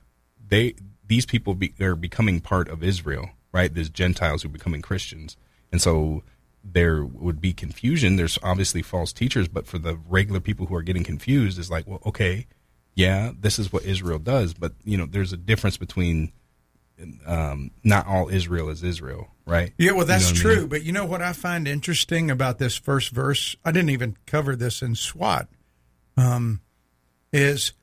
they 0.48 0.76
these 1.06 1.26
people 1.26 1.54
be, 1.54 1.74
are 1.82 1.96
becoming 1.96 2.40
part 2.40 2.70
of 2.70 2.82
Israel, 2.82 3.30
right? 3.52 3.74
These 3.74 3.90
Gentiles 3.90 4.44
who 4.44 4.50
are 4.50 4.54
becoming 4.54 4.82
Christians, 4.82 5.36
and 5.72 5.82
so 5.82 6.24
there 6.64 7.04
would 7.04 7.42
be 7.42 7.54
confusion. 7.54 8.16
There's 8.16 8.40
obviously 8.42 8.82
false 8.82 9.12
teachers, 9.12 9.48
but 9.48 9.68
for 9.68 9.80
the 9.80 9.98
regular 10.08 10.40
people 10.40 10.68
who 10.68 10.76
are 10.76 10.84
getting 10.84 11.04
confused, 11.04 11.60
is 11.60 11.70
like, 11.70 11.86
well, 11.88 12.02
okay, 12.06 12.48
yeah, 12.96 13.32
this 13.40 13.58
is 13.60 13.72
what 13.72 13.84
Israel 13.84 14.20
does, 14.20 14.54
but 14.54 14.74
you 14.84 14.98
know, 14.98 15.06
there's 15.06 15.34
a 15.34 15.38
difference 15.38 15.78
between 15.78 16.32
um, 17.26 17.72
not 17.84 18.06
all 18.06 18.30
Israel 18.30 18.70
is 18.70 18.84
Israel, 18.84 19.30
right? 19.46 19.74
Yeah, 19.78 19.92
well, 19.94 20.06
that's 20.06 20.32
You 20.32 20.36
know 20.36 20.44
what 20.44 20.52
I 20.52 20.54
true. 20.54 20.60
mean? 20.62 20.70
But 20.70 20.84
you 20.84 20.92
know 20.92 21.06
what 21.06 21.22
I 21.22 21.34
find 21.34 21.68
interesting 21.68 22.30
about 22.30 22.60
this 22.60 22.76
first 22.78 23.12
verse? 23.12 23.56
I 23.66 23.72
didn't 23.72 23.90
even 23.90 24.18
cover 24.28 24.56
this 24.56 24.82
in 24.82 24.96
SWAT. 24.96 25.48
Um, 26.18 26.62
is 27.34 27.74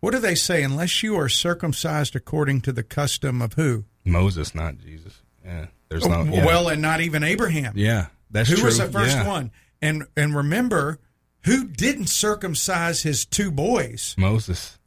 what 0.00 0.12
do 0.12 0.18
they 0.18 0.34
say? 0.34 0.62
Unless 0.62 1.02
you 1.02 1.16
are 1.16 1.28
circumcised 1.28 2.16
according 2.16 2.62
to 2.62 2.72
the 2.72 2.82
custom 2.82 3.40
of 3.42 3.54
who? 3.54 3.84
Moses, 4.04 4.54
not 4.54 4.78
Jesus. 4.78 5.22
Yeah, 5.44 5.66
there's 5.88 6.06
no. 6.06 6.24
Yeah. 6.24 6.42
Oh, 6.42 6.46
Well, 6.46 6.68
and 6.68 6.82
not 6.82 7.00
even 7.00 7.22
Abraham. 7.22 7.74
yeah, 7.76 8.06
that's 8.30 8.48
who 8.50 8.56
true. 8.56 8.64
was 8.66 8.78
the 8.78 8.86
first 8.90 9.16
Yeah. 9.16 9.28
one? 9.28 9.50
And 9.80 10.04
and 10.16 10.34
remember, 10.34 10.98
who 11.44 11.66
didn't 11.66 12.06
circumcise 12.06 13.02
his 13.02 13.24
two 13.24 13.50
boys? 13.50 14.14
Moses. 14.16 14.78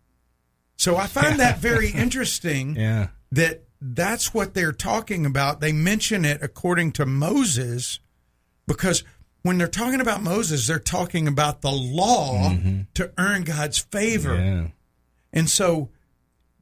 So 0.76 0.96
I 0.96 1.08
find 1.08 1.40
that 1.40 1.60
very 1.60 1.90
interesting. 1.96 2.76
Yeah, 2.76 3.08
that 3.32 3.64
that's 3.82 4.34
what 4.34 4.54
they're 4.54 4.72
talking 4.72 5.26
about. 5.26 5.60
They 5.60 5.72
mention 5.72 6.26
it 6.26 6.42
according 6.42 6.94
to 6.94 7.06
Moses 7.06 8.00
because 8.68 9.04
when 9.44 9.58
they're 9.58 9.68
talking 9.68 10.02
about 10.02 10.22
Moses, 10.22 10.68
they're 10.68 10.80
talking 10.80 11.28
about 11.28 11.62
the 11.62 11.72
law 11.72 12.50
mm-hmm. 12.50 12.82
to 12.96 13.12
earn 13.18 13.44
God's 13.44 13.78
favor. 13.78 14.36
yeah, 14.36 14.68
And 15.32 15.50
so 15.50 15.90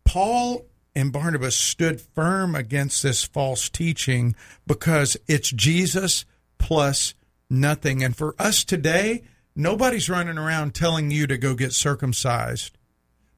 Paul 0.03 0.65
and 0.95 1.11
Barnabas 1.11 1.55
stood 1.55 1.99
firm 1.99 2.53
against 2.53 3.01
this 3.01 3.23
false 3.23 3.69
teaching 3.69 4.35
because 4.67 5.17
it's 5.27 5.49
Jesus 5.51 6.25
plus 6.57 7.13
nothing. 7.49 8.03
And 8.03 8.15
for 8.15 8.35
us 8.37 8.63
today, 8.63 9.23
nobody's 9.55 10.09
running 10.09 10.37
around 10.37 10.73
telling 10.75 11.11
you 11.11 11.27
to 11.27 11.37
go 11.37 11.55
get 11.55 11.73
circumcised. 11.73 12.77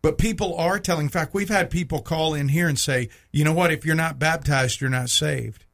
But 0.01 0.17
people 0.17 0.55
are 0.57 0.79
telling, 0.79 1.07
in 1.07 1.09
fact, 1.09 1.33
we've 1.33 1.49
had 1.49 1.69
people 1.69 2.01
call 2.01 2.33
in 2.33 2.49
here 2.49 2.67
and 2.67 2.79
say, 2.79 3.09
you 3.31 3.43
know 3.43 3.53
what, 3.53 3.71
if 3.71 3.85
you're 3.85 3.95
not 3.95 4.19
baptized, 4.19 4.79
you're 4.79 4.89
not 4.89 5.09
saved. 5.09 5.65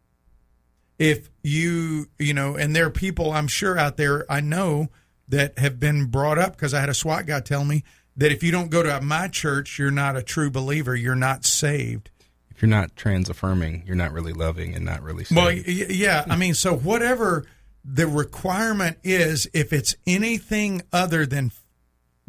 If 0.98 1.30
you, 1.44 2.08
you 2.18 2.34
know, 2.34 2.56
and 2.56 2.76
there 2.76 2.86
are 2.86 2.91
people 2.91 3.32
I'm 3.32 3.48
sure 3.48 3.78
out 3.78 3.98
there 3.98 4.26
I 4.32 4.39
know 4.39 4.88
that 5.28 5.58
have 5.60 5.80
been 5.80 6.06
brought 6.06 6.38
up 6.38 6.54
because 6.54 6.74
I 6.74 6.80
had 6.80 6.89
a 6.89 6.94
SWAT 6.94 7.26
guy 7.26 7.41
tell 7.41 7.66
me 7.66 7.84
that 8.16 8.32
if 8.32 8.44
you 8.44 8.52
don't 8.52 8.70
go 8.70 8.84
to 8.84 9.02
my 9.02 9.28
church, 9.28 9.78
you're 9.80 9.91
not 9.91 10.16
a 10.16 10.24
true 10.24 10.50
believer, 10.52 10.96
you're 10.96 11.16
not 11.16 11.46
saved. 11.46 12.10
if 12.52 12.62
you're 12.62 12.70
not 12.70 12.96
trans 12.96 13.30
affirming, 13.30 13.84
you're 13.86 13.96
not 13.96 14.12
really 14.14 14.34
loving 14.34 14.76
and 14.76 14.86
not 14.86 15.02
really. 15.02 15.26
Well, 15.32 15.48
saved. 15.48 15.68
y- 15.68 15.86
yeah, 15.89 16.26
I 16.30 16.36
mean, 16.38 16.54
so 16.54 16.76
whatever 16.76 17.46
the 17.86 18.08
requirement 18.08 18.98
is, 19.04 19.50
if 19.54 19.74
it's 19.74 19.96
anything 20.08 20.82
other 20.92 21.26
than 21.26 21.52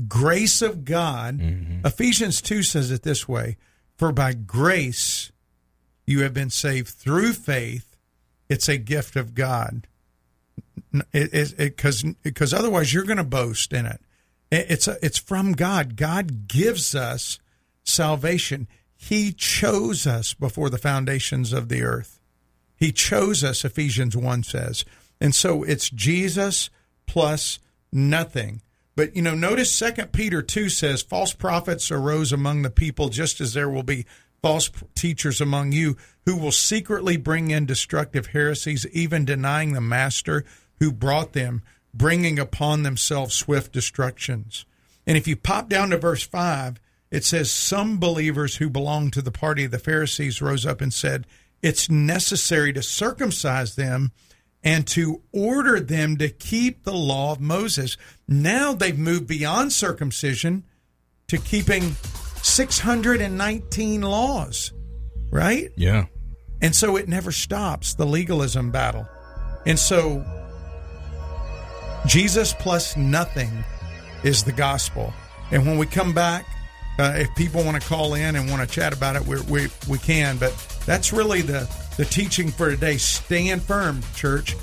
grace 0.09 0.61
of 0.63 0.85
God, 0.85 1.39
mm-hmm. 1.39 1.87
Ephesians 1.87 2.41
2 2.43 2.63
says 2.63 2.91
it 2.91 3.03
this 3.03 3.29
way 3.29 3.57
For 3.97 4.11
by 4.13 4.33
grace 4.35 5.31
you 6.07 6.23
have 6.23 6.35
been 6.35 6.51
saved 6.51 6.89
through 6.89 7.33
faith, 7.35 7.97
it's 8.49 8.69
a 8.69 8.77
gift 8.77 9.17
of 9.17 9.35
God. 9.35 9.87
Because 11.13 12.05
because 12.23 12.55
otherwise 12.55 12.93
you're 12.95 13.05
going 13.05 13.17
to 13.17 13.25
boast 13.25 13.73
in 13.73 13.87
it. 13.87 14.01
It- 14.51 14.67
It's 14.71 14.89
a, 14.89 14.97
it's 15.03 15.19
from 15.19 15.53
God. 15.53 15.97
God 15.97 16.47
gives 16.49 16.95
us 16.95 17.39
salvation. 17.85 18.69
He 18.97 19.33
chose 19.33 20.07
us 20.07 20.35
before 20.35 20.71
the 20.71 20.79
foundations 20.79 21.53
of 21.53 21.69
the 21.69 21.83
earth. 21.83 22.21
He 22.77 22.91
chose 22.93 23.43
us, 23.45 23.65
Ephesians 23.65 24.17
1 24.17 24.43
says. 24.45 24.85
And 25.21 25.35
so 25.35 25.63
it's 25.63 25.91
Jesus 25.91 26.71
plus 27.07 27.59
nothing. 27.93 28.63
But 28.97 29.17
you 29.17 29.23
know, 29.23 29.35
notice 29.35 29.73
Second 29.73 30.13
Peter 30.13 30.43
2 30.43 30.69
says, 30.69 31.03
false 31.03 31.33
prophets 31.33 31.91
arose 31.91 32.33
among 32.33 32.63
the 32.63 32.71
people, 32.71 33.09
just 33.09 33.41
as 33.41 33.55
there 33.55 33.69
will 33.69 33.83
be 33.83 34.07
false 34.43 34.71
teachers 34.95 35.41
among 35.41 35.73
you 35.73 35.97
who 36.27 36.37
will 36.37 36.53
secretly 36.53 37.17
bring 37.17 37.51
in 37.51 37.67
destructive 37.67 38.27
heresies, 38.29 38.87
even 38.93 39.25
denying 39.25 39.73
the 39.73 39.81
master 39.81 40.45
who 40.79 40.93
brought 40.93 41.33
them, 41.33 41.63
bringing 41.93 42.39
upon 42.39 42.83
themselves 42.83 43.35
swift 43.35 43.73
destructions. 43.73 44.67
And 45.07 45.17
if 45.17 45.27
you 45.27 45.37
pop 45.37 45.69
down 45.69 45.91
to 45.91 45.99
verse 45.99 46.23
5, 46.23 46.81
it 47.11 47.25
says, 47.25 47.51
Some 47.51 47.99
believers 47.99 48.57
who 48.57 48.69
belonged 48.69 49.13
to 49.15 49.23
the 49.23 49.31
party 49.31 49.65
of 49.65 49.71
the 49.71 49.79
Pharisees 49.79 50.43
rose 50.43 50.67
up 50.67 50.81
and 50.81 50.93
said, 50.93 51.27
It's 51.63 51.89
necessary 51.91 52.73
to 52.73 52.83
circumcise 52.83 53.77
them 53.77 54.13
and 54.65 54.87
to 54.89 55.21
order 55.31 55.79
them 55.79 56.17
to 56.17 56.29
keep 56.31 56.85
the 56.85 56.95
law 56.95 57.33
of 57.33 57.41
Moses. 57.41 57.97
Now 58.27 58.73
they've 58.73 58.99
moved 58.99 59.27
beyond 59.27 59.73
circumcision 59.73 60.65
to 61.29 61.37
keeping 61.37 61.95
619 62.43 64.03
laws, 64.03 64.73
right? 65.31 65.71
yeah, 65.77 66.07
And 66.63 66.75
so 66.75 66.97
it 66.97 67.09
never 67.09 67.31
stops 67.31 67.95
the 67.95 68.07
legalism 68.07 68.71
battle. 68.71 69.07
And 69.67 69.79
so 69.79 70.25
Jesus 72.07 72.55
plus 72.55 72.97
nothing 72.97 73.65
is 74.23 74.45
the 74.45 74.53
gospel. 74.53 75.13
And 75.51 75.67
when 75.67 75.79
we 75.79 75.87
come 75.87 76.13
back, 76.13 76.47
uh, 76.99 77.13
if 77.17 77.35
people 77.35 77.65
want 77.65 77.81
to 77.81 77.89
call 77.89 78.15
in 78.15 78.37
and 78.37 78.49
want 78.51 78.67
to 78.67 78.73
chat 78.73 78.93
about 78.97 79.17
it, 79.17 79.25
we 79.27 79.41
we 79.43 79.69
we 79.89 79.99
can. 79.99 80.37
But 80.37 80.53
that's 80.87 81.13
really 81.13 81.43
the 81.43 81.69
the 81.97 82.05
teaching 82.05 82.51
for 82.51 82.71
today. 82.71 82.97
Stand 82.97 83.63
firm, 83.63 84.01
church. 84.15 84.57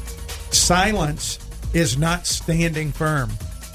Silence 0.52 1.40
is 1.74 1.98
not 1.98 2.28
standing 2.28 2.92
firm. 2.92 3.30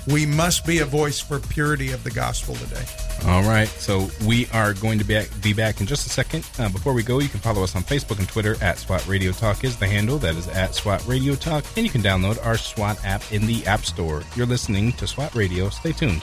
we 0.09 0.25
must 0.27 0.65
be 0.67 0.79
a 0.79 0.85
voice 0.85 1.19
for 1.21 1.41
purity 1.41 1.93
of 1.93 2.05
the 2.05 2.11
gospel 2.11 2.55
today. 2.57 2.85
All 3.27 3.43
right, 3.43 3.67
so 3.67 4.09
we 4.27 4.47
are 4.53 4.75
going 4.75 4.99
to 4.99 5.05
be, 5.05 5.21
be 5.43 5.53
back 5.53 5.81
in 5.81 5.87
just 5.87 6.07
a 6.07 6.11
second. 6.11 6.49
Uh, 6.59 6.69
before 6.69 6.93
we 6.93 7.03
go, 7.03 7.19
you 7.19 7.29
can 7.29 7.41
follow 7.41 7.65
us 7.65 7.75
on 7.75 7.83
Facebook 7.83 8.19
and 8.19 8.29
Twitter 8.29 8.57
at 8.63 8.79
SWAT 8.79 9.07
Radio 9.09 9.33
Talk 9.33 9.65
is 9.65 9.77
the 9.79 9.87
handle. 9.87 10.19
That 10.19 10.37
is 10.37 10.47
at 10.49 10.75
SWAT 10.75 11.05
Radio 11.07 11.35
Talk, 11.35 11.65
and 11.77 11.85
you 11.85 11.91
can 11.91 12.03
download 12.03 12.45
our 12.45 12.57
SWAT 12.57 13.03
app 13.05 13.23
in 13.33 13.47
the 13.47 13.67
App 13.67 13.85
Store. 13.85 14.23
You're 14.37 14.47
listening 14.47 14.93
to 14.93 15.07
SWAT 15.07 15.35
Radio. 15.35 15.71
Stay 15.71 15.93
tuned. 15.93 16.23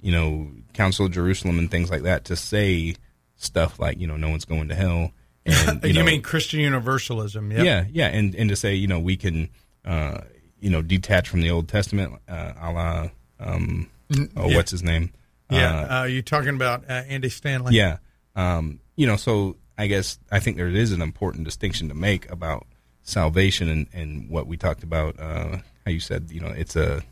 you 0.00 0.12
know, 0.12 0.48
Council 0.72 1.04
of 1.04 1.12
Jerusalem 1.12 1.58
and 1.58 1.70
things 1.70 1.90
like 1.90 2.04
that 2.04 2.24
to 2.26 2.36
say 2.36 2.94
stuff 3.36 3.78
like 3.78 3.98
you 4.00 4.06
know 4.06 4.16
no 4.16 4.28
one's 4.30 4.44
going 4.44 4.68
to 4.68 4.74
hell 4.74 5.12
and 5.44 5.82
You, 5.84 5.92
know, 5.92 6.04
mean 6.04 6.22
Christian 6.22 6.60
Universalism? 6.60 7.50
Yep. 7.52 7.64
yeah 7.64 7.84
yeah 7.92 8.06
and 8.08 8.34
and 8.34 8.48
to 8.50 8.56
say 8.56 8.74
you 8.74 8.86
know 8.86 8.98
we 8.98 9.16
can 9.16 9.48
uh 9.84 10.18
you 10.60 10.70
know 10.70 10.82
detach 10.82 11.28
from 11.28 11.40
the 11.42 11.50
old 11.50 11.68
testament 11.68 12.14
uh 12.28 12.52
a 12.60 12.72
la 12.72 13.08
um 13.38 13.90
oh 14.36 14.48
yeah. 14.48 14.56
what's 14.56 14.70
his 14.70 14.82
name 14.82 15.12
Yeah. 15.50 15.80
Uh, 15.80 16.00
Uh, 16.00 16.04
you're 16.04 16.22
talking 16.22 16.54
about 16.56 16.84
uh, 16.88 17.04
Andy 17.08 17.28
Stanley. 17.28 17.74
yeah 17.76 17.98
um 18.34 18.80
you 18.96 19.06
know 19.06 19.16
so 19.16 19.56
i 19.78 19.86
guess 19.86 20.18
i 20.32 20.40
think 20.40 20.56
there 20.56 20.68
is 20.68 20.92
an 20.92 21.02
important 21.02 21.44
distinction 21.44 21.88
to 21.88 21.94
make 21.94 22.30
about 22.30 22.66
salvation 23.02 23.68
and 23.68 23.86
and 23.92 24.28
what 24.30 24.46
we 24.46 24.56
talked 24.56 24.82
about 24.82 25.18
uh 25.20 25.58
how 25.84 25.90
you 25.92 26.00
said 26.00 26.30
you 26.30 26.40
know 26.40 26.48
it's 26.48 26.74
a 26.76 27.02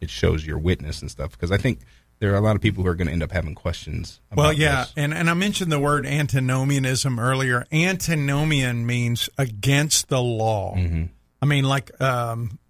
it 0.00 0.08
shows 0.10 0.46
your 0.46 0.58
witness 0.58 1.02
and 1.02 1.10
stuff 1.10 1.32
because 1.32 1.50
i 1.52 1.56
think 1.58 1.80
there 2.22 2.32
are 2.32 2.36
a 2.36 2.40
lot 2.40 2.54
of 2.54 2.62
people 2.62 2.84
who 2.84 2.88
are 2.88 2.94
going 2.94 3.08
to 3.08 3.12
end 3.12 3.20
up 3.24 3.32
having 3.32 3.52
questions 3.52 4.20
about 4.30 4.42
Well, 4.42 4.52
yeah, 4.52 4.84
this. 4.84 4.92
and 4.96 5.12
and 5.12 5.28
I 5.28 5.34
mentioned 5.34 5.72
the 5.72 5.80
word 5.80 6.06
antinomianism 6.06 7.18
earlier. 7.18 7.66
Antinomian 7.72 8.86
means 8.86 9.28
against 9.36 10.08
the 10.08 10.22
law. 10.22 10.76
I 10.76 11.44
mean, 11.46 11.64
like 11.64 12.00
um, 12.00 12.60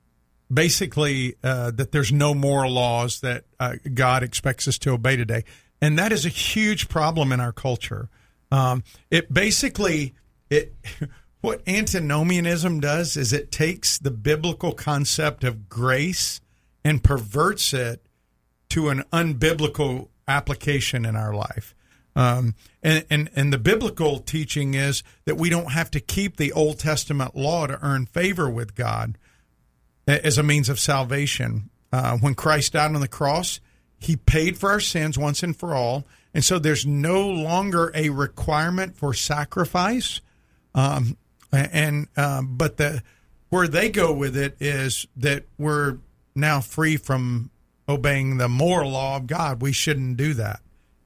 basically 0.50 1.34
uh, 1.44 1.70
that 1.72 1.92
there's 1.92 2.10
no 2.10 2.32
moral 2.32 2.72
laws 2.72 3.20
that 3.20 3.44
uh, 3.60 3.74
God 3.92 4.22
expects 4.22 4.66
us 4.66 4.78
to 4.78 4.92
obey 4.92 5.16
today, 5.16 5.44
and 5.82 5.98
that 5.98 6.12
is 6.12 6.24
a 6.24 6.30
huge 6.30 6.88
problem 6.88 7.30
in 7.30 7.38
our 7.38 7.52
culture. 7.52 8.08
Um, 8.50 8.82
it 9.10 9.34
basically 9.34 10.14
it 10.48 10.74
what 11.42 11.60
antinomianism 11.68 12.80
does 12.80 13.18
is 13.18 13.34
it 13.34 13.52
takes 13.52 13.98
the 13.98 14.10
biblical 14.10 14.72
concept 14.72 15.44
of 15.44 15.68
grace 15.68 16.40
and 16.84 17.04
perverts 17.04 17.74
it 17.74 18.02
to 18.72 18.88
an 18.88 19.04
unbiblical 19.12 20.08
application 20.26 21.04
in 21.04 21.14
our 21.14 21.34
life. 21.34 21.74
Um, 22.16 22.54
and, 22.82 23.04
and, 23.10 23.30
and 23.36 23.52
the 23.52 23.58
biblical 23.58 24.18
teaching 24.18 24.72
is 24.72 25.02
that 25.26 25.36
we 25.36 25.50
don't 25.50 25.72
have 25.72 25.90
to 25.92 26.00
keep 26.00 26.36
the 26.36 26.52
Old 26.52 26.78
Testament 26.78 27.36
law 27.36 27.66
to 27.66 27.78
earn 27.82 28.06
favor 28.06 28.48
with 28.48 28.74
God 28.74 29.18
as 30.06 30.38
a 30.38 30.42
means 30.42 30.68
of 30.70 30.80
salvation. 30.80 31.68
Uh, 31.92 32.16
when 32.18 32.34
Christ 32.34 32.72
died 32.72 32.94
on 32.94 33.00
the 33.00 33.08
cross, 33.08 33.60
he 33.98 34.16
paid 34.16 34.56
for 34.56 34.70
our 34.70 34.80
sins 34.80 35.18
once 35.18 35.42
and 35.42 35.54
for 35.54 35.74
all. 35.74 36.06
And 36.32 36.42
so 36.42 36.58
there's 36.58 36.86
no 36.86 37.28
longer 37.28 37.92
a 37.94 38.08
requirement 38.08 38.96
for 38.96 39.12
sacrifice. 39.12 40.22
Um, 40.74 41.18
and 41.52 42.08
um, 42.16 42.56
but 42.56 42.78
the 42.78 43.02
where 43.50 43.68
they 43.68 43.90
go 43.90 44.14
with 44.14 44.34
it 44.34 44.56
is 44.60 45.06
that 45.16 45.44
we're 45.58 45.98
now 46.34 46.62
free 46.62 46.96
from 46.96 47.50
obeying 47.92 48.38
the 48.38 48.48
moral 48.48 48.90
law 48.90 49.16
of 49.16 49.26
God. 49.26 49.62
We 49.62 49.72
shouldn't 49.72 50.16
do 50.16 50.34
that, 50.34 50.60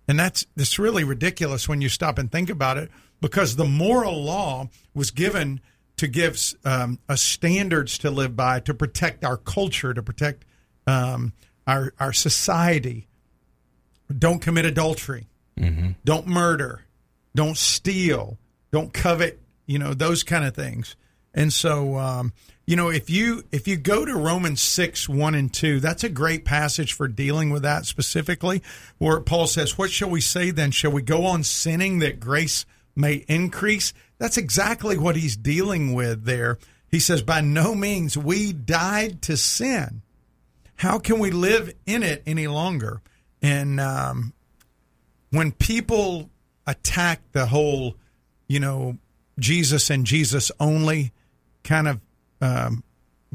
and 0.09 0.19
that's 0.19 0.47
that's 0.57 0.79
really 0.79 1.05
ridiculous 1.05 1.69
when 1.69 1.81
you 1.81 1.89
stop 1.89 2.19
and 2.19 2.31
think 2.33 2.49
about 2.49 2.79
it, 2.79 2.91
because 3.21 3.57
the 3.57 3.65
moral 3.65 4.23
law 4.23 4.69
was 4.95 5.11
given 5.11 5.61
to 5.97 6.07
give 6.07 6.39
um, 6.65 6.99
us 7.09 7.23
standards 7.23 7.99
to 7.99 8.11
live 8.11 8.37
by, 8.37 8.61
to 8.61 8.75
protect 8.75 9.25
our 9.25 9.37
culture, 9.37 9.95
to 9.95 10.03
protect 10.03 10.45
um, 10.87 11.33
our 11.67 11.93
our 11.99 12.13
society. 12.13 13.09
Don't 14.17 14.41
commit 14.41 14.65
adultery. 14.65 15.27
Don't 16.05 16.27
murder. 16.27 16.85
Don't 17.35 17.57
steal. 17.57 18.39
Don't 18.71 18.93
covet. 18.93 19.41
You 19.67 19.79
know 19.79 19.95
those 19.95 20.23
kind 20.23 20.45
of 20.45 20.55
things. 20.55 20.97
And 21.35 21.53
so, 21.53 21.99
um, 21.99 22.33
you 22.67 22.75
know, 22.75 22.89
if 22.89 23.09
you 23.09 23.45
if 23.53 23.69
you 23.69 23.77
go 23.77 24.05
to 24.05 24.15
Romans 24.15 24.61
six 24.61 25.09
one 25.09 25.37
and 25.37 25.53
two, 25.53 25.79
that's 25.79 26.03
a 26.03 26.09
great 26.09 26.45
passage 26.45 26.93
for 26.93 27.07
dealing 27.07 27.51
with 27.51 27.63
that 27.63 27.87
specifically, 27.87 28.61
where 28.99 29.21
Paul 29.21 29.47
says, 29.47 29.79
"What 29.79 29.91
shall 29.93 30.11
we 30.11 30.21
say 30.21 30.51
then? 30.51 30.73
Shall 30.73 30.91
we 30.91 31.03
go 31.03 31.27
on 31.27 31.45
sinning 31.45 32.01
that 32.01 32.19
grace 32.19 32.67
may 32.97 33.25
increase?" 33.29 33.93
That's 34.19 34.37
exactly 34.37 34.99
what 34.99 35.15
he's 35.15 35.37
dealing 35.37 35.95
with 35.95 36.25
there. 36.25 36.59
He 36.91 36.99
says, 36.99 37.23
"By 37.23 37.41
no 37.41 37.75
means 37.77 38.19
we 38.19 38.53
died 38.53 39.23
to 39.23 39.37
sin. 39.37 40.03
How 40.77 40.99
can 40.99 41.21
we 41.21 41.31
live 41.31 41.73
in 41.87 42.03
it 42.03 42.23
any 42.27 42.49
longer?" 42.49 43.01
And 43.41 43.79
um, 43.79 44.33
when 45.31 45.53
people 45.53 46.31
attack 46.67 47.21
the 47.31 47.47
whole, 47.47 47.95
you 48.49 48.59
know, 48.59 48.99
Jesus 49.39 49.89
and 49.89 50.05
Jesus 50.05 50.51
only 50.59 51.13
kind 51.63 51.87
of 51.87 52.01
um, 52.41 52.83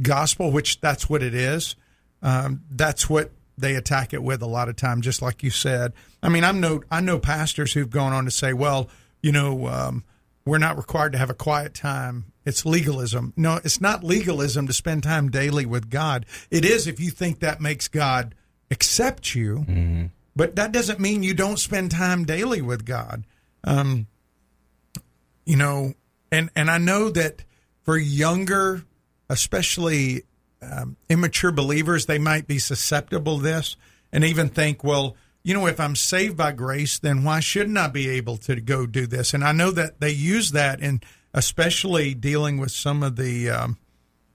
gospel, 0.01 0.51
which 0.51 0.79
that's 0.81 1.09
what 1.09 1.23
it 1.23 1.33
is. 1.33 1.75
Um, 2.21 2.61
that's 2.69 3.09
what 3.09 3.31
they 3.57 3.75
attack 3.75 4.13
it 4.13 4.23
with 4.23 4.41
a 4.41 4.47
lot 4.47 4.69
of 4.69 4.75
time, 4.75 5.01
just 5.01 5.21
like 5.21 5.43
you 5.43 5.49
said. 5.49 5.93
I 6.21 6.29
mean, 6.29 6.43
I'm 6.43 6.59
no, 6.59 6.81
I 6.89 7.01
know 7.01 7.19
pastors 7.19 7.73
who've 7.73 7.89
gone 7.89 8.13
on 8.13 8.25
to 8.25 8.31
say, 8.31 8.53
well, 8.53 8.89
you 9.21 9.31
know, 9.31 9.67
um, 9.67 10.03
we're 10.45 10.57
not 10.57 10.77
required 10.77 11.11
to 11.13 11.17
have 11.17 11.29
a 11.29 11.35
quiet 11.35 11.73
time. 11.73 12.25
It's 12.45 12.65
legalism. 12.65 13.33
No, 13.37 13.59
it's 13.63 13.79
not 13.79 14.03
legalism 14.03 14.67
to 14.67 14.73
spend 14.73 15.03
time 15.03 15.29
daily 15.29 15.65
with 15.65 15.89
God. 15.89 16.25
It 16.49 16.65
is 16.65 16.87
if 16.87 16.99
you 16.99 17.11
think 17.11 17.39
that 17.39 17.61
makes 17.61 17.87
God 17.87 18.33
accept 18.71 19.35
you, 19.35 20.09
but 20.35 20.55
that 20.55 20.71
doesn't 20.71 20.99
mean 20.99 21.21
you 21.21 21.35
don't 21.35 21.59
spend 21.59 21.91
time 21.91 22.25
daily 22.25 22.61
with 22.61 22.85
God. 22.85 23.25
Um, 23.63 24.07
you 25.45 25.55
know, 25.55 25.93
and 26.31 26.49
and 26.55 26.71
I 26.71 26.79
know 26.79 27.09
that 27.09 27.43
for 27.83 27.97
younger, 27.97 28.83
especially 29.31 30.23
um, 30.61 30.97
immature 31.09 31.51
believers, 31.51 32.05
they 32.05 32.19
might 32.19 32.47
be 32.47 32.59
susceptible 32.59 33.37
to 33.37 33.43
this 33.43 33.75
and 34.11 34.23
even 34.23 34.49
think, 34.49 34.83
well, 34.83 35.15
you 35.43 35.53
know, 35.53 35.65
if 35.65 35.79
I'm 35.79 35.95
saved 35.95 36.37
by 36.37 36.51
grace, 36.51 36.99
then 36.99 37.23
why 37.23 37.39
shouldn't 37.39 37.77
I 37.77 37.87
be 37.87 38.09
able 38.09 38.37
to 38.37 38.59
go 38.61 38.85
do 38.85 39.07
this? 39.07 39.33
And 39.33 39.43
I 39.43 39.53
know 39.53 39.71
that 39.71 39.99
they 39.99 40.11
use 40.11 40.51
that 40.51 40.81
in 40.81 41.01
especially 41.33 42.13
dealing 42.13 42.57
with 42.57 42.71
some 42.71 43.03
of 43.03 43.15
the 43.15 43.49
um, 43.49 43.77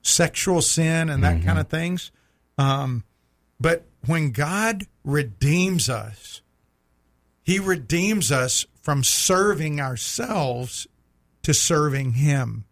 sexual 0.03 0.63
sin 0.63 1.11
and 1.11 1.23
that 1.23 1.43
kind 1.43 1.59
of 1.59 1.69
things. 1.69 2.11
Um, 2.59 3.05
but 3.61 3.85
when 4.07 4.31
God 4.31 4.87
redeems 5.05 5.89
us, 5.89 6.43
He 7.43 7.59
redeems 7.59 8.33
us 8.33 8.67
from 8.81 9.05
serving 9.05 9.81
ourselves 9.81 10.87
to 11.43 11.53
serving 11.53 12.13
Him, 12.13 12.65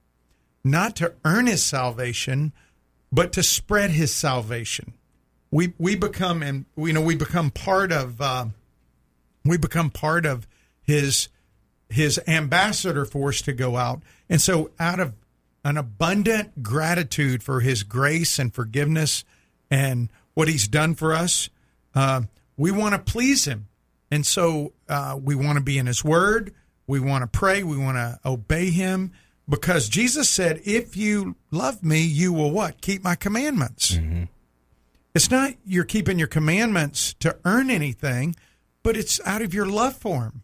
not 0.65 0.97
to 0.97 1.13
earn 1.25 1.47
His 1.47 1.63
salvation, 1.63 2.53
but 3.13 3.33
to 3.35 3.43
spread 3.43 3.91
His 3.91 4.13
salvation. 4.13 4.95
We 5.51 5.75
we 5.79 5.95
become 5.95 6.43
and 6.43 6.65
you 6.77 6.93
know 6.93 7.03
we 7.03 7.15
become 7.15 7.51
part 7.51 7.93
of 7.93 8.21
uh, 8.21 8.47
we 9.45 9.59
become 9.59 9.91
part 9.91 10.27
of 10.27 10.49
His 10.83 11.29
His 11.89 12.19
ambassador 12.27 13.05
force 13.05 13.43
to 13.43 13.53
go 13.53 13.77
out, 13.77 14.03
and 14.29 14.41
so 14.41 14.71
out 14.81 14.99
of 14.99 15.13
an 15.65 15.77
abundant 15.77 16.63
gratitude 16.63 17.43
for 17.43 17.61
His 17.61 17.83
grace 17.83 18.39
and 18.39 18.53
forgiveness 18.53 19.25
and 19.71 20.09
what 20.35 20.49
He's 20.49 20.67
done 20.67 20.95
for 20.95 21.15
us, 21.15 21.49
uh, 21.95 22.23
we 22.57 22.71
want 22.71 22.95
to 22.95 23.13
please 23.13 23.45
Him. 23.45 23.69
And 24.11 24.27
so 24.27 24.73
uh, 24.89 25.19
we 25.21 25.35
want 25.35 25.57
to 25.59 25.65
be 25.65 25.79
in 25.79 25.87
His 25.87 26.05
Word. 26.05 26.55
We 26.87 27.01
want 27.01 27.23
to 27.23 27.27
pray. 27.27 27.63
We 27.63 27.79
want 27.79 27.97
to 27.97 28.19
obey 28.25 28.71
Him 28.71 29.13
because 29.49 29.89
Jesus 29.89 30.29
said, 30.31 30.61
If 30.65 30.97
you 30.97 31.37
love 31.51 31.83
me, 31.83 32.03
you 32.03 32.33
will 32.33 32.51
what? 32.51 32.81
Keep 32.81 33.03
my 33.05 33.15
commandments. 33.15 33.99
It's 35.15 35.31
not 35.31 35.55
you're 35.65 35.85
keeping 35.85 36.19
your 36.19 36.29
commandments 36.29 37.15
to 37.21 37.37
earn 37.45 37.71
anything, 37.71 38.35
but 38.83 38.97
it's 38.97 39.21
out 39.25 39.43
of 39.43 39.55
your 39.55 39.67
love 39.67 39.97
for 39.97 40.25
Him. 40.25 40.43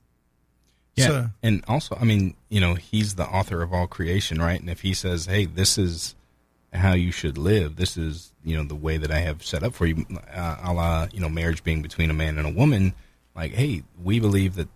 Yeah, 0.97 1.07
So- 1.07 1.31
and 1.43 1.65
also, 1.67 1.97
I 2.01 2.05
mean, 2.05 2.35
you 2.49 2.61
know, 2.61 2.75
he's 2.75 3.15
the 3.15 3.25
author 3.27 3.63
of 3.63 3.73
all 3.73 3.87
creation, 3.87 4.41
right? 4.41 4.61
And 4.61 4.69
if 4.71 4.81
he 4.83 4.95
says, 4.95 5.27
"Hey, 5.27 5.45
this 5.47 5.77
is 5.79 6.15
how 6.73 6.93
you 6.93 7.11
should 7.11 7.37
live. 7.37 7.77
This 7.77 7.97
is, 7.97 8.33
you 8.45 8.57
know, 8.57 8.63
the 8.65 8.75
way 8.77 8.97
that 8.97 9.11
I 9.11 9.21
have 9.21 9.45
set 9.45 9.63
up 9.65 9.75
for 9.75 9.87
you," 9.87 10.05
uh, 10.33 10.57
a 10.63 10.73
la, 10.73 11.09
you 11.13 11.21
know, 11.21 11.29
marriage 11.29 11.65
being 11.65 11.83
between 11.83 12.11
a 12.11 12.15
man 12.15 12.39
and 12.39 12.47
a 12.47 12.51
woman. 12.51 12.93
Like, 13.35 13.55
hey, 13.55 13.83
we 14.03 14.21
believe 14.21 14.55
that 14.57 14.69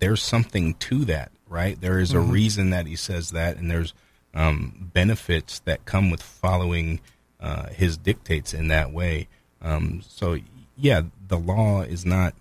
there's 0.00 0.22
something 0.22 0.74
to 0.74 1.04
that, 1.06 1.32
right? 1.50 1.78
There 1.78 1.98
is 1.98 2.12
a 2.12 2.20
reason 2.20 2.70
that 2.70 2.86
he 2.86 2.96
says 2.96 3.32
that, 3.32 3.58
and 3.58 3.70
there's 3.70 3.92
um, 4.32 4.90
benefits 4.94 5.58
that 5.60 5.84
come 5.84 6.10
with 6.10 6.22
following 6.22 7.00
uh, 7.40 7.68
his 7.68 7.98
dictates 7.98 8.54
in 8.54 8.68
that 8.68 8.92
way. 8.92 9.28
Um, 9.60 10.00
so, 10.06 10.38
yeah, 10.76 11.02
the 11.28 11.38
law 11.38 11.82
is 11.82 12.06
not 12.06 12.34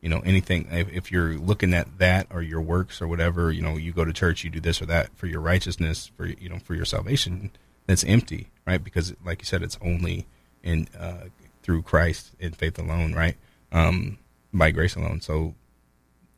you 0.00 0.08
know 0.08 0.20
anything. 0.20 0.68
If, 0.70 0.92
if 0.92 1.12
you're 1.12 1.34
looking 1.34 1.74
at 1.74 1.98
that 1.98 2.26
or 2.30 2.42
your 2.42 2.60
works 2.60 3.02
or 3.02 3.08
whatever 3.08 3.50
you 3.50 3.62
know 3.62 3.76
you 3.76 3.92
go 3.92 4.04
to 4.04 4.12
church 4.12 4.44
you 4.44 4.50
do 4.50 4.60
this 4.60 4.80
or 4.80 4.86
that 4.86 5.16
for 5.16 5.26
your 5.26 5.40
righteousness 5.40 6.10
for 6.16 6.26
you 6.26 6.48
know 6.48 6.58
for 6.58 6.74
your 6.74 6.84
salvation 6.84 7.50
that's 7.86 8.04
empty 8.04 8.48
right? 8.66 8.82
Because 8.82 9.14
like 9.24 9.40
you 9.40 9.46
said 9.46 9.62
it's 9.62 9.78
only 9.82 10.26
in 10.62 10.88
uh, 10.98 11.24
through 11.62 11.82
christ 11.82 12.32
in 12.38 12.52
faith 12.52 12.78
alone 12.78 13.14
right? 13.14 13.36
Um, 13.72 14.18
by 14.52 14.70
grace 14.70 14.96
alone. 14.96 15.20
So 15.20 15.54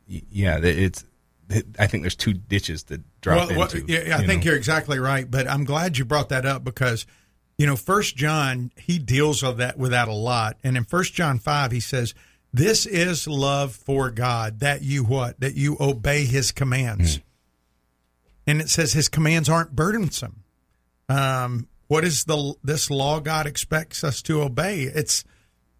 yeah 0.08 0.58
it's 0.58 1.04
i 1.78 1.86
think 1.86 2.02
there's 2.02 2.16
two 2.16 2.32
ditches 2.32 2.84
to 2.84 3.00
drop 3.20 3.48
well, 3.48 3.58
well, 3.58 3.68
into 3.68 3.92
yeah, 3.92 4.02
yeah, 4.06 4.16
I 4.16 4.20
you 4.20 4.26
think 4.26 4.44
know. 4.44 4.50
you're 4.50 4.58
exactly 4.58 4.98
right. 4.98 5.30
But 5.30 5.48
I'm 5.48 5.64
glad 5.64 5.98
you 5.98 6.04
brought 6.04 6.30
that 6.30 6.46
up 6.46 6.64
because, 6.64 7.06
you 7.58 7.66
know, 7.66 7.76
First 7.76 8.16
John 8.16 8.72
he 8.76 8.98
deals 8.98 9.42
with 9.42 9.58
that 9.58 9.78
with 9.78 9.90
that 9.90 10.08
a 10.08 10.12
lot, 10.12 10.56
and 10.62 10.76
in 10.76 10.84
First 10.84 11.14
John 11.14 11.38
five 11.38 11.72
he 11.72 11.80
says, 11.80 12.14
"This 12.52 12.86
is 12.86 13.26
love 13.26 13.74
for 13.74 14.10
God 14.10 14.60
that 14.60 14.82
you 14.82 15.04
what 15.04 15.40
that 15.40 15.54
you 15.54 15.76
obey 15.80 16.24
His 16.24 16.52
commands," 16.52 17.20
and 18.46 18.60
it 18.60 18.68
says 18.68 18.92
His 18.92 19.08
commands 19.08 19.48
aren't 19.48 19.74
burdensome. 19.74 20.44
Um, 21.08 21.68
what 21.88 22.04
is 22.04 22.24
the 22.24 22.54
this 22.62 22.90
law 22.90 23.20
God 23.20 23.46
expects 23.46 24.04
us 24.04 24.22
to 24.22 24.42
obey? 24.42 24.82
It's 24.82 25.24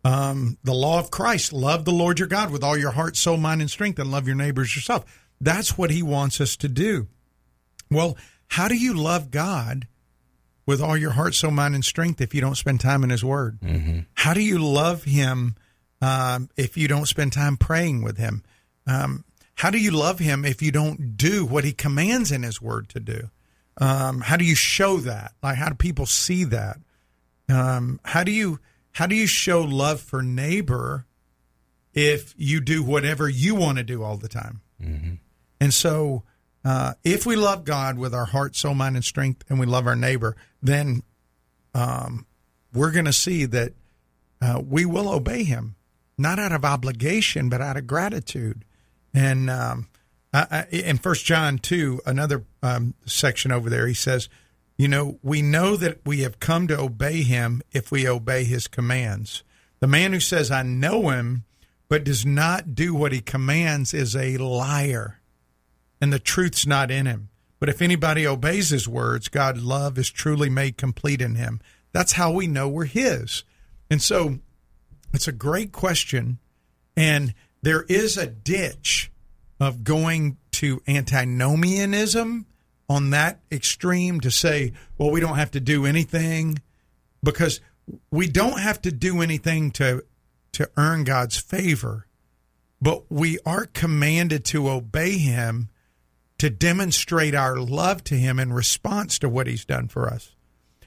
um, 0.04 0.58
the 0.64 0.74
law 0.74 0.98
of 0.98 1.10
Christ. 1.10 1.52
Love 1.52 1.84
the 1.84 1.92
Lord 1.92 2.18
your 2.18 2.28
God 2.28 2.50
with 2.50 2.64
all 2.64 2.76
your 2.76 2.90
heart, 2.90 3.16
soul, 3.16 3.36
mind, 3.36 3.60
and 3.60 3.70
strength, 3.70 3.98
and 3.98 4.10
love 4.10 4.26
your 4.26 4.36
neighbors 4.36 4.74
yourself. 4.74 5.04
That's 5.40 5.76
what 5.78 5.90
He 5.90 6.02
wants 6.02 6.40
us 6.40 6.56
to 6.58 6.68
do. 6.68 7.08
Well, 7.90 8.16
how 8.48 8.68
do 8.68 8.74
you 8.76 8.94
love 8.94 9.30
God 9.30 9.86
with 10.66 10.80
all 10.80 10.96
your 10.96 11.12
heart, 11.12 11.34
soul, 11.34 11.50
mind, 11.50 11.74
and 11.74 11.84
strength 11.84 12.20
if 12.20 12.34
you 12.34 12.40
don't 12.40 12.56
spend 12.56 12.80
time 12.80 13.02
in 13.04 13.10
His 13.10 13.24
Word? 13.24 13.58
How 14.14 14.34
do 14.34 14.42
you 14.42 14.58
love 14.58 15.04
Him 15.04 15.56
um, 16.02 16.48
if 16.56 16.76
you 16.76 16.88
don't 16.88 17.06
spend 17.06 17.32
time 17.32 17.56
praying 17.56 18.02
with 18.02 18.18
Him? 18.18 18.42
Um, 18.86 19.24
how 19.54 19.70
do 19.70 19.78
you 19.78 19.90
love 19.90 20.18
Him 20.18 20.44
if 20.44 20.62
you 20.62 20.72
don't 20.72 21.16
do 21.16 21.44
what 21.44 21.64
He 21.64 21.72
commands 21.72 22.30
in 22.32 22.42
His 22.42 22.60
Word 22.60 22.88
to 22.90 23.00
do? 23.00 23.30
Um, 23.78 24.20
how 24.20 24.36
do 24.36 24.44
you 24.44 24.54
show 24.54 24.98
that? 24.98 25.32
Like, 25.42 25.56
how 25.56 25.68
do 25.70 25.74
people 25.74 26.06
see 26.06 26.44
that? 26.44 26.78
Um, 27.48 27.98
how 28.04 28.22
do 28.24 28.30
you 28.30 28.60
how 28.92 29.06
do 29.06 29.14
you 29.14 29.26
show 29.26 29.62
love 29.62 30.00
for 30.00 30.22
neighbor 30.22 31.06
if 31.94 32.34
you 32.36 32.60
do 32.60 32.82
whatever 32.82 33.28
you 33.28 33.54
want 33.54 33.78
to 33.78 33.84
do 33.84 34.02
all 34.02 34.16
the 34.16 34.28
time? 34.28 34.60
And 35.60 35.74
so, 35.74 36.22
uh, 36.64 36.94
if 37.04 37.26
we 37.26 37.36
love 37.36 37.64
God 37.64 37.98
with 37.98 38.14
our 38.14 38.24
heart, 38.24 38.56
soul, 38.56 38.74
mind, 38.74 38.96
and 38.96 39.04
strength, 39.04 39.44
and 39.48 39.60
we 39.60 39.66
love 39.66 39.86
our 39.86 39.96
neighbor, 39.96 40.36
then 40.62 41.02
um, 41.74 42.26
we're 42.72 42.90
going 42.90 43.04
to 43.04 43.12
see 43.12 43.44
that 43.46 43.72
uh, 44.40 44.62
we 44.66 44.84
will 44.84 45.08
obey 45.08 45.44
Him, 45.44 45.76
not 46.18 46.38
out 46.38 46.52
of 46.52 46.64
obligation, 46.64 47.48
but 47.48 47.60
out 47.60 47.76
of 47.76 47.86
gratitude. 47.86 48.64
And 49.12 49.50
um, 49.50 49.88
I, 50.32 50.46
I, 50.50 50.74
in 50.74 50.98
First 50.98 51.24
John 51.24 51.58
two, 51.58 52.00
another 52.06 52.44
um, 52.62 52.94
section 53.06 53.52
over 53.52 53.68
there, 53.68 53.86
he 53.86 53.94
says, 53.94 54.28
"You 54.78 54.88
know, 54.88 55.18
we 55.22 55.42
know 55.42 55.76
that 55.76 56.00
we 56.06 56.20
have 56.20 56.40
come 56.40 56.66
to 56.68 56.78
obey 56.78 57.22
Him 57.22 57.62
if 57.72 57.90
we 57.90 58.08
obey 58.08 58.44
His 58.44 58.66
commands. 58.66 59.42
The 59.80 59.86
man 59.86 60.12
who 60.12 60.20
says 60.20 60.50
I 60.50 60.62
know 60.62 61.10
Him,' 61.10 61.44
but 61.88 62.04
does 62.04 62.24
not 62.24 62.74
do 62.74 62.94
what 62.94 63.12
He 63.12 63.20
commands, 63.20 63.92
is 63.92 64.14
a 64.14 64.36
liar." 64.38 65.19
And 66.00 66.12
the 66.12 66.18
truth's 66.18 66.66
not 66.66 66.90
in 66.90 67.06
him. 67.06 67.28
But 67.58 67.68
if 67.68 67.82
anybody 67.82 68.26
obeys 68.26 68.70
his 68.70 68.88
words, 68.88 69.28
God's 69.28 69.62
love 69.62 69.98
is 69.98 70.10
truly 70.10 70.48
made 70.48 70.78
complete 70.78 71.20
in 71.20 71.34
him. 71.34 71.60
That's 71.92 72.12
how 72.12 72.32
we 72.32 72.46
know 72.46 72.68
we're 72.68 72.86
his. 72.86 73.44
And 73.90 74.00
so 74.00 74.38
it's 75.12 75.28
a 75.28 75.32
great 75.32 75.72
question. 75.72 76.38
And 76.96 77.34
there 77.62 77.82
is 77.82 78.16
a 78.16 78.26
ditch 78.26 79.10
of 79.58 79.84
going 79.84 80.38
to 80.52 80.82
antinomianism 80.88 82.46
on 82.88 83.10
that 83.10 83.40
extreme 83.52 84.20
to 84.20 84.30
say, 84.30 84.72
well, 84.96 85.10
we 85.10 85.20
don't 85.20 85.36
have 85.36 85.50
to 85.52 85.60
do 85.60 85.84
anything 85.84 86.60
because 87.22 87.60
we 88.10 88.26
don't 88.26 88.60
have 88.60 88.80
to 88.82 88.92
do 88.92 89.20
anything 89.20 89.70
to 89.72 90.04
to 90.52 90.68
earn 90.76 91.04
God's 91.04 91.36
favor, 91.38 92.06
but 92.82 93.04
we 93.08 93.38
are 93.46 93.66
commanded 93.66 94.44
to 94.46 94.68
obey 94.68 95.16
him 95.16 95.69
to 96.40 96.48
demonstrate 96.48 97.34
our 97.34 97.58
love 97.58 98.02
to 98.02 98.14
him 98.14 98.38
in 98.38 98.50
response 98.50 99.18
to 99.18 99.28
what 99.28 99.46
he's 99.46 99.66
done 99.66 99.88
for 99.88 100.08
us. 100.08 100.34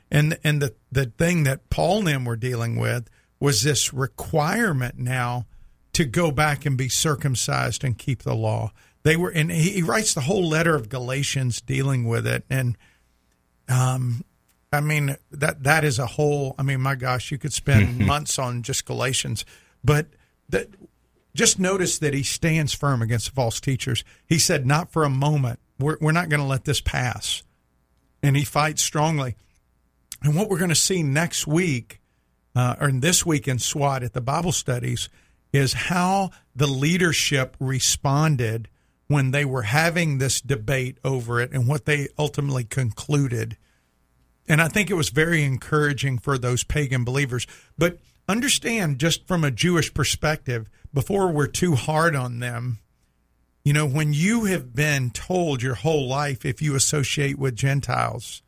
And 0.10 0.39
and 0.43 0.60
the 0.60 0.74
the 0.91 1.06
thing 1.06 1.43
that 1.43 1.70
Paul 1.70 1.99
and 1.99 2.08
them 2.08 2.26
were 2.26 2.36
dealing 2.36 2.76
with 2.76 3.08
was 3.39 3.62
this 3.62 3.93
requirement 3.93 4.97
now 4.97 5.45
to 5.93 6.06
go 6.06 6.32
back 6.32 6.66
and 6.66 6.76
be 6.76 6.89
circumcised 6.89 7.84
and 7.84 7.95
keep 7.95 8.24
the 8.24 8.34
law. 8.34 8.72
They 9.04 9.16
were 9.16 9.30
and 9.30 9.51
he, 9.51 9.74
he 9.74 9.84
writes 9.84 10.16
the 10.16 10.22
whole 10.22 10.43
letter 10.49 10.74
of 10.74 10.89
Galatians 10.89 11.62
dealing 11.62 12.08
with 12.08 12.26
it 12.26 12.45
and 12.49 12.76
um 13.70 14.26
I 14.72 14.82
mean 14.82 15.18
that 15.30 15.62
that 15.62 15.84
is 15.84 15.99
a 15.99 16.08
whole 16.08 16.56
I 16.58 16.64
mean 16.64 16.82
my 16.82 16.95
gosh 16.95 17.30
you 17.30 17.38
could 17.38 17.54
spend 17.54 17.99
months 18.08 18.39
on 18.39 18.64
just 18.64 18.86
Galatians 18.86 19.45
but 19.84 20.08
that 20.49 20.70
just 21.36 21.60
notice 21.60 21.98
that 22.00 22.14
he 22.14 22.24
stands 22.24 22.74
firm 22.74 23.02
against 23.02 23.34
false 23.34 23.60
teachers. 23.60 24.04
He 24.26 24.38
said, 24.38 24.66
Not 24.66 24.92
for 24.92 25.04
a 25.04 25.10
moment. 25.10 25.60
We're, 25.80 25.98
we're 26.00 26.12
not 26.12 26.30
going 26.30 26.42
to 26.42 26.48
let 26.48 26.66
this 26.66 26.82
pass. 26.82 27.44
And 28.22 28.38
he 28.38 28.46
fights 28.46 28.82
strongly. 28.82 29.36
And 30.22 30.36
what 30.36 30.50
we're 30.50 30.60
going 30.60 30.70
to 30.70 30.76
see 30.76 31.04
next 31.04 31.48
week, 31.48 32.00
uh, 32.56 32.76
or 32.80 32.92
this 32.92 33.26
week 33.26 33.48
in 33.48 33.60
SWAT 33.60 34.04
at 34.04 34.14
the 34.14 34.22
Bible 34.22 34.52
studies, 34.52 35.10
is 35.52 35.74
how 35.74 36.32
the 36.56 36.68
leadership 36.68 37.56
responded 37.60 38.70
when 39.08 39.32
they 39.32 39.46
were 39.46 39.64
having 39.64 40.18
this 40.18 40.40
debate 40.40 40.98
over 41.04 41.42
it 41.42 41.52
and 41.52 41.68
what 41.68 41.86
they 41.86 42.08
ultimately 42.18 42.64
concluded. 42.64 43.58
And 44.48 44.62
I 44.62 44.68
think 44.68 44.90
it 44.90 44.96
was 44.96 45.10
very 45.10 45.44
encouraging 45.44 46.20
for 46.20 46.38
those 46.38 46.64
pagan 46.64 47.04
believers. 47.04 47.46
But 47.78 48.00
understand, 48.28 48.99
just 48.99 49.28
from 49.28 49.43
a 49.43 49.51
Jewish 49.51 49.93
perspective, 49.93 50.69
before 50.93 51.32
we're 51.32 51.47
too 51.47 51.76
hard 51.76 52.15
on 52.15 52.39
them, 52.39 52.80
you 53.63 53.74
know, 53.74 53.88
when 53.88 54.13
you 54.13 54.45
have 54.45 54.76
been 54.76 55.09
told 55.11 55.61
your 55.61 55.76
whole 55.76 56.07
life 56.07 56.45
if 56.45 56.61
you 56.61 56.76
associate 56.76 57.39
with 57.39 57.55
Gentiles, 57.55 58.43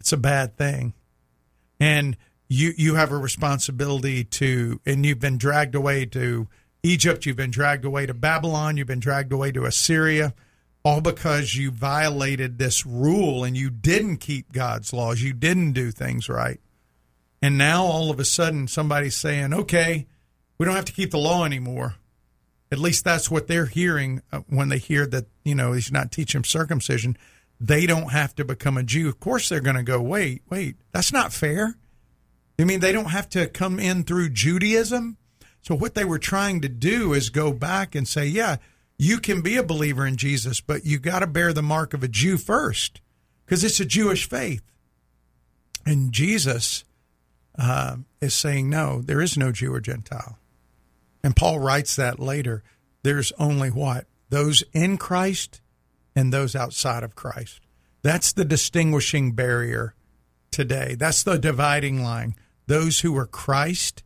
it's 0.00 0.12
a 0.12 0.16
bad 0.16 0.56
thing. 0.56 0.94
And 1.78 2.16
you 2.48 2.72
you 2.76 2.94
have 2.94 3.12
a 3.12 3.16
responsibility 3.16 4.24
to 4.24 4.80
and 4.86 5.04
you've 5.04 5.20
been 5.20 5.38
dragged 5.38 5.74
away 5.74 6.06
to 6.06 6.48
Egypt, 6.82 7.26
you've 7.26 7.36
been 7.36 7.50
dragged 7.50 7.84
away 7.84 8.06
to 8.06 8.14
Babylon, 8.14 8.76
you've 8.76 8.86
been 8.86 9.00
dragged 9.00 9.32
away 9.32 9.52
to 9.52 9.64
Assyria, 9.64 10.34
all 10.84 11.00
because 11.00 11.54
you 11.54 11.70
violated 11.70 12.58
this 12.58 12.86
rule 12.86 13.44
and 13.44 13.56
you 13.56 13.70
didn't 13.70 14.18
keep 14.18 14.52
God's 14.52 14.92
laws, 14.92 15.22
you 15.22 15.32
didn't 15.32 15.72
do 15.72 15.90
things 15.90 16.28
right. 16.28 16.60
And 17.46 17.56
now 17.56 17.84
all 17.84 18.10
of 18.10 18.18
a 18.18 18.24
sudden 18.24 18.66
somebody's 18.66 19.14
saying, 19.14 19.54
"Okay, 19.54 20.08
we 20.58 20.66
don't 20.66 20.74
have 20.74 20.84
to 20.86 20.92
keep 20.92 21.12
the 21.12 21.16
law 21.18 21.44
anymore." 21.44 21.94
At 22.72 22.80
least 22.80 23.04
that's 23.04 23.30
what 23.30 23.46
they're 23.46 23.66
hearing 23.66 24.20
uh, 24.32 24.40
when 24.48 24.68
they 24.68 24.78
hear 24.78 25.06
that, 25.06 25.26
you 25.44 25.54
know, 25.54 25.70
he's 25.70 25.92
not 25.92 26.10
teaching 26.10 26.42
circumcision. 26.42 27.16
They 27.60 27.86
don't 27.86 28.10
have 28.10 28.34
to 28.34 28.44
become 28.44 28.76
a 28.76 28.82
Jew. 28.82 29.08
Of 29.08 29.20
course 29.20 29.48
they're 29.48 29.60
going 29.60 29.76
to 29.76 29.84
go, 29.84 30.02
"Wait, 30.02 30.42
wait. 30.50 30.74
That's 30.90 31.12
not 31.12 31.32
fair." 31.32 31.76
You 32.58 32.66
mean 32.66 32.80
they 32.80 32.90
don't 32.90 33.10
have 33.10 33.28
to 33.28 33.46
come 33.46 33.78
in 33.78 34.02
through 34.02 34.30
Judaism? 34.30 35.16
So 35.62 35.76
what 35.76 35.94
they 35.94 36.04
were 36.04 36.18
trying 36.18 36.62
to 36.62 36.68
do 36.68 37.12
is 37.12 37.30
go 37.30 37.52
back 37.52 37.94
and 37.94 38.08
say, 38.08 38.26
yeah, 38.26 38.56
you 38.98 39.18
can 39.18 39.40
be 39.40 39.56
a 39.56 39.62
believer 39.62 40.04
in 40.04 40.16
Jesus, 40.16 40.60
but 40.60 40.84
you 40.84 40.98
got 40.98 41.20
to 41.20 41.28
bear 41.28 41.52
the 41.52 41.62
mark 41.62 41.94
of 41.94 42.02
a 42.02 42.08
Jew 42.08 42.38
first 42.38 43.00
because 43.44 43.62
it's 43.62 43.78
a 43.78 43.84
Jewish 43.84 44.28
faith. 44.28 44.64
And 45.84 46.10
Jesus 46.10 46.82
uh, 47.58 47.96
is 48.20 48.34
saying, 48.34 48.68
no, 48.68 49.00
there 49.00 49.20
is 49.20 49.36
no 49.36 49.52
Jew 49.52 49.74
or 49.74 49.80
Gentile. 49.80 50.38
And 51.22 51.34
Paul 51.34 51.58
writes 51.58 51.96
that 51.96 52.20
later. 52.20 52.62
There's 53.02 53.32
only 53.38 53.70
what? 53.70 54.06
Those 54.28 54.64
in 54.72 54.96
Christ 54.98 55.60
and 56.14 56.32
those 56.32 56.56
outside 56.56 57.02
of 57.02 57.14
Christ. 57.14 57.60
That's 58.02 58.32
the 58.32 58.44
distinguishing 58.44 59.32
barrier 59.32 59.94
today. 60.50 60.96
That's 60.98 61.22
the 61.22 61.38
dividing 61.38 62.02
line 62.02 62.34
those 62.66 63.00
who 63.00 63.16
are 63.16 63.26
Christ, 63.26 64.02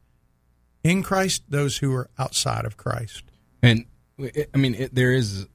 in 0.84 1.02
Christ, 1.02 1.44
those 1.48 1.78
who 1.78 1.94
are 1.94 2.10
outside 2.18 2.64
of 2.64 2.76
Christ. 2.76 3.22
And 3.62 3.86
I 4.18 4.56
mean, 4.58 4.74
it, 4.74 4.94
there 4.94 5.12
is, 5.12 5.46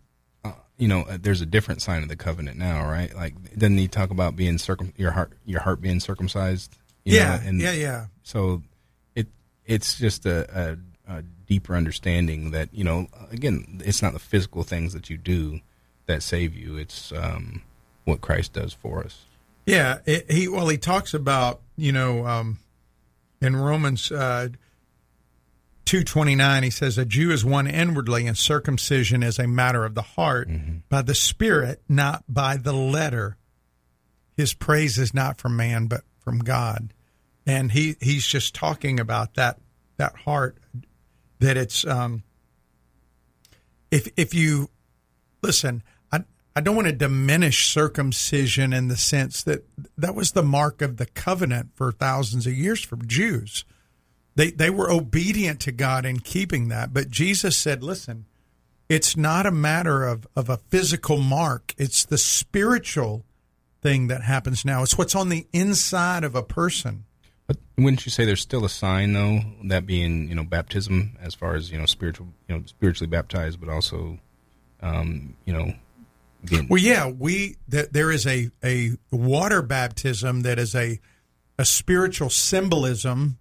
uh, 0.43 0.53
you 0.77 0.87
know, 0.87 1.01
uh, 1.01 1.17
there's 1.21 1.41
a 1.41 1.45
different 1.45 1.83
sign 1.83 2.01
of 2.01 2.09
the 2.09 2.15
covenant 2.15 2.57
now, 2.57 2.89
right? 2.89 3.15
Like, 3.15 3.57
doesn't 3.57 3.77
he 3.77 3.87
talk 3.87 4.09
about 4.09 4.35
being 4.35 4.57
circum 4.57 4.93
your 4.97 5.11
heart, 5.11 5.33
your 5.45 5.61
heart 5.61 5.81
being 5.81 5.99
circumcised? 5.99 6.75
Yeah, 7.05 7.37
know, 7.37 7.47
and 7.47 7.61
yeah, 7.61 7.71
yeah. 7.71 8.05
So 8.23 8.63
it 9.15 9.27
it's 9.65 9.97
just 9.97 10.25
a, 10.25 10.77
a, 11.07 11.17
a 11.17 11.21
deeper 11.21 11.75
understanding 11.75 12.51
that 12.51 12.73
you 12.73 12.83
know, 12.83 13.07
again, 13.31 13.81
it's 13.85 14.01
not 14.01 14.13
the 14.13 14.19
physical 14.19 14.63
things 14.63 14.93
that 14.93 15.09
you 15.09 15.17
do 15.17 15.61
that 16.07 16.23
save 16.23 16.55
you; 16.55 16.77
it's 16.77 17.11
um, 17.11 17.61
what 18.03 18.21
Christ 18.21 18.53
does 18.53 18.73
for 18.73 19.03
us. 19.03 19.23
Yeah, 19.65 19.99
it, 20.05 20.31
he 20.31 20.47
well, 20.47 20.67
he 20.67 20.77
talks 20.77 21.13
about 21.13 21.61
you 21.77 21.91
know. 21.91 22.25
Um, 22.25 22.59
in 23.41 23.55
Romans 23.55 24.11
uh, 24.11 24.49
2.29, 25.85 26.63
he 26.63 26.69
says, 26.69 26.97
A 26.97 27.05
Jew 27.05 27.31
is 27.31 27.45
one 27.45 27.67
inwardly, 27.67 28.25
and 28.25 28.37
circumcision 28.37 29.21
is 29.21 29.37
a 29.37 29.47
matter 29.47 29.85
of 29.85 29.93
the 29.93 30.01
heart, 30.01 30.49
mm-hmm. 30.49 30.77
by 30.89 31.01
the 31.01 31.13
Spirit, 31.15 31.81
not 31.87 32.23
by 32.27 32.57
the 32.57 32.73
letter. 32.73 33.37
His 34.35 34.53
praise 34.53 34.97
is 34.97 35.13
not 35.13 35.37
from 35.37 35.55
man, 35.55 35.85
but 35.85 36.01
from 36.19 36.39
God. 36.39 36.93
And 37.45 37.71
he, 37.71 37.95
he's 38.01 38.25
just 38.25 38.55
talking 38.55 38.99
about 38.99 39.35
that 39.35 39.59
that 39.97 40.15
heart, 40.17 40.57
that 41.39 41.57
it's 41.57 41.85
um, 41.85 42.23
if 43.91 44.09
if 44.17 44.33
you 44.33 44.69
listen, 45.41 45.83
I 46.11 46.23
I 46.55 46.61
don't 46.61 46.75
want 46.75 46.87
to 46.87 46.93
diminish 46.93 47.67
circumcision 47.71 48.73
in 48.73 48.87
the 48.87 48.97
sense 48.97 49.43
that 49.43 49.65
that 49.97 50.15
was 50.15 50.31
the 50.31 50.43
mark 50.43 50.81
of 50.81 50.97
the 50.97 51.05
covenant 51.05 51.69
for 51.75 51.91
thousands 51.91 52.47
of 52.47 52.53
years 52.53 52.83
for 52.83 52.97
Jews. 52.97 53.63
They 54.35 54.51
they 54.51 54.69
were 54.69 54.91
obedient 54.91 55.59
to 55.61 55.71
God 55.71 56.05
in 56.05 56.19
keeping 56.19 56.67
that, 56.69 56.93
but 56.93 57.09
Jesus 57.09 57.57
said, 57.57 57.83
"Listen, 57.83 58.25
it's 58.89 59.15
not 59.15 59.45
a 59.45 59.51
matter 59.51 60.05
of 60.05 60.27
of 60.35 60.49
a 60.49 60.57
physical 60.57 61.17
mark. 61.17 61.73
It's 61.77 62.03
the 62.03 62.17
spiritual 62.17 63.25
thing 63.81 64.07
that 64.07 64.23
happens 64.23 64.65
now. 64.65 64.83
It's 64.83 64.97
what's 64.97 65.15
on 65.15 65.29
the 65.29 65.47
inside 65.53 66.23
of 66.23 66.35
a 66.35 66.43
person." 66.43 67.04
Wouldn't 67.77 68.05
you 68.05 68.11
say 68.11 68.23
there's 68.23 68.41
still 68.41 68.63
a 68.63 68.69
sign 68.69 69.13
though, 69.13 69.41
that 69.65 69.85
being 69.85 70.29
you 70.29 70.35
know 70.35 70.45
baptism 70.45 71.17
as 71.21 71.35
far 71.35 71.55
as 71.55 71.71
you 71.71 71.77
know 71.77 71.85
spiritual, 71.85 72.27
you 72.47 72.55
know 72.55 72.63
spiritually 72.65 73.09
baptized, 73.09 73.59
but 73.59 73.67
also, 73.67 74.17
um, 74.81 75.35
you 75.45 75.51
know, 75.51 75.73
being... 76.45 76.67
well, 76.69 76.81
yeah, 76.81 77.07
we 77.07 77.57
that 77.67 77.91
there 77.91 78.11
is 78.11 78.25
a 78.25 78.49
a 78.63 78.91
water 79.11 79.61
baptism 79.61 80.41
that 80.41 80.57
is 80.57 80.73
a 80.73 80.99
a 81.59 81.65
spiritual 81.65 82.29
symbolism. 82.29 83.37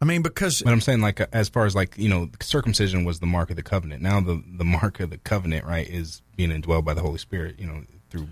I 0.00 0.06
mean, 0.06 0.22
because 0.22 0.62
but 0.62 0.72
I'm 0.72 0.80
saying 0.80 1.02
like 1.02 1.20
as 1.32 1.50
far 1.50 1.66
as 1.66 1.74
like 1.74 1.98
you 1.98 2.08
know, 2.08 2.30
circumcision 2.40 3.04
was 3.04 3.20
the 3.20 3.26
mark 3.26 3.50
of 3.50 3.56
the 3.56 3.62
covenant. 3.62 4.02
Now 4.02 4.20
the 4.20 4.42
the 4.46 4.64
mark 4.64 5.00
of 5.00 5.10
the 5.10 5.18
covenant, 5.18 5.66
right, 5.66 5.86
is 5.86 6.22
being 6.34 6.50
indwelled 6.50 6.86
by 6.86 6.94
the 6.94 7.02
Holy 7.02 7.18
Spirit. 7.18 7.56
You 7.58 7.66
know, 7.66 7.82
through. 8.08 8.28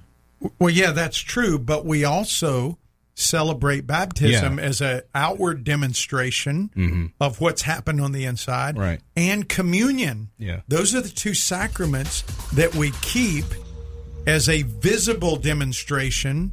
Well, 0.58 0.70
yeah, 0.70 0.90
that's 0.90 1.18
true, 1.18 1.58
but 1.58 1.84
we 1.84 2.02
also 2.02 2.78
celebrate 3.14 3.86
baptism 3.86 4.58
yeah. 4.58 4.64
as 4.64 4.80
an 4.80 5.02
outward 5.14 5.64
demonstration 5.64 6.70
mm-hmm. 6.74 7.06
of 7.20 7.40
what's 7.40 7.62
happened 7.62 8.00
on 8.00 8.12
the 8.12 8.24
inside 8.24 8.78
right. 8.78 9.00
and 9.16 9.48
communion 9.48 10.30
yeah 10.38 10.60
those 10.68 10.94
are 10.94 11.02
the 11.02 11.08
two 11.10 11.34
sacraments 11.34 12.22
that 12.54 12.74
we 12.74 12.90
keep 13.02 13.44
as 14.26 14.48
a 14.48 14.62
visible 14.62 15.36
demonstration 15.36 16.52